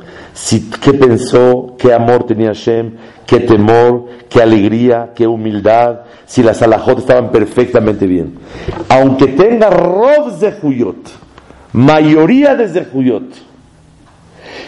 qué 0.81 0.93
pensó, 0.93 1.75
qué 1.77 1.93
amor 1.93 2.25
tenía 2.25 2.49
Hashem, 2.49 2.95
qué 3.31 3.39
temor, 3.39 4.07
qué 4.27 4.41
alegría, 4.41 5.11
qué 5.15 5.25
humildad, 5.25 6.01
si 6.25 6.43
las 6.43 6.61
alajot 6.61 6.99
estaban 6.99 7.31
perfectamente 7.31 8.05
bien. 8.05 8.37
Aunque 8.89 9.27
tenga 9.27 9.69
robs 9.69 10.41
de 10.41 10.51
Juyot, 10.51 10.97
mayoría 11.71 12.55
de 12.55 12.67
Zehuyot, 12.67 13.23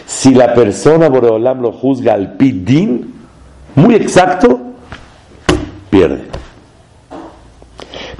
si 0.06 0.32
la 0.32 0.54
persona 0.54 1.10
Boreolam 1.10 1.60
lo 1.60 1.72
juzga 1.72 2.14
al 2.14 2.38
Pidin, 2.38 3.12
muy 3.74 3.96
exacto, 3.96 4.58
pierde. 5.90 6.22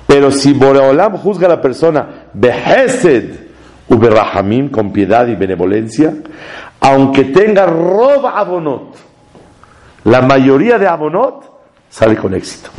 Pero 0.06 0.30
si 0.30 0.52
Boreolam 0.52 1.16
juzga 1.16 1.46
a 1.46 1.56
la 1.56 1.62
persona 1.62 2.06
behesed 2.34 3.30
uberrahamim, 3.88 4.68
con 4.68 4.92
piedad 4.92 5.26
y 5.26 5.36
benevolencia, 5.36 6.12
aunque 6.80 7.24
tenga 7.24 7.64
roba 7.64 8.38
abonot, 8.38 9.13
la 10.04 10.22
mayoría 10.22 10.78
de 10.78 10.86
abonot 10.86 11.44
sale 11.90 12.16
con 12.16 12.34
éxito. 12.34 12.70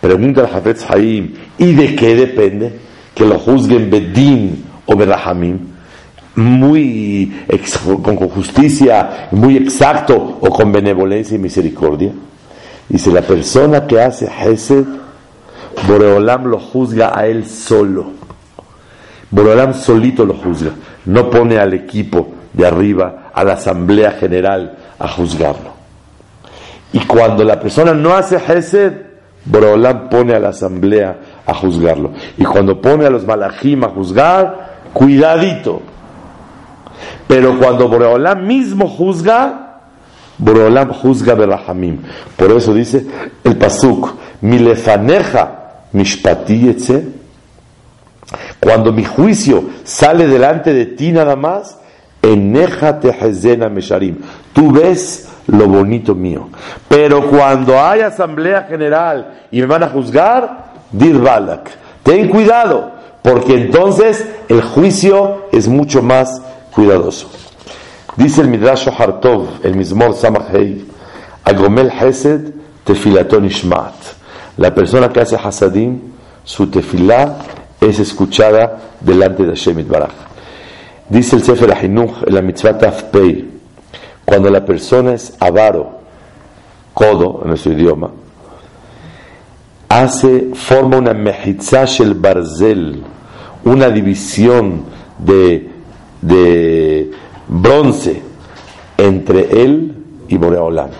Pregunta 0.00 0.42
el 0.42 0.54
Hafetz 0.54 0.88
Haim, 0.90 1.34
¿y 1.58 1.74
de 1.74 1.96
qué 1.96 2.14
depende 2.14 2.78
que 3.14 3.24
lo 3.26 3.38
juzguen 3.38 3.90
bedín 3.90 4.64
o 4.86 4.96
berrahamim? 4.96 5.76
muy 6.36 7.32
con 8.02 8.16
justicia, 8.28 9.28
muy 9.30 9.56
exacto 9.56 10.38
o 10.40 10.50
con 10.50 10.70
benevolencia 10.70 11.34
y 11.34 11.38
misericordia. 11.38 12.12
Dice, 12.88 13.10
la 13.10 13.22
persona 13.22 13.86
que 13.86 14.00
hace 14.00 14.26
Hesed, 14.26 14.84
Boreolam 15.88 16.44
lo 16.46 16.60
juzga 16.60 17.18
a 17.18 17.26
él 17.26 17.46
solo. 17.46 18.12
Boreolam 19.30 19.74
solito 19.74 20.24
lo 20.24 20.34
juzga. 20.34 20.70
No 21.06 21.28
pone 21.30 21.58
al 21.58 21.74
equipo 21.74 22.28
de 22.56 22.66
arriba, 22.66 23.30
a 23.32 23.44
la 23.44 23.52
asamblea 23.52 24.12
general, 24.12 24.76
a 24.98 25.06
juzgarlo. 25.06 25.76
Y 26.92 27.00
cuando 27.00 27.44
la 27.44 27.60
persona 27.60 27.94
no 27.94 28.14
hace 28.14 28.36
Hesed, 28.36 28.92
Boreolam 29.44 30.08
pone 30.08 30.34
a 30.34 30.40
la 30.40 30.48
asamblea 30.48 31.18
a 31.46 31.54
juzgarlo. 31.54 32.12
Y 32.36 32.44
cuando 32.44 32.80
pone 32.80 33.06
a 33.06 33.10
los 33.10 33.24
malachim 33.24 33.84
a 33.84 33.88
juzgar, 33.88 34.78
cuidadito, 34.92 35.82
pero 37.26 37.58
cuando 37.58 37.88
Boreolam 37.88 38.46
mismo 38.46 38.88
juzga, 38.88 39.80
Boreolam 40.38 40.92
juzga 40.92 41.34
Berahamim. 41.34 42.00
Por 42.36 42.50
eso 42.52 42.72
dice 42.74 43.06
el 43.44 43.56
Pasuk, 43.56 44.14
Milefaneja 44.40 45.66
mishpati 45.92 46.76
Cuando 48.60 48.92
mi 48.92 49.04
juicio 49.04 49.64
sale 49.84 50.26
delante 50.26 50.72
de 50.72 50.86
ti 50.86 51.12
nada 51.12 51.36
más, 51.36 51.78
mesharim. 53.70 54.18
Tú 54.52 54.72
ves 54.72 55.28
lo 55.46 55.68
bonito 55.68 56.14
mío. 56.14 56.48
Pero 56.88 57.28
cuando 57.28 57.80
hay 57.80 58.00
asamblea 58.00 58.62
general 58.62 59.42
y 59.50 59.60
me 59.60 59.66
van 59.66 59.82
a 59.82 59.88
juzgar, 59.88 60.72
dir 60.90 61.18
balak. 61.20 61.70
Ten 62.02 62.28
cuidado, 62.28 62.92
porque 63.22 63.54
entonces 63.54 64.24
el 64.48 64.62
juicio 64.62 65.46
es 65.52 65.68
mucho 65.68 66.02
más 66.02 66.40
cuidadoso. 66.72 67.30
Dice 68.16 68.40
el 68.40 68.48
Midrash 68.48 68.88
Hartov, 68.88 69.46
el 69.62 69.76
Mizmor 69.76 70.14
Samachei, 70.14 70.86
Agomel 71.44 71.90
Hesed, 71.90 72.52
Tefilaton 72.84 73.44
Ishmat. 73.44 73.94
La 74.56 74.74
persona 74.74 75.10
que 75.10 75.20
hace 75.20 75.36
Hasadim, 75.36 76.00
su 76.44 76.68
tefilá 76.68 77.36
es 77.80 77.98
escuchada 77.98 78.78
delante 79.00 79.42
de 79.42 79.50
Hashem 79.50 79.86
Baraj. 79.86 80.12
Dice 81.08 81.36
el 81.36 81.42
Sefer 81.42 81.72
Ahinuch, 81.72 82.24
en 82.26 82.34
la 82.34 82.42
mitzvah 82.42 82.78
Tafpei, 82.78 83.48
cuando 84.24 84.50
la 84.50 84.64
persona 84.64 85.14
es 85.14 85.36
avaro, 85.38 86.00
codo 86.92 87.40
en 87.42 87.48
nuestro 87.48 87.72
idioma, 87.72 88.10
hace, 89.88 90.50
forma 90.54 90.96
una 90.96 91.14
mejitzash 91.14 92.00
el 92.00 92.14
barzel, 92.14 93.02
una 93.64 93.88
división 93.88 94.84
de 95.18 95.76
de 96.26 97.10
bronce 97.48 98.22
entre 98.96 99.62
él 99.62 99.94
y 100.28 100.36
Boreolam. 100.36 100.90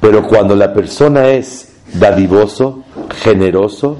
Pero 0.00 0.26
cuando 0.26 0.54
la 0.54 0.72
persona 0.72 1.28
es 1.28 1.74
dadivoso, 1.92 2.84
generoso, 3.22 3.98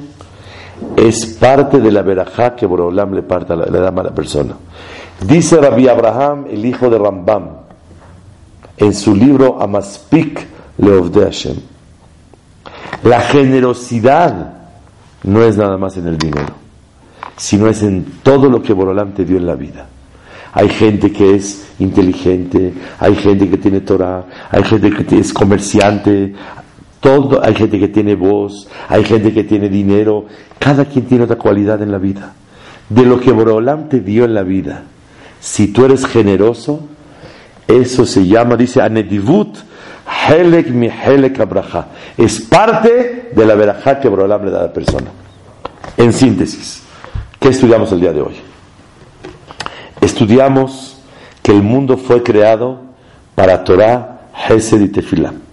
es 0.97 1.27
parte 1.27 1.81
de 1.81 1.91
la 1.91 2.03
verajá 2.03 2.55
que 2.55 2.67
Boreolam 2.67 3.15
le, 3.15 3.23
parta, 3.23 3.57
le 3.57 3.79
da 3.79 3.89
a 3.89 4.03
la 4.03 4.15
persona. 4.15 4.55
Dice 5.21 5.61
Rabbi 5.61 5.89
Abraham, 5.89 6.47
el 6.51 6.65
hijo 6.65 6.91
de 6.91 6.99
Rambam, 6.99 7.49
en 8.77 8.95
su 8.95 9.15
libro 9.15 9.61
Amaspik 9.61 10.47
Leovde 10.79 11.25
Hashem. 11.25 11.57
La 13.05 13.21
generosidad 13.21 14.55
no 15.23 15.43
es 15.43 15.57
nada 15.57 15.77
más 15.79 15.97
en 15.97 16.07
el 16.09 16.19
dinero 16.19 16.67
sino 17.37 17.69
es 17.69 17.83
en 17.83 18.05
todo 18.23 18.49
lo 18.49 18.63
que 18.63 18.73
Borolam 18.73 19.13
te 19.13 19.25
dio 19.25 19.37
en 19.37 19.47
la 19.47 19.55
vida. 19.55 19.87
hay 20.53 20.71
gente 20.71 21.13
que 21.13 21.35
es 21.35 21.75
inteligente, 21.79 22.73
hay 22.99 23.15
gente 23.15 23.49
que 23.51 23.59
tiene 23.59 23.81
Torah, 23.81 24.25
hay 24.51 24.65
gente 24.65 24.91
que 24.91 25.19
es 25.19 25.33
comerciante, 25.35 26.35
todo, 27.07 27.41
hay 27.41 27.55
gente 27.55 27.79
que 27.79 27.87
tiene 27.87 28.17
voz, 28.17 28.67
hay 28.89 29.05
gente 29.05 29.33
que 29.33 29.45
tiene 29.45 29.69
dinero, 29.69 30.27
cada 30.59 30.87
quien 30.87 31.07
tiene 31.07 31.23
otra 31.23 31.37
cualidad 31.37 31.81
en 31.81 31.93
la 31.93 31.99
vida. 31.99 32.33
De 32.89 33.05
lo 33.05 33.21
que 33.21 33.31
Borolam 33.31 33.89
te 33.89 34.01
dio 34.01 34.25
en 34.25 34.35
la 34.35 34.43
vida, 34.43 34.83
si 35.39 35.69
tú 35.69 35.85
eres 35.85 36.05
generoso, 36.05 36.81
eso 37.69 38.05
se 38.07 38.27
llama, 38.27 38.57
dice 38.57 38.83
Anedivut, 38.83 39.57
Helek 40.29 40.71
mi 40.71 40.89
Helek 40.89 41.39
Abraha. 41.39 41.87
Es 42.19 42.41
parte 42.41 43.31
de 43.33 43.47
la 43.47 43.55
verajá 43.55 44.01
que 44.01 44.09
Borolam 44.09 44.45
le 44.45 44.51
da 44.51 44.59
a 44.59 44.63
la 44.63 44.73
persona. 44.73 45.07
En 45.97 46.13
síntesis, 46.13 46.83
¿qué 47.39 47.51
estudiamos 47.51 47.93
el 47.93 48.01
día 48.01 48.13
de 48.13 48.23
hoy? 48.23 48.35
Estudiamos 50.01 50.99
que 51.41 51.53
el 51.53 51.63
mundo 51.63 51.99
fue 51.99 52.25
creado 52.25 52.81
para 53.37 53.63
Torah, 53.63 54.23
Hesed 54.49 54.81
y 54.81 54.89
Tefillah. 54.89 55.46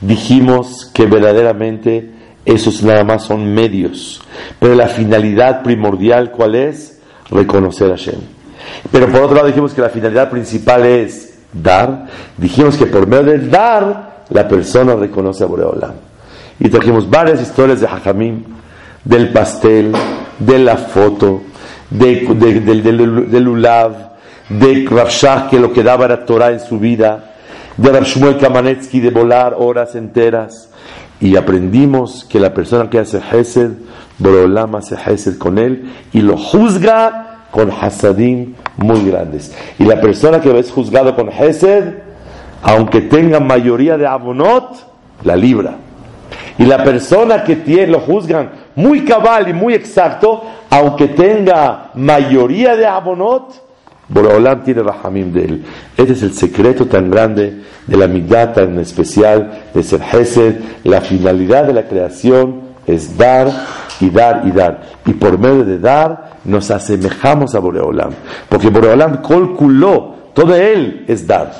Dijimos 0.00 0.90
que 0.94 1.06
verdaderamente 1.06 2.10
esos 2.44 2.82
nada 2.82 3.04
más 3.04 3.24
son 3.24 3.52
medios, 3.52 4.22
pero 4.58 4.74
la 4.74 4.88
finalidad 4.88 5.62
primordial, 5.62 6.30
¿cuál 6.30 6.54
es? 6.54 7.00
Reconocer 7.30 7.88
a 7.92 7.96
Hashem. 7.96 8.20
Pero 8.90 9.08
por 9.08 9.22
otro 9.22 9.36
lado 9.36 9.48
dijimos 9.48 9.74
que 9.74 9.80
la 9.80 9.90
finalidad 9.90 10.30
principal 10.30 10.84
es 10.84 11.34
dar. 11.52 12.06
Dijimos 12.36 12.76
que 12.76 12.86
por 12.86 13.06
medio 13.06 13.24
del 13.24 13.50
dar, 13.50 14.24
la 14.30 14.48
persona 14.48 14.94
reconoce 14.94 15.44
a 15.44 15.46
Boreolam. 15.46 15.94
Y 16.58 16.68
trajimos 16.68 17.08
varias 17.08 17.40
historias 17.40 17.80
de 17.80 17.86
Hajamim, 17.86 18.44
del 19.04 19.30
pastel, 19.30 19.92
de 20.38 20.58
la 20.58 20.76
foto, 20.76 21.42
de, 21.90 22.26
del 22.26 23.48
Ulav, 23.48 24.10
de 24.48 24.86
Rav 24.88 25.48
que 25.48 25.58
lo 25.58 25.72
que 25.72 25.82
daba 25.82 26.04
era 26.06 26.24
Torah 26.24 26.50
en 26.50 26.60
su 26.60 26.78
vida, 26.78 27.29
de 27.76 27.90
Rav 27.90 28.04
Shmuel 28.04 28.38
Kamanetsky 28.38 29.00
de 29.00 29.10
volar 29.10 29.54
horas 29.58 29.94
enteras. 29.94 30.70
Y 31.20 31.36
aprendimos 31.36 32.24
que 32.24 32.40
la 32.40 32.54
persona 32.54 32.88
que 32.88 32.98
hace 32.98 33.20
Hesed, 33.20 33.72
Boreolam 34.18 34.74
hace 34.74 34.96
Hesed 34.96 35.38
con 35.38 35.58
él 35.58 35.92
y 36.12 36.20
lo 36.20 36.36
juzga 36.36 37.46
con 37.50 37.70
Hasadim 37.70 38.54
muy 38.76 39.04
grandes. 39.04 39.54
Y 39.78 39.84
la 39.84 40.00
persona 40.00 40.40
que 40.40 40.58
es 40.58 40.70
juzgado 40.70 41.14
con 41.14 41.28
Hesed, 41.28 41.94
aunque 42.62 43.02
tenga 43.02 43.40
mayoría 43.40 43.96
de 43.96 44.06
abonot, 44.06 44.86
la 45.24 45.36
libra. 45.36 45.76
Y 46.58 46.64
la 46.64 46.82
persona 46.84 47.42
que 47.44 47.56
tiene, 47.56 47.88
lo 47.88 48.00
juzgan 48.00 48.50
muy 48.74 49.04
cabal 49.04 49.48
y 49.48 49.52
muy 49.52 49.74
exacto, 49.74 50.42
aunque 50.70 51.08
tenga 51.08 51.90
mayoría 51.94 52.76
de 52.76 52.86
abonot, 52.86 53.69
Boraholam 54.10 54.64
tiene 54.64 54.82
rahamim 54.82 55.32
de 55.32 55.44
él. 55.44 55.64
Este 55.96 56.12
es 56.12 56.22
el 56.22 56.32
secreto 56.32 56.86
tan 56.86 57.10
grande 57.10 57.62
de 57.86 57.96
la 57.96 58.08
mitad 58.08 58.52
tan 58.52 58.78
especial 58.78 59.62
de 59.72 59.82
ser 59.82 60.00
Hesed. 60.02 60.56
La 60.84 61.00
finalidad 61.00 61.64
de 61.64 61.72
la 61.72 61.86
creación 61.86 62.60
es 62.86 63.16
dar 63.16 63.48
y 64.00 64.10
dar 64.10 64.42
y 64.44 64.50
dar. 64.50 64.82
Y 65.06 65.12
por 65.12 65.38
medio 65.38 65.64
de 65.64 65.78
dar 65.78 66.30
nos 66.44 66.70
asemejamos 66.70 67.54
a 67.54 67.60
Boreolam. 67.60 68.10
Porque 68.48 68.68
Boreolam 68.68 69.22
calculó, 69.22 70.14
todo 70.34 70.54
él 70.56 71.04
es 71.06 71.26
dar. 71.26 71.52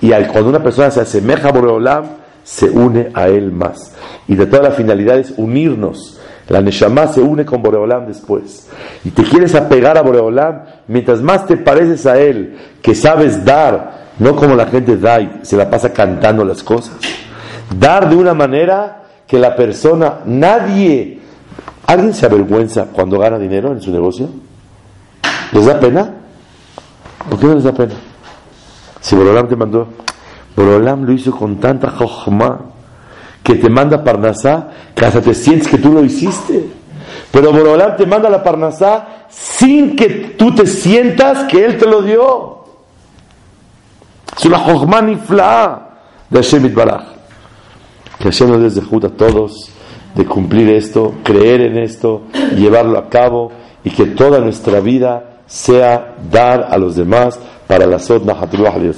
Y 0.00 0.10
cuando 0.10 0.48
una 0.48 0.62
persona 0.62 0.90
se 0.90 1.00
asemeja 1.00 1.48
a 1.48 1.52
Boreolam, 1.52 2.04
se 2.42 2.70
une 2.70 3.10
a 3.12 3.28
él 3.28 3.52
más. 3.52 3.92
Y 4.26 4.34
de 4.34 4.46
toda 4.46 4.62
la 4.62 4.70
finalidad 4.70 5.18
es 5.18 5.34
unirnos. 5.36 6.17
La 6.48 6.62
Neshama 6.62 7.06
se 7.08 7.20
une 7.20 7.44
con 7.44 7.62
Boreolam 7.62 8.06
después. 8.06 8.68
Y 9.04 9.10
te 9.10 9.22
quieres 9.22 9.54
apegar 9.54 9.98
a 9.98 10.02
Boreolam, 10.02 10.62
mientras 10.86 11.20
más 11.20 11.46
te 11.46 11.56
pareces 11.56 12.06
a 12.06 12.18
él, 12.18 12.56
que 12.80 12.94
sabes 12.94 13.44
dar, 13.44 14.08
no 14.18 14.34
como 14.34 14.54
la 14.54 14.66
gente 14.66 14.96
da 14.96 15.20
y 15.20 15.40
se 15.42 15.56
la 15.56 15.68
pasa 15.68 15.92
cantando 15.92 16.44
las 16.44 16.62
cosas. 16.62 16.96
Dar 17.78 18.08
de 18.08 18.16
una 18.16 18.32
manera 18.32 19.02
que 19.26 19.38
la 19.38 19.54
persona, 19.54 20.20
nadie, 20.24 21.20
¿alguien 21.86 22.14
se 22.14 22.24
avergüenza 22.24 22.86
cuando 22.92 23.18
gana 23.18 23.38
dinero 23.38 23.72
en 23.72 23.82
su 23.82 23.92
negocio? 23.92 24.30
¿Les 25.52 25.66
da 25.66 25.78
pena? 25.78 26.14
¿Por 27.28 27.38
qué 27.38 27.46
no 27.46 27.54
les 27.56 27.64
da 27.64 27.72
pena? 27.72 27.94
Si 29.00 29.14
Boreolam 29.14 29.48
te 29.48 29.56
mandó, 29.56 29.86
Boreolam 30.56 31.04
lo 31.04 31.12
hizo 31.12 31.30
con 31.30 31.56
tanta 31.60 31.90
jochma 31.90 32.58
que 33.48 33.54
te 33.54 33.70
manda 33.70 34.04
Parnasá, 34.04 34.68
que 34.94 35.06
hasta 35.06 35.22
te 35.22 35.32
sientes 35.32 35.68
que 35.68 35.78
tú 35.78 35.90
lo 35.90 36.04
hiciste. 36.04 36.68
Pero 37.32 37.50
Borolam 37.50 37.96
te 37.96 38.04
manda 38.04 38.28
la 38.28 38.42
Parnasá 38.42 39.24
sin 39.30 39.96
que 39.96 40.34
tú 40.36 40.54
te 40.54 40.66
sientas 40.66 41.44
que 41.44 41.64
Él 41.64 41.78
te 41.78 41.86
lo 41.86 42.02
dio. 42.02 42.58
Es 44.36 44.44
una 44.44 44.58
Jochma 44.58 45.00
Nifla 45.00 45.88
de 46.28 46.42
Hashem 46.42 46.66
Itbaraj. 46.66 47.04
Que 48.18 48.24
Hashem 48.24 48.50
nos 48.50 48.74
des 48.74 48.84
a 48.84 49.08
todos 49.08 49.70
de 50.14 50.26
cumplir 50.26 50.68
esto, 50.68 51.14
creer 51.22 51.62
en 51.62 51.78
esto, 51.78 52.24
llevarlo 52.54 52.98
a 52.98 53.08
cabo 53.08 53.50
y 53.82 53.88
que 53.88 54.04
toda 54.08 54.40
nuestra 54.40 54.80
vida 54.80 55.38
sea 55.46 56.16
dar 56.30 56.68
a 56.70 56.76
los 56.76 56.96
demás 56.96 57.40
para 57.66 57.86
la 57.86 57.98
Sod 57.98 58.24
Nahatullah 58.26 58.74
al 58.74 58.92